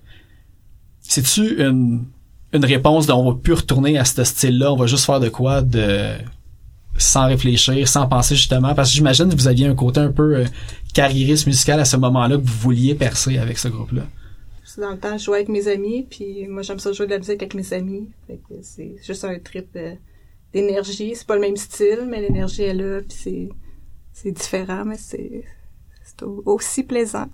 C'est-tu 1.02 1.62
une, 1.62 2.06
une 2.54 2.66
réponse 2.66 3.08
de 3.08 3.12
on 3.12 3.32
va 3.32 3.38
plus 3.38 3.54
retourner 3.54 3.98
à 3.98 4.06
ce 4.06 4.24
style-là, 4.24 4.72
on 4.72 4.78
va 4.78 4.86
juste 4.86 5.06
faire 5.06 5.20
de 5.20 5.30
quoi 5.30 5.62
de 5.62 6.16
sans 6.98 7.28
réfléchir, 7.28 7.88
sans 7.88 8.08
penser 8.08 8.36
justement, 8.36 8.76
parce 8.76 8.90
que 8.90 8.96
j'imagine 8.96 9.30
que 9.30 9.36
vous 9.36 9.48
aviez 9.48 9.66
un 9.66 9.76
côté 9.76 10.00
un 10.00 10.12
peu 10.12 10.38
euh, 10.38 10.46
carriériste 10.94 11.48
musical 11.48 11.80
à 11.80 11.86
ce 11.86 11.98
moment-là 11.98 12.38
que 12.38 12.42
vous 12.42 12.60
vouliez 12.60 12.94
percer 12.94 13.40
avec 13.40 13.58
ce 13.58 13.68
groupe-là. 13.68 14.04
C'est 14.64 14.82
dans 14.82 14.92
le 14.92 14.98
temps, 14.98 15.18
je 15.18 15.24
jouais 15.24 15.38
avec 15.38 15.50
mes 15.50 15.68
amis, 15.68 16.06
puis 16.10 16.48
moi 16.48 16.62
j'aime 16.62 16.80
ça 16.80 16.92
jouer 16.92 17.08
de 17.08 17.12
la 17.12 17.18
musique 17.18 17.42
avec 17.42 17.54
mes 17.56 17.74
amis. 17.74 18.10
Fait 18.28 18.40
que 18.48 18.56
c'est 18.62 18.96
juste 19.04 19.24
un 19.24 19.38
trip 19.40 19.68
euh, 19.76 19.94
d'énergie. 20.54 21.14
C'est 21.16 21.28
pas 21.28 21.36
le 21.36 21.42
même 21.42 21.58
style, 21.58 22.08
mais 22.08 22.22
l'énergie 22.22 22.64
est 22.64 22.74
là, 22.74 23.02
puis 23.02 23.18
c'est 23.20 23.50
c'est 24.14 24.32
différent, 24.32 24.84
mais 24.86 24.98
c'est 24.98 25.44
c'est 26.20 26.26
au- 26.26 26.42
aussi 26.46 26.84
plaisant. 26.84 27.26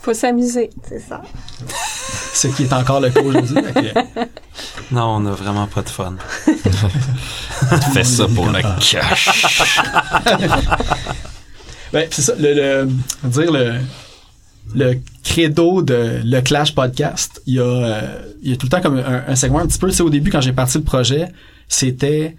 Faut 0.00 0.14
s'amuser. 0.14 0.70
C'est 0.88 0.98
ça. 1.00 1.22
Ce 2.34 2.48
qui 2.48 2.64
est 2.64 2.72
encore 2.72 3.00
le 3.00 3.10
cas 3.10 3.20
aujourd'hui. 3.22 3.54
Que, 3.54 4.20
Non, 4.94 5.16
on 5.16 5.26
a 5.26 5.30
vraiment 5.32 5.66
pas 5.66 5.82
de 5.82 5.88
fun. 5.88 6.14
Fais 7.92 8.02
ça 8.04 8.26
pour 8.34 8.46
le 8.48 8.60
cash. 8.80 9.28
Ben, 11.92 12.08
c'est 12.10 12.22
ça, 12.22 12.34
le, 12.38 12.54
le, 12.54 13.28
dire 13.28 13.52
le, 13.52 13.74
le 14.74 14.94
credo 15.22 15.82
de 15.82 16.20
le 16.24 16.40
Clash 16.40 16.74
Podcast, 16.74 17.42
il 17.46 17.54
y 17.56 17.58
a, 17.60 17.62
euh, 17.64 18.32
il 18.42 18.50
y 18.50 18.54
a 18.54 18.56
tout 18.56 18.66
le 18.66 18.70
temps 18.70 18.80
comme 18.80 18.96
un, 18.96 19.24
un 19.28 19.36
segment 19.36 19.58
un 19.58 19.66
petit 19.66 19.78
peu, 19.78 19.90
tu 19.90 19.96
sais, 19.96 20.02
au 20.02 20.08
début, 20.10 20.30
quand 20.30 20.40
j'ai 20.40 20.54
parti 20.54 20.78
le 20.78 20.84
projet, 20.84 21.28
c'était 21.68 22.34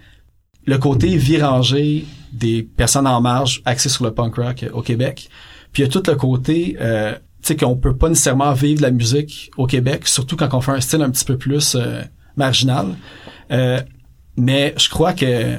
le 0.66 0.76
côté 0.78 1.16
virangé 1.16 2.04
des 2.32 2.64
personnes 2.64 3.06
en 3.06 3.20
marge 3.20 3.62
axées 3.64 3.88
sur 3.88 4.04
le 4.04 4.12
punk 4.12 4.34
rock 4.36 4.64
au 4.72 4.82
Québec. 4.82 5.28
Puis 5.74 5.82
il 5.82 5.86
y 5.86 5.88
a 5.88 5.92
tout 5.92 6.02
le 6.06 6.14
côté, 6.14 6.76
euh, 6.80 7.12
tu 7.42 7.48
sais, 7.48 7.56
qu'on 7.56 7.76
peut 7.76 7.96
pas 7.96 8.08
nécessairement 8.08 8.52
vivre 8.52 8.78
de 8.78 8.82
la 8.82 8.92
musique 8.92 9.50
au 9.58 9.66
Québec, 9.66 10.06
surtout 10.06 10.36
quand 10.36 10.54
on 10.54 10.60
fait 10.60 10.70
un 10.72 10.80
style 10.80 11.02
un 11.02 11.10
petit 11.10 11.24
peu 11.24 11.36
plus 11.36 11.74
euh, 11.74 12.02
marginal. 12.36 12.94
Euh, 13.50 13.80
mais 14.36 14.72
je 14.78 14.88
crois 14.88 15.12
que 15.12 15.56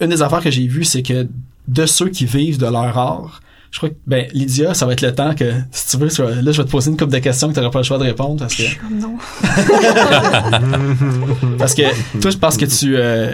une 0.00 0.10
des 0.10 0.22
affaires 0.22 0.42
que 0.42 0.50
j'ai 0.50 0.66
vues, 0.66 0.84
c'est 0.84 1.02
que 1.02 1.26
de 1.66 1.86
ceux 1.86 2.10
qui 2.10 2.26
vivent 2.26 2.58
de 2.58 2.66
leur 2.66 2.98
art, 2.98 3.40
je 3.70 3.78
crois 3.78 3.88
que, 3.88 3.94
ben, 4.06 4.26
Lydia, 4.34 4.74
ça 4.74 4.84
va 4.84 4.92
être 4.92 5.00
le 5.00 5.14
temps 5.14 5.34
que, 5.34 5.50
si 5.70 5.96
tu 5.96 5.98
veux, 6.02 6.08
là, 6.08 6.52
je 6.52 6.60
vais 6.60 6.66
te 6.66 6.70
poser 6.70 6.90
une 6.90 6.98
couple 6.98 7.12
de 7.12 7.20
questions 7.20 7.48
que 7.48 7.54
tu 7.54 7.60
n'auras 7.60 7.72
pas 7.72 7.78
le 7.78 7.84
choix 7.84 7.96
de 7.96 8.04
répondre 8.04 8.40
parce 8.40 8.54
que, 8.54 8.64
Non. 8.92 9.16
parce 11.58 11.74
que, 11.74 12.20
toi, 12.20 12.30
je 12.30 12.36
pense 12.36 12.58
que 12.58 12.66
tu, 12.66 12.96
euh, 12.96 13.32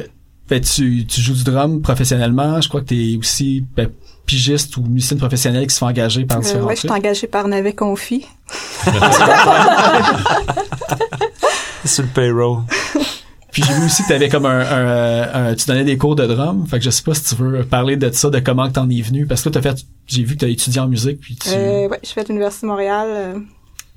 ben, 0.48 0.60
tu, 0.60 1.06
tu 1.06 1.20
joues 1.20 1.34
du 1.34 1.42
drum 1.42 1.82
professionnellement. 1.82 2.60
Je 2.60 2.68
crois 2.68 2.82
que 2.82 2.86
tu 2.86 3.14
es 3.14 3.16
aussi, 3.16 3.64
ben, 3.74 3.88
pigiste 4.28 4.76
ou 4.76 4.82
musicienne 4.82 5.18
professionnelle 5.18 5.66
qui 5.66 5.74
se 5.74 5.78
fait 5.80 5.84
engager 5.86 6.24
par 6.24 6.36
Euh, 6.38 6.40
différents 6.42 6.66
ouais, 6.66 6.76
je 6.76 6.80
suis 6.80 6.90
engagée 6.90 7.26
par 7.26 7.48
Navet 7.48 7.72
Confi. 7.74 8.26
Sur 11.84 12.02
le 12.04 12.08
payroll. 12.10 12.58
Puis 13.50 13.62
j'ai 13.66 13.72
vu 13.72 13.86
aussi 13.86 14.02
que 14.02 14.08
tu 14.08 14.12
avais 14.14 14.28
comme 14.28 14.44
un, 14.46 14.60
un- 14.60 15.50
un- 15.50 15.54
tu 15.54 15.66
donnais 15.66 15.84
des 15.84 15.96
cours 15.96 16.14
de 16.14 16.26
drum. 16.26 16.66
Fait 16.68 16.78
que 16.78 16.84
je 16.84 16.90
sais 16.90 17.02
pas 17.02 17.14
si 17.14 17.24
tu 17.24 17.34
veux 17.42 17.64
parler 17.64 17.96
de 17.96 18.10
ça, 18.12 18.28
de 18.30 18.38
comment 18.40 18.68
que 18.68 18.74
t'en 18.74 18.88
es 18.90 19.00
venu. 19.00 19.26
Parce 19.26 19.42
que 19.42 19.48
t'as 19.48 19.62
fait, 19.62 19.78
j'ai 20.06 20.22
vu 20.22 20.34
que 20.36 20.40
t'as 20.40 20.48
étudié 20.48 20.80
en 20.80 20.86
musique, 20.88 21.20
puis 21.20 21.36
tu, 21.36 21.48
Euh, 21.50 21.88
ouais, 21.88 21.98
je 22.04 22.10
fais 22.10 22.24
l'Université 22.24 22.66
de 22.66 22.70
Montréal 22.70 23.08
euh, 23.10 23.38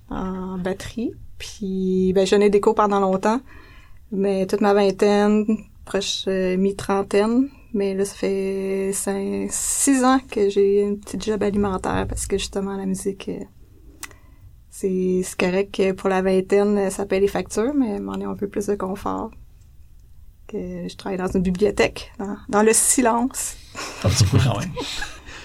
en 0.10 0.58
batterie. 0.58 1.12
Puis 1.38 2.14
ben, 2.16 2.26
j'en 2.26 2.40
ai 2.40 2.50
des 2.50 2.62
cours 2.62 2.76
pendant 2.76 3.00
longtemps. 3.02 3.42
Mais 4.14 4.46
toute 4.46 4.62
ma 4.62 4.74
vingtaine, 4.74 5.46
proche 5.86 6.24
euh, 6.28 6.56
mi-trentaine. 6.58 7.50
Mais 7.74 7.94
là, 7.94 8.04
ça 8.04 8.16
fait 8.16 8.92
cinq, 8.94 9.48
six 9.50 10.04
ans 10.04 10.20
que 10.30 10.50
j'ai 10.50 10.82
une 10.82 11.00
petite 11.00 11.24
job 11.24 11.42
alimentaire 11.42 12.06
parce 12.08 12.28
que 12.28 12.38
justement 12.38 12.76
la 12.76 12.86
musique, 12.86 13.30
euh, 13.30 13.44
c'est 14.70 15.24
correct 15.38 15.74
que 15.76 15.92
pour 15.94 16.10
la 16.10 16.22
vingtaine, 16.22 16.78
euh, 16.78 16.90
ça 16.90 17.06
paie 17.06 17.20
les 17.20 17.28
factures, 17.28 17.74
mais 17.74 18.00
m'en 18.00 18.16
est 18.20 18.26
un 18.26 18.36
peu 18.36 18.48
plus 18.48 18.66
de 18.68 18.76
confort. 18.76 19.32
Que 20.48 20.88
je 20.90 20.96
travaille 20.98 21.18
dans 21.18 21.32
une 21.32 21.42
bibliothèque, 21.42 22.12
dans, 22.20 22.36
dans 22.50 22.64
le 22.64 22.74
silence. 22.74 23.56
un 24.04 24.10
petit 24.10 24.26
peu 24.26 24.38
quand 24.38 24.60
même. 24.60 24.72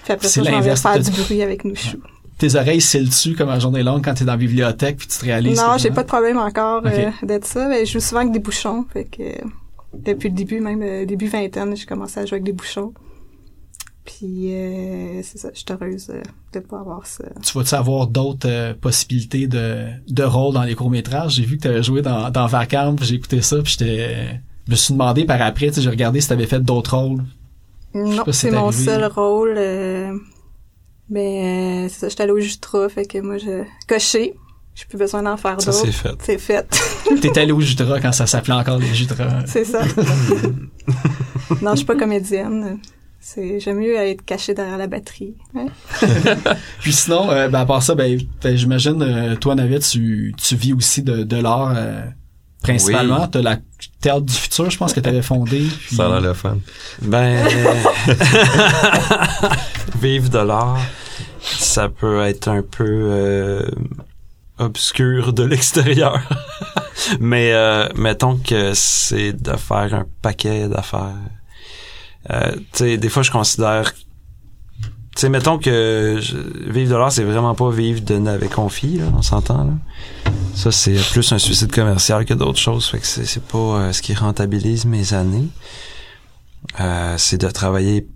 Puis 0.05 0.13
après 0.13 0.29
C'est 0.29 0.43
ça, 0.43 0.51
je 0.51 0.65
vais 0.65 0.77
faire 0.77 1.01
du 1.01 1.11
bruit 1.11 1.43
avec 1.43 1.65
nous 1.65 1.77
choux. 1.77 2.03
Tes 2.39 2.55
oreilles 2.55 2.81
s'illent-tu 2.81 3.35
comme 3.35 3.49
la 3.49 3.59
journée 3.59 3.83
longue 3.83 4.05
quand 4.05 4.15
t'es 4.15 4.25
dans 4.25 4.33
la 4.33 4.39
bibliothèque 4.39 4.99
puis 4.99 5.07
tu 5.07 5.19
te 5.19 5.25
réalises. 5.25 5.59
Non, 5.59 5.79
j'ai 5.79 5.91
pas 5.91 6.03
de 6.03 6.09
problème 6.09 6.39
encore 6.39 6.83
euh, 6.85 7.11
d'être 7.23 7.47
ça. 7.47 7.69
Mais 7.69 7.87
je 7.87 7.93
joue 7.93 8.01
souvent 8.01 8.21
avec 8.21 8.33
des 8.33 8.41
bouchons. 8.41 8.85
Fait 8.93 9.05
que 9.05 9.23
depuis 9.95 10.29
le 10.29 10.35
début, 10.35 10.61
même 10.61 10.83
euh, 10.83 11.05
début 11.07 11.27
vingtaine, 11.29 11.77
j'ai 11.77 11.87
commencé 11.87 12.21
à 12.21 12.27
jouer 12.27 12.35
avec 12.37 12.45
des 12.45 12.53
bouchons. 12.53 12.93
Puis 14.05 14.55
euh, 14.55 15.21
c'est 15.25 15.39
ça, 15.39 15.51
je 15.53 15.59
suis 15.59 15.67
heureuse 15.71 16.11
euh, 16.11 16.23
de 16.53 16.61
pas 16.61 16.79
avoir 16.79 17.05
ça. 17.07 17.25
Tu 17.43 17.59
vas-tu 17.59 17.75
avoir 17.75 18.07
d'autres 18.07 18.49
euh, 18.49 18.73
possibilités 18.73 19.49
de, 19.49 19.87
de 20.09 20.23
rôle 20.23 20.55
dans 20.55 20.63
les 20.63 20.77
courts-métrages? 20.77 21.35
J'ai 21.35 21.45
vu 21.45 21.57
que 21.57 21.63
t'avais 21.63 21.83
joué 21.83 22.03
dans, 22.03 22.31
dans 22.31 22.47
Vacam, 22.47 22.95
puis 22.95 23.05
j'ai 23.05 23.17
écouté 23.17 23.43
ça, 23.43 23.61
puis 23.63 23.73
j'étais, 23.79 24.41
je 24.67 24.71
me 24.71 24.77
suis 24.77 24.93
demandé 24.95 25.25
par 25.25 25.43
après, 25.43 25.73
tu 25.73 25.81
j'ai 25.81 25.91
regardé 25.91 26.21
si 26.21 26.29
t'avais 26.29 26.47
fait 26.47 26.61
d'autres 26.61 26.97
rôles. 26.97 27.25
Non, 27.95 28.23
si 28.27 28.33
c'est 28.33 28.51
mon 28.53 28.69
arrivé. 28.69 28.85
seul 28.85 29.05
rôle. 29.07 29.55
mais 31.09 31.87
euh, 31.87 31.89
c'est 31.89 31.99
ça, 32.01 32.09
j'étais 32.09 32.23
allée 32.23 32.33
au 32.33 32.39
Justra, 32.39 32.89
fait 32.89 33.07
que 33.07 33.19
moi 33.19 33.39
je 33.39 33.65
coché. 33.89 34.35
J'ai 34.77 34.85
plus 34.85 34.99
besoin 34.99 35.23
d'en 35.23 35.37
faire 35.37 35.61
Ça, 35.61 35.71
d'autres. 35.73 35.85
c'est 35.87 35.93
fait. 35.93 36.15
C'est 36.21 36.39
fait. 36.39 36.67
T'es 37.21 37.37
allé 37.41 37.51
au 37.51 37.61
Judra 37.61 37.99
quand 38.01 38.13
ça 38.13 38.27
s'appelait 38.27 38.55
encore 38.55 38.79
les 38.79 38.95
Judra. 38.95 39.27
c'est 39.47 39.65
ça. 39.65 39.81
non, 41.63 41.71
je 41.73 41.77
suis 41.77 41.87
pas 41.87 41.97
comédienne. 41.97 42.79
C'est, 43.19 43.59
j'aime 43.59 43.79
mieux 43.81 43.97
être 43.97 44.25
cachée 44.25 44.55
derrière 44.55 44.79
la 44.79 44.87
batterie. 44.87 45.35
Ouais. 45.55 45.67
Puis 46.81 46.93
sinon, 46.93 47.29
euh, 47.33 47.49
ben, 47.49 47.61
à 47.61 47.67
part 47.67 47.83
ça, 47.83 47.95
ben, 47.97 48.21
ben, 48.43 48.57
j'imagine, 48.57 49.03
euh, 49.03 49.35
toi, 49.35 49.57
Navet, 49.57 49.81
tu, 49.81 50.33
tu 50.37 50.55
vis 50.55 50.73
aussi 50.75 51.03
de, 51.03 51.25
de 51.25 51.37
l'art 51.37 51.73
euh, 51.77 52.03
principalement. 52.63 53.23
Oui. 53.23 53.29
T'as 53.33 53.43
la 53.43 53.57
Théâtre 54.01 54.21
du 54.27 54.33
futur, 54.35 54.71
je 54.71 54.79
pense 54.79 54.93
que 54.93 55.01
t'avais 55.01 55.23
fondé. 55.23 55.59
puis- 55.87 55.97
Ça 55.97 56.07
a 56.07 56.09
l'air 56.09 56.21
le 56.21 56.35
fun. 56.35 56.59
Ben, 57.03 57.45
vivre 60.01 60.29
de 60.31 60.39
l'art, 60.39 60.79
ça 61.41 61.89
peut 61.89 62.23
être 62.23 62.49
un 62.49 62.63
peu 62.63 63.65
euh, 64.61 64.65
obscur 64.65 65.33
de 65.33 65.43
l'extérieur. 65.43 66.21
Mais 67.21 67.53
euh, 67.53 67.89
mettons 67.95 68.37
que 68.37 68.73
c'est 68.75 69.33
de 69.33 69.57
faire 69.57 69.95
un 69.95 70.07
paquet 70.23 70.69
d'affaires. 70.69 71.15
Euh, 72.33 72.53
tu 72.55 72.63
sais, 72.73 72.97
des 72.97 73.09
fois, 73.09 73.23
je 73.23 73.31
considère... 73.31 73.93
Tu 73.95 75.21
sais, 75.23 75.29
mettons 75.31 75.59
que 75.59 76.19
vivre 76.71 76.91
de 76.91 76.97
l'art, 76.97 77.11
c'est 77.11 77.25
vraiment 77.25 77.55
pas 77.55 77.71
vivre 77.71 78.03
de 78.03 78.19
navet 78.19 78.49
confit, 78.49 78.99
là, 78.99 79.05
on 79.17 79.23
s'entend, 79.23 79.65
là. 79.65 79.73
Ça, 80.57 80.73
c'est 80.73 80.97
plus 81.13 81.33
un 81.33 81.39
suicide 81.39 81.71
commercial 81.71 82.25
que 82.25 82.33
d'autres 82.33 82.59
choses. 82.59 82.89
Fait 82.89 82.99
que 82.99 83.07
c'est 83.07 83.27
c'est 83.27 83.43
pas 83.43 83.59
euh, 83.59 83.93
ce 83.93 84.01
qui 84.01 84.15
rentabilise 84.15 84.87
mes 84.87 85.13
années. 85.13 85.49
Euh, 86.81 87.15
c'est 87.19 87.39
de 87.39 87.49
travailler 87.51 88.07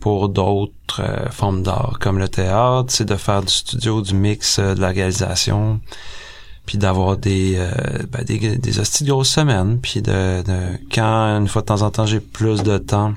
pour 0.00 0.28
d'autres 0.28 1.00
euh, 1.00 1.28
formes 1.30 1.62
d'art, 1.62 1.98
comme 2.00 2.18
le 2.18 2.28
théâtre, 2.28 2.86
c'est 2.92 3.04
de 3.04 3.16
faire 3.16 3.42
du 3.42 3.52
studio, 3.52 4.00
du 4.02 4.14
mix, 4.14 4.58
euh, 4.58 4.74
de 4.74 4.80
la 4.80 4.88
réalisation, 4.88 5.80
puis 6.66 6.78
d'avoir 6.78 7.16
des, 7.16 7.54
euh, 7.56 7.70
ben, 8.10 8.24
des 8.24 8.58
des 8.58 8.78
hosties 8.80 9.04
de 9.04 9.10
grosses 9.10 9.30
semaines, 9.30 9.80
puis 9.80 10.02
de, 10.02 10.42
de 10.42 10.78
quand 10.92 11.38
une 11.38 11.48
fois 11.48 11.62
de 11.62 11.66
temps 11.66 11.82
en 11.82 11.90
temps 11.90 12.06
j'ai 12.06 12.20
plus 12.20 12.62
de 12.62 12.78
temps, 12.78 13.14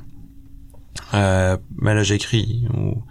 euh, 1.13 1.57
ben 1.81 1.93
là 1.93 2.03
j'écris 2.03 2.65
ou 2.73 3.01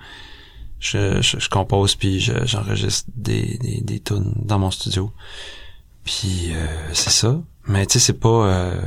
je, 0.78 1.20
je, 1.20 1.38
je 1.38 1.48
compose 1.50 1.94
puis 1.94 2.20
je- 2.20 2.44
j'enregistre 2.46 3.08
des, 3.14 3.58
des, 3.58 3.80
des 3.82 4.00
tunes 4.00 4.32
dans 4.36 4.58
mon 4.58 4.70
studio. 4.70 5.12
Puis 6.04 6.50
euh, 6.52 6.66
c'est 6.94 7.10
ça. 7.10 7.38
Mais 7.66 7.84
tu 7.86 7.94
sais, 7.94 8.06
c'est 8.06 8.18
pas 8.18 8.46
euh, 8.46 8.80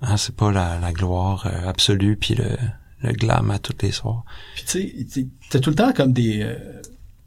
hein, 0.00 0.16
c'est 0.16 0.34
pas 0.34 0.50
la, 0.50 0.78
la 0.78 0.92
gloire 0.92 1.46
absolue 1.66 2.16
puis 2.16 2.34
le, 2.34 2.56
le 3.02 3.12
glam 3.12 3.50
à 3.50 3.58
tous 3.58 3.74
les 3.82 3.92
soirs. 3.92 4.24
Puis 4.54 4.64
tu 4.64 4.70
sais, 4.70 5.06
tu- 5.12 5.28
t'as 5.50 5.58
tout 5.60 5.70
le 5.70 5.76
temps 5.76 5.92
comme 5.92 6.12
des 6.12 6.40
euh, 6.42 6.54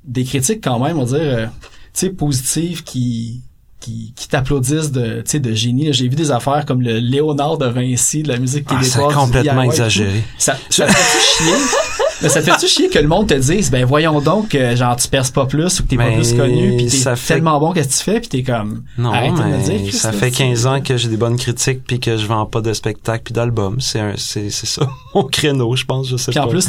des 0.04 0.24
critiques 0.24 0.64
quand 0.64 0.80
même, 0.80 1.00
on 1.00 1.06
va 1.06 1.18
dire, 1.18 1.28
euh, 1.28 1.46
tu 1.46 1.52
sais, 1.94 2.10
positives 2.10 2.84
qui 2.84 3.42
qui, 3.80 4.14
qui 4.16 4.30
t'applaudissent 4.30 4.92
de, 4.94 5.18
tu 5.24 5.32
sais, 5.32 5.40
de 5.42 5.54
génie. 5.54 5.92
J'ai 5.92 6.08
vu 6.08 6.16
des 6.16 6.32
affaires 6.32 6.66
comme 6.66 6.82
le 6.82 7.00
Léonard 7.00 7.58
de 7.58 7.66
Vinci, 7.66 8.24
de 8.24 8.30
la 8.30 8.38
musique 8.40 8.64
Ah, 8.70 8.76
québécoise. 8.80 9.10
c'est 9.10 9.14
complètement 9.14 9.62
exagéré. 9.64 10.24
Ça, 10.38 10.58
ça 10.70 10.86
te 10.88 10.92
fait-tu 10.94 11.44
chier? 11.44 11.54
Mais 12.22 12.30
ça 12.30 12.42
te 12.42 12.46
fait-tu 12.52 12.68
chier 12.68 12.90
que 12.90 13.00
le 13.00 13.08
monde 13.08 13.28
te 13.28 13.34
dise, 13.34 13.70
ben 13.72 13.84
voyons 13.86 14.22
donc, 14.22 14.50
que 14.50 14.76
genre 14.76 14.96
tu 14.96 15.08
perces 15.08 15.32
pas 15.32 15.46
plus 15.46 15.80
ou 15.80 15.84
que 15.84 15.88
t'es 15.90 15.98
pas 15.98 16.10
Mais 16.10 16.16
plus 16.18 16.34
connu, 16.34 16.76
puis 16.78 16.88
t'es 16.88 17.16
fait- 17.16 17.34
tellement 17.36 17.60
bon 17.60 17.72
qu'est-ce 17.74 17.88
que 17.90 17.94
tu 17.98 18.12
fais, 18.12 18.20
puis 18.20 18.30
t'es 18.30 18.44
comme, 18.44 18.84
Non, 18.98 19.12
arrêtez 19.12 19.32
de 19.42 19.48
me 19.48 19.58
mais 19.58 19.80
dire. 19.80 19.94
Ça 19.94 20.12
fait 20.12 20.30
c'est- 20.32 20.38
15 20.38 20.66
ans 20.68 20.82
que 20.82 20.96
j'ai 20.98 21.10
des 21.10 21.18
bonnes 21.18 21.38
critiques 21.38 21.84
puis 21.86 22.00
que 22.00 22.16
je 22.18 22.26
vends 22.26 22.46
pas 22.46 22.62
de 22.62 22.72
spectacles 22.74 23.24
puis 23.26 23.34
d'albums. 23.34 23.80
C'est 23.82 24.00
un 24.00 24.14
c'est 24.18 24.50
c'est 24.50 24.68
ça 24.68 24.88
mon 25.16 25.24
créneau, 25.24 25.76
je 25.76 25.86
pense, 25.86 26.08
je 26.10 26.18
sais 26.18 26.32
Puis 26.32 26.40
pas. 26.40 26.46
en 26.46 26.50
plus, 26.50 26.68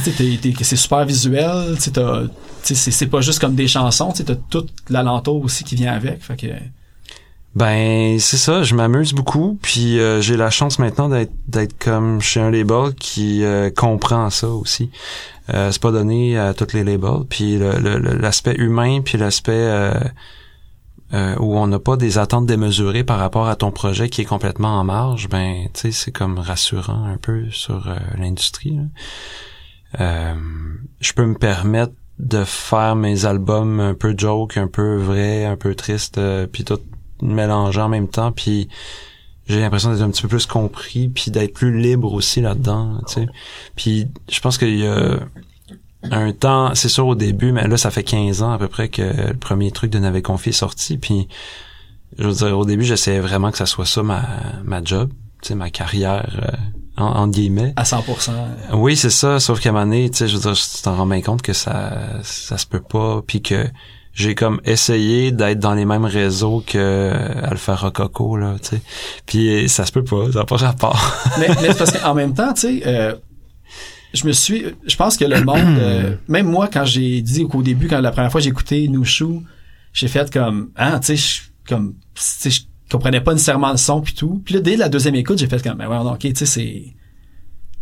c'est 0.63 0.77
super 0.77 1.05
visuel, 1.05 1.77
c'est 2.63 3.07
pas 3.11 3.21
juste 3.21 3.39
comme 3.39 3.55
des 3.55 3.69
chansons, 3.69 4.13
t'as 4.13 4.35
tout 4.51 4.67
l'alentour 4.89 5.45
aussi 5.45 5.65
qui 5.65 5.75
vient 5.77 5.93
avec, 5.93 6.23
fait 6.23 6.37
que... 6.37 6.47
Ben 7.55 8.19
c'est 8.19 8.37
ça, 8.37 8.65
je 8.65 8.75
m'amuse 8.75 9.13
beaucoup 9.13 9.59
puis 9.63 10.01
euh, 10.01 10.21
j'ai 10.21 10.37
la 10.37 10.51
chance 10.51 10.79
maintenant 10.81 11.09
d'être 11.09 11.33
d'être 11.47 11.79
comme 11.79 12.21
chez 12.21 12.41
un 12.41 12.51
label 12.51 12.95
qui 12.95 13.45
euh, 13.45 13.71
comprend 13.71 14.29
ça 14.31 14.49
aussi. 14.49 14.91
Euh, 15.53 15.71
c'est 15.71 15.81
pas 15.81 15.93
donné 15.93 16.37
à 16.37 16.53
tous 16.53 16.73
les 16.73 16.83
labels 16.83 17.25
puis 17.29 17.59
l'aspect 17.59 18.57
humain 18.57 19.03
puis 19.03 19.19
l'aspect 19.19 19.53
euh, 19.53 19.95
euh, 21.13 21.37
où 21.39 21.57
on 21.57 21.69
n'a 21.69 21.79
pas 21.79 21.97
des 21.97 22.19
attentes 22.19 22.47
démesurées 22.47 23.05
par 23.05 23.19
rapport 23.19 23.47
à 23.47 23.55
ton 23.55 23.71
projet 23.71 24.09
qui 24.09 24.23
est 24.23 24.27
complètement 24.27 24.81
en 24.81 24.85
marge, 24.85 25.29
ben 25.29 25.69
tu 25.75 25.81
sais 25.81 25.93
c'est 25.93 26.13
comme 26.13 26.39
rassurant 26.39 27.05
un 27.05 27.19
peu 27.19 27.51
sur 27.51 27.89
euh, 27.89 27.97
l'industrie. 28.19 28.79
je 29.97 31.13
peux 31.13 31.25
me 31.25 31.37
permettre 31.39 31.93
de 32.19 32.45
faire 32.45 32.95
mes 32.97 33.25
albums 33.25 33.81
un 33.81 33.95
peu 33.95 34.15
joke, 34.17 34.57
un 34.57 34.69
peu 34.69 34.97
vrai, 34.97 35.45
un 35.45 35.57
peu 35.57 35.75
triste, 35.75 36.19
euh, 36.19 36.47
puis 36.47 36.65
tout 36.65 36.79
mélanger 37.25 37.81
en 37.81 37.89
même 37.89 38.09
temps, 38.09 38.33
puis 38.33 38.68
j'ai 39.47 39.61
l'impression 39.61 39.93
d'être 39.93 40.03
un 40.03 40.11
petit 40.11 40.22
peu 40.22 40.29
plus 40.29 40.47
compris, 40.47 41.09
puis 41.09 41.31
d'être 41.31 41.53
plus 41.53 41.79
libre 41.79 42.12
aussi 42.12 42.41
là-dedans, 42.41 43.01
tu 43.07 43.14
sais. 43.14 43.27
Puis 43.77 44.09
je 44.31 44.41
pense 44.41 44.59
qu'il 44.59 44.79
y 44.79 44.87
a 44.87 45.18
un 46.11 46.33
temps, 46.33 46.75
c'est 46.75 46.89
sûr 46.89 47.07
au 47.07 47.14
début, 47.14 47.53
mais 47.53 47.66
là 47.66 47.77
ça 47.77 47.91
fait 47.91 48.03
15 48.03 48.43
ans 48.43 48.53
à 48.53 48.59
peu 48.59 48.68
près 48.68 48.89
que 48.89 49.03
le 49.03 49.37
premier 49.37 49.70
truc 49.70 49.91
de 49.91 49.99
Navet 49.99 50.22
Confié 50.22 50.51
est 50.51 50.53
sorti, 50.53 50.99
puis 50.99 51.29
je 52.18 52.27
veux 52.27 52.33
dire 52.33 52.59
au 52.59 52.64
début 52.64 52.85
j'essayais 52.85 53.20
vraiment 53.20 53.51
que 53.51 53.59
ça 53.59 53.66
soit 53.66 53.87
ça 53.87 54.03
ma 54.03 54.22
ma 54.64 54.83
job, 54.83 55.11
tu 55.43 55.49
sais 55.49 55.55
ma 55.55 55.70
carrière 55.70 56.41
euh, 56.43 57.03
en, 57.03 57.07
entre 57.07 57.33
guillemets. 57.33 57.72
à 57.77 57.83
100%. 57.83 58.31
Oui, 58.75 58.97
c'est 58.97 59.11
ça, 59.11 59.41
sauf 59.41 59.61
qu'à 59.61 59.70
un 59.70 59.72
moment 59.72 59.87
donné, 59.87 60.09
tu 60.11 60.18
sais, 60.18 60.29
je 60.29 60.37
veux 60.37 60.43
dire, 60.43 60.55
tu 60.55 60.83
t'en 60.83 60.97
rends 60.97 61.07
bien 61.07 61.22
compte 61.22 61.43
que 61.43 61.53
ça 61.53 62.20
ça 62.22 62.57
se 62.57 62.66
peut 62.66 62.83
pas, 62.83 63.22
puis 63.27 63.43
que 63.43 63.66
j'ai 64.15 64.35
comme 64.35 64.61
essayé 64.65 65.33
d'être 65.33 65.59
dans 65.59 65.75
les 65.75 65.85
mêmes 65.85 66.05
réseaux 66.05 66.62
que 66.67 66.79
euh, 66.79 67.47
Alpha 67.51 67.75
Rococo, 67.75 68.37
là, 68.37 68.57
tu 68.62 68.69
sais. 68.77 68.83
Puis 69.27 69.69
ça 69.69 69.85
se 69.85 69.93
peut 69.93 70.05
pas, 70.05 70.31
ça 70.33 70.41
n'a 70.41 70.45
pas 70.45 70.57
rapport. 70.57 71.15
mais, 71.39 71.49
mais 71.62 71.75
parce 71.75 71.91
qu'en 71.93 72.15
même 72.15 72.33
temps, 72.35 72.53
tu 72.55 72.61
sais, 72.61 72.83
euh, 72.87 73.15
je 74.12 74.27
me 74.27 74.33
suis, 74.33 74.67
je 74.87 74.97
pense 74.97 75.17
que 75.17 75.25
le 75.25 75.43
monde, 75.43 75.59
euh, 75.79 76.15
même 76.29 76.47
moi, 76.49 76.69
quand 76.73 76.85
j'ai 76.85 77.21
dit 77.23 77.47
qu'au 77.49 77.62
début, 77.62 77.89
quand 77.89 78.01
la 78.01 78.12
première 78.12 78.31
fois 78.31 78.41
j'ai 78.41 78.51
écouté 78.51 78.87
Nouchou, 78.89 79.43
j'ai 79.93 80.09
fait 80.09 80.33
comme, 80.33 80.71
ah, 80.77 81.01
tu 81.01 81.17
sais, 81.17 81.17
je- 81.17 81.43
comme, 81.69 81.95
tu 82.15 82.23
sais, 82.23 82.51
je 82.51 82.61
comprenais 82.91 83.21
pas 83.21 83.33
nécessairement 83.33 83.73
le 83.73 83.79
son 83.79 84.01
puis 84.01 84.15
tout. 84.15 84.41
Puis 84.45 84.55
là, 84.55 84.61
dès 84.61 84.77
la 84.77 84.89
deuxième 84.89 85.17
écoute, 85.17 85.39
j'ai 85.39 85.49
fait 85.49 85.62
comme, 85.62 85.79
ben 85.79 85.89
ouais, 85.89 85.97
non, 85.97 86.12
ok, 86.12 86.21
tu 86.21 86.35
sais, 86.37 86.47
c'est, 86.47 86.85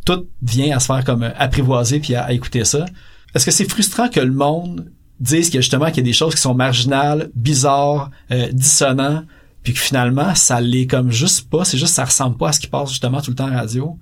tout 0.06 0.26
vient 0.40 0.74
à 0.76 0.80
se 0.80 0.86
faire 0.86 1.04
comme 1.04 1.22
euh, 1.24 1.30
apprivoiser 1.36 2.00
puis 2.00 2.14
à, 2.14 2.24
à 2.24 2.32
écouter 2.32 2.64
ça. 2.64 2.86
Est-ce 3.34 3.44
que 3.44 3.50
c'est 3.50 3.68
frustrant 3.70 4.08
que 4.08 4.20
le 4.20 4.32
monde 4.32 4.90
dise 5.22 5.48
que 5.48 5.60
justement 5.60 5.86
qu'il 5.86 5.98
y 5.98 6.00
a 6.00 6.04
des 6.04 6.12
choses 6.12 6.34
qui 6.34 6.40
sont 6.42 6.54
marginales, 6.54 7.30
bizarres, 7.34 8.10
euh, 8.30 8.48
dissonants, 8.52 9.22
puis 9.62 9.72
que 9.72 9.78
finalement 9.78 10.34
ça 10.34 10.60
l'est 10.60 10.86
comme 10.86 11.10
juste 11.10 11.48
pas, 11.48 11.64
c'est 11.64 11.78
juste 11.78 11.94
ça 11.94 12.04
ressemble 12.04 12.36
pas 12.36 12.48
à 12.48 12.52
ce 12.52 12.60
qui 12.60 12.66
passe 12.66 12.90
justement 12.90 13.20
tout 13.22 13.30
le 13.30 13.36
temps 13.36 13.46
à 13.46 13.50
la 13.50 13.60
radio. 13.60 13.96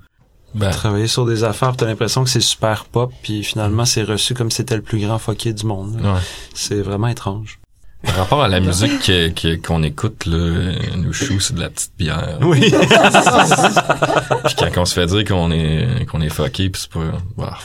Ben, 0.54 0.70
Travailler 0.70 1.06
sur 1.06 1.26
des 1.26 1.44
affaires, 1.44 1.76
t'as 1.76 1.86
l'impression 1.86 2.24
que 2.24 2.30
c'est 2.30 2.40
super 2.40 2.84
pop, 2.86 3.12
puis 3.22 3.44
finalement 3.44 3.84
c'est 3.84 4.02
reçu 4.02 4.34
comme 4.34 4.50
si 4.50 4.56
c'était 4.56 4.74
le 4.76 4.82
plus 4.82 4.98
grand 4.98 5.18
fucké 5.18 5.52
du 5.52 5.64
monde. 5.66 6.00
ouais. 6.02 6.20
C'est 6.54 6.80
vraiment 6.80 7.06
étrange. 7.08 7.58
Par 8.02 8.14
rapport 8.16 8.42
à 8.42 8.48
la 8.48 8.60
musique 8.60 8.98
que- 9.02 9.28
que- 9.28 9.56
qu'on 9.56 9.82
écoute, 9.82 10.24
là, 10.24 10.72
nous 10.96 11.12
chou, 11.12 11.38
c'est 11.38 11.54
de 11.54 11.60
la 11.60 11.68
petite 11.68 11.92
bière. 11.98 12.38
Oui. 12.40 12.60
Puis 12.70 14.54
quand 14.56 14.70
on 14.80 14.84
se 14.86 14.94
fait 14.94 15.06
dire 15.06 15.24
qu'on 15.24 15.50
est 15.50 16.06
qu'on 16.10 16.20
est 16.22 16.30
fucké, 16.30 16.70
puis 16.70 16.80
c'est 16.80 16.90
pas, 16.90 17.12
bah, 17.36 17.58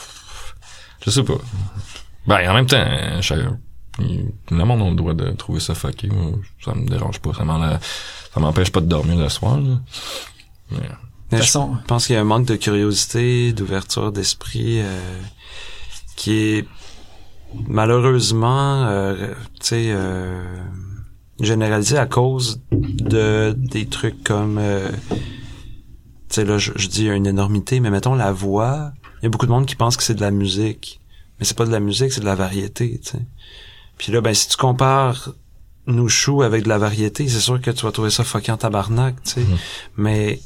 je 1.05 1.09
sais 1.09 1.23
pas. 1.23 1.35
Ben 2.27 2.49
en 2.49 2.53
même 2.53 2.65
temps, 2.65 2.85
je, 3.21 3.33
le 3.99 4.65
monde 4.65 4.81
a 4.81 4.89
le 4.89 4.95
droit 4.95 5.13
de 5.13 5.31
trouver 5.31 5.59
ça 5.59 5.75
fucké. 5.75 6.09
Ça 6.63 6.73
me 6.73 6.87
dérange 6.87 7.19
pas, 7.19 7.33
ça 7.33 7.43
m'en 7.43 7.59
ça 7.61 8.39
m'empêche 8.39 8.71
pas 8.71 8.81
de 8.81 8.87
dormir 8.87 9.17
le 9.17 9.29
soir. 9.29 9.57
Là. 9.57 9.79
Mais, 10.71 10.77
De 10.77 10.83
toute 10.83 10.97
je 11.31 11.37
façon, 11.37 11.77
pense 11.87 12.07
qu'il 12.07 12.15
y 12.15 12.17
a 12.17 12.21
un 12.21 12.25
manque 12.25 12.45
de 12.47 12.55
curiosité, 12.55 13.53
d'ouverture 13.53 14.11
d'esprit 14.11 14.81
euh, 14.81 15.21
qui 16.15 16.33
est 16.33 16.67
malheureusement, 17.67 18.85
euh, 18.85 19.33
tu 19.59 19.67
sais, 19.67 19.85
euh, 19.89 20.43
généralisé 21.39 21.97
à 21.97 22.05
cause 22.05 22.61
de 22.71 23.53
des 23.57 23.87
trucs 23.87 24.23
comme, 24.23 24.57
euh, 24.57 24.89
tu 25.09 25.17
sais 26.29 26.45
là, 26.45 26.57
je, 26.57 26.71
je 26.75 26.87
dis 26.87 27.07
une 27.07 27.27
énormité, 27.27 27.79
mais 27.79 27.89
mettons 27.89 28.15
la 28.15 28.31
voix. 28.31 28.91
Il 29.21 29.25
y 29.25 29.27
a 29.27 29.29
beaucoup 29.29 29.45
de 29.45 29.51
monde 29.51 29.65
qui 29.65 29.75
pense 29.75 29.97
que 29.97 30.03
c'est 30.03 30.15
de 30.15 30.21
la 30.21 30.31
musique, 30.31 30.99
mais 31.39 31.45
c'est 31.45 31.57
pas 31.57 31.65
de 31.65 31.71
la 31.71 31.79
musique, 31.79 32.11
c'est 32.11 32.21
de 32.21 32.25
la 32.25 32.35
variété, 32.35 32.99
tu 33.03 33.11
sais. 33.11 33.25
Puis 33.97 34.11
là, 34.11 34.21
ben 34.21 34.33
si 34.33 34.49
tu 34.49 34.57
compares 34.57 35.33
Nouchou 35.87 36.41
avec 36.41 36.63
de 36.63 36.69
la 36.69 36.79
variété, 36.79 37.27
c'est 37.27 37.39
sûr 37.39 37.61
que 37.61 37.69
tu 37.69 37.85
vas 37.85 37.91
trouver 37.91 38.09
ça 38.09 38.23
fucking 38.23 38.57
tabarnak, 38.57 39.21
tu 39.23 39.31
sais. 39.33 39.39
Mhm. 39.41 39.57
Mais 39.97 40.39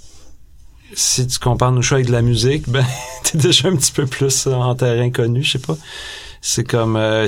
si 0.93 1.27
tu 1.27 1.39
compares 1.39 1.71
nos 1.71 1.81
choix 1.81 1.95
avec 1.95 2.07
de 2.07 2.11
la 2.11 2.21
musique, 2.21 2.67
ben 2.69 2.85
t'es 3.23 3.37
déjà 3.37 3.69
un 3.69 3.75
petit 3.75 3.91
peu 3.91 4.05
plus 4.05 4.47
en 4.47 4.75
terrain 4.75 5.09
connu, 5.11 5.43
je 5.43 5.53
sais 5.53 5.59
pas. 5.59 5.77
C'est 6.41 6.63
comme 6.63 6.95
euh, 6.95 7.27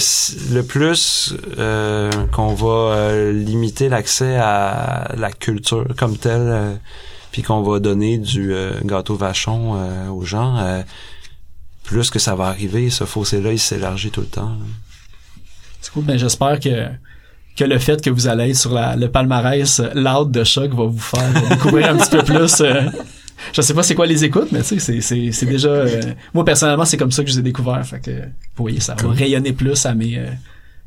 le 0.52 0.62
plus 0.62 1.34
euh, 1.58 2.10
qu'on 2.32 2.54
va 2.54 2.96
euh, 2.96 3.34
limiter 3.34 3.90
l'accès 3.90 4.38
à 4.38 5.14
la 5.18 5.32
culture 5.32 5.86
comme 5.98 6.18
telle, 6.18 6.48
euh, 6.50 6.76
puis 7.32 7.42
qu'on 7.42 7.62
va 7.62 7.80
donner 7.80 8.18
du 8.18 8.54
euh, 8.54 8.72
gâteau 8.84 9.16
vachon 9.16 9.76
euh, 9.76 10.10
aux 10.10 10.24
gens, 10.24 10.58
euh, 10.58 10.82
plus 11.84 12.10
que 12.10 12.20
ça 12.20 12.36
va 12.36 12.46
arriver, 12.48 12.90
ce 12.90 13.04
fossé-là, 13.06 13.52
il 13.52 13.60
s'élargit 13.60 14.12
tout 14.12 14.22
le 14.22 14.28
temps. 14.28 14.58
c'est 15.82 15.92
cool. 15.92 16.06
Ben, 16.06 16.18
j'espère 16.18 16.60
que 16.60 16.88
que 17.58 17.66
le 17.66 17.78
fait 17.80 18.02
que 18.02 18.10
vous 18.10 18.28
allez 18.28 18.52
être 18.52 18.56
sur 18.56 18.72
la, 18.74 18.96
le 18.96 19.12
palmarès 19.12 19.82
euh, 19.82 19.90
loud 19.94 20.32
de 20.32 20.44
choc 20.46 20.74
va 20.74 20.86
vous 20.86 20.98
faire 20.98 21.30
découvrir 21.50 21.90
un 21.90 21.98
petit 21.98 22.10
peu 22.10 22.24
plus. 22.24 22.62
euh, 22.62 22.84
je 23.52 23.62
sais 23.62 23.74
pas 23.74 23.84
c'est 23.84 23.94
quoi 23.96 24.06
les 24.06 24.24
écoutes, 24.24 24.52
mais 24.54 24.60
tu 24.62 24.68
sais, 24.68 24.80
c'est, 24.80 25.02
c'est, 25.02 25.32
c'est 25.34 25.46
déjà. 25.48 25.68
euh, 25.70 26.02
moi 26.34 26.46
personnellement, 26.46 26.86
c'est 26.86 26.96
comme 26.98 27.12
ça 27.12 27.24
que 27.24 27.30
je 27.30 27.34
les 27.36 27.40
ai 27.40 27.44
découverts. 27.44 27.86
Fait 27.86 28.00
que, 28.00 28.12
vous 28.12 28.64
voyez, 28.64 28.80
ça 28.80 28.96
va 28.96 29.10
rayonner 29.12 29.52
plus 29.52 29.86
à 29.86 29.94
mes 29.94 30.18
euh, 30.18 30.28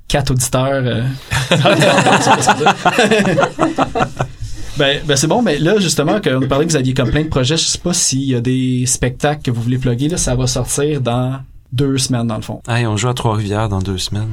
quatre 0.08 0.30
auditeurs. 0.30 1.04
ben, 4.76 5.00
ben 5.04 5.16
c'est 5.16 5.26
bon, 5.26 5.42
mais 5.42 5.58
là 5.58 5.78
justement, 5.78 6.20
qu'on 6.20 6.40
nous 6.40 6.48
parlait 6.48 6.66
que 6.66 6.70
vous 6.70 6.76
aviez 6.76 6.94
comme 6.94 7.10
plein 7.10 7.22
de 7.22 7.28
projets. 7.28 7.56
Je 7.56 7.64
sais 7.64 7.78
pas 7.78 7.92
s'il 7.92 8.22
y 8.24 8.34
a 8.34 8.40
des 8.40 8.84
spectacles 8.86 9.42
que 9.42 9.50
vous 9.50 9.62
voulez 9.62 9.78
plugger. 9.78 10.08
Là, 10.08 10.16
ça 10.16 10.34
va 10.34 10.46
sortir 10.46 11.00
dans 11.00 11.40
deux 11.72 11.98
semaines 11.98 12.26
dans 12.26 12.36
le 12.36 12.42
fond. 12.42 12.60
Hey, 12.68 12.86
on 12.86 12.96
joue 12.96 13.08
à 13.08 13.14
Trois-Rivières 13.14 13.68
dans 13.68 13.80
deux 13.80 13.98
semaines. 13.98 14.30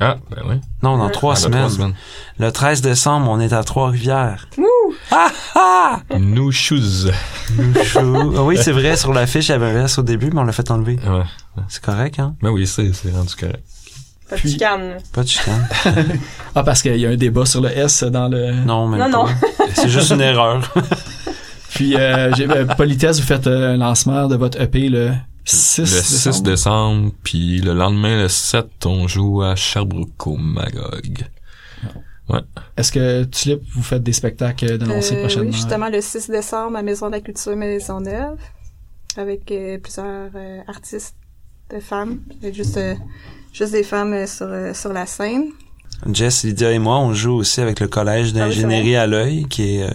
Ah, 0.00 0.16
ben 0.30 0.42
oui. 0.48 0.56
Non, 0.82 0.96
dans 0.98 1.10
trois, 1.10 1.34
Ah, 1.34 1.36
dans 1.36 1.40
semaines. 1.42 1.60
trois 1.60 1.70
semaines. 1.70 1.94
Le 2.38 2.50
13 2.50 2.80
décembre, 2.80 3.28
on 3.30 3.38
est 3.38 3.52
à 3.52 3.62
Trois-Rivières. 3.62 4.48
Ah 5.12 5.28
ah! 5.54 6.00
New 6.18 6.50
shoes. 6.50 7.10
Chou. 7.84 8.32
Ah 8.36 8.42
oui, 8.42 8.56
c'est 8.60 8.72
vrai, 8.72 8.96
sur 8.96 9.12
l'affiche, 9.12 9.48
il 9.48 9.52
y 9.52 9.54
avait 9.54 9.66
un 9.78 9.84
S 9.84 9.98
au 9.98 10.02
début, 10.02 10.30
mais 10.32 10.40
on 10.40 10.44
l'a 10.44 10.52
fait 10.52 10.70
enlever. 10.70 10.96
Ouais. 11.06 11.22
C'est 11.68 11.82
correct, 11.82 12.18
hein? 12.18 12.34
Ben 12.42 12.50
oui, 12.50 12.66
c'est, 12.66 12.92
c'est 12.92 13.12
rendu 13.12 13.34
correct. 13.36 13.62
Pas 14.36 14.42
de 14.42 14.48
chicane. 14.48 14.96
Pas 15.12 15.22
de 15.22 15.28
chicane. 15.28 15.68
Ah, 16.54 16.62
parce 16.62 16.82
qu'il 16.82 16.96
y 16.96 17.06
a 17.06 17.08
un 17.08 17.16
débat 17.16 17.46
sur 17.46 17.62
le 17.62 17.70
S 17.70 18.02
dans 18.04 18.28
le. 18.28 18.52
Non, 18.52 18.86
même 18.86 19.10
Non, 19.10 19.24
pas. 19.24 19.64
C'est 19.74 19.88
juste 19.88 20.10
une 20.10 20.20
erreur. 20.20 20.60
Puis, 21.70 21.96
euh, 21.96 22.30
j'ai, 22.34 22.46
euh, 22.50 22.66
Politesse, 22.66 23.18
vous 23.20 23.26
faites 23.26 23.46
euh, 23.46 23.72
un 23.72 23.76
lancement 23.78 24.28
de 24.28 24.36
votre 24.36 24.60
EP 24.60 24.90
le 24.90 25.12
6 25.44 25.78
le 25.80 25.86
6 25.86 26.42
décembre, 26.42 27.10
puis 27.22 27.60
le 27.60 27.72
lendemain, 27.72 28.20
le 28.22 28.28
7, 28.28 28.86
on 28.86 29.08
joue 29.08 29.42
à 29.42 29.56
Sherbrooke 29.56 30.26
au 30.26 30.36
Magog. 30.36 31.26
Est-ce 32.76 32.92
que 32.92 33.24
Tulip, 33.24 33.62
vous 33.74 33.82
faites 33.82 34.02
des 34.02 34.12
spectacles 34.12 34.78
d'annoncer 34.78 35.16
Euh, 35.16 35.20
prochainement? 35.20 35.50
Oui, 35.50 35.52
justement, 35.52 35.88
le 35.88 36.00
6 36.00 36.30
décembre 36.30 36.76
à 36.76 36.82
Maison 36.82 37.06
de 37.08 37.12
la 37.12 37.20
Culture 37.20 37.56
Maisonneuve, 37.56 38.38
avec 39.16 39.50
euh, 39.50 39.78
plusieurs 39.78 40.30
euh, 40.34 40.60
artistes 40.68 41.16
de 41.72 41.80
femmes. 41.80 42.20
Juste, 42.52 42.76
euh, 42.76 42.94
juste 43.52 43.72
des 43.72 43.82
femmes 43.82 44.12
euh, 44.12 44.26
sur, 44.26 44.46
euh, 44.48 44.74
sur 44.74 44.92
la 44.92 45.06
scène. 45.06 45.46
Jess, 46.12 46.44
Lydia 46.44 46.72
et 46.72 46.78
moi, 46.78 46.98
on 46.98 47.14
joue 47.14 47.34
aussi 47.34 47.60
avec 47.60 47.80
le 47.80 47.88
collège 47.88 48.28
Ah 48.28 48.32
oui, 48.32 48.38
d'ingénierie 48.40 48.96
à 48.96 49.06
l'œil, 49.06 49.46
qui 49.48 49.76
est, 49.76 49.82
euh, 49.84 49.90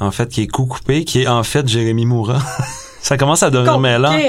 en 0.00 0.10
fait, 0.10 0.28
qui 0.28 0.42
est 0.42 0.46
coup 0.46 0.66
coupé, 0.66 1.04
qui 1.04 1.22
est 1.22 1.28
en 1.28 1.42
fait 1.42 1.66
Jérémy 1.68 2.06
Moura. 2.06 2.38
Ça 3.00 3.16
commence 3.16 3.42
à 3.42 3.50
devenir 3.50 3.78
mêlant. 3.78 4.12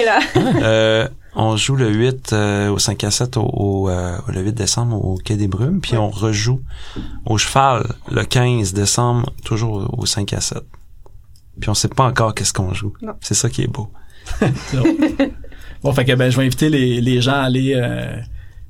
Euh, 0.64 1.08
on 1.34 1.56
joue 1.56 1.76
le 1.76 1.90
8 1.90 2.34
euh, 2.34 2.70
au 2.70 2.78
5 2.78 3.04
à 3.06 3.12
7 3.12 3.38
au, 3.38 3.42
au, 3.42 3.90
euh, 3.90 4.18
le 4.28 4.42
8 4.42 4.54
décembre 4.54 5.04
au 5.04 5.16
Quai 5.18 5.36
des 5.36 5.48
Brumes, 5.48 5.80
puis 5.82 5.96
on 5.98 6.10
rejoue 6.10 6.62
au 7.26 7.38
Cheval 7.38 7.86
le 8.12 8.24
15 8.24 8.74
décembre 8.74 9.32
toujours 9.44 9.90
au 9.98 10.06
5 10.06 10.34
à 10.34 10.42
7. 10.42 10.60
Puis 11.60 11.70
on 11.70 11.74
sait 11.74 11.88
pas 11.88 12.04
encore 12.04 12.36
qu'est-ce 12.36 12.54
qu'on 12.54 12.74
joue. 12.74 12.94
Non. 13.02 13.14
C'est 13.22 13.34
ça 13.34 13.50
qui 13.50 13.62
est 13.62 13.68
beau. 13.68 13.90
Bon, 15.84 15.92
fait 15.94 16.06
que 16.06 16.14
ben, 16.14 16.30
je 16.30 16.38
vais 16.38 16.46
inviter 16.46 16.70
les, 16.70 17.02
les 17.02 17.22
gens 17.22 17.34
à 17.34 17.42
aller. 17.42 17.74
euh, 17.76 18.16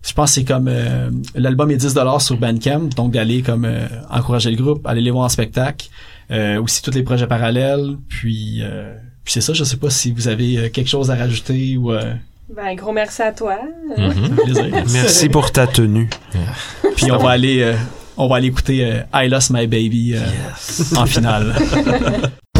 je 0.03 0.14
pense 0.14 0.32
que 0.32 0.36
c'est 0.36 0.43
comme 0.45 0.68
euh, 0.68 1.12
l'album 1.36 1.70
est 1.70 1.78
10 1.78 1.95
sur 2.20 2.38
Bandcamp, 2.38 2.89
donc 2.95 3.12
d'aller 3.12 3.41
comme 3.43 3.66
euh, 3.66 3.86
encourager 4.09 4.49
le 4.49 4.57
groupe, 4.57 4.86
aller 4.88 5.01
les 5.01 5.12
voir 5.12 5.26
en 5.26 5.30
spectacle, 5.30 5.89
euh, 6.32 6.59
aussi 6.62 6.82
tous 6.82 6.91
les 6.91 7.03
projets 7.03 7.28
parallèles, 7.28 7.97
puis 8.09 8.62
euh, 8.64 8.93
puis 9.24 9.34
c'est 9.34 9.41
ça. 9.41 9.53
Je 9.53 9.64
sais 9.64 9.78
pas 9.78 9.89
si 9.91 10.12
vous 10.12 10.28
avez 10.28 10.57
euh, 10.57 10.70
quelque 10.70 10.88
chose 10.89 11.12
à 11.12 11.16
rajouter 11.16 11.78
ou 11.78 11.91
euh, 11.93 12.14
Ben, 12.55 12.74
gros 12.76 12.91
merci 12.93 13.22
à 13.22 13.32
toi. 13.32 13.59
Fait 13.95 14.43
plaisir. 14.43 14.66
Merci 14.93 15.30
pour 15.30 15.51
ta 15.51 15.68
tenue. 15.68 16.09
Puis 16.95 17.12
on 17.12 17.18
va 17.18 17.30
aller 17.32 17.62
euh, 17.62 17.76
on 18.18 18.28
va 18.28 18.38
aller 18.38 18.47
écouter 18.47 18.84
euh, 18.86 19.01
I 19.14 19.30
Lost 19.30 19.51
My 19.51 19.68
Baby 19.68 20.16
euh, 20.16 20.97
en 20.97 21.05
finale. 21.05 21.53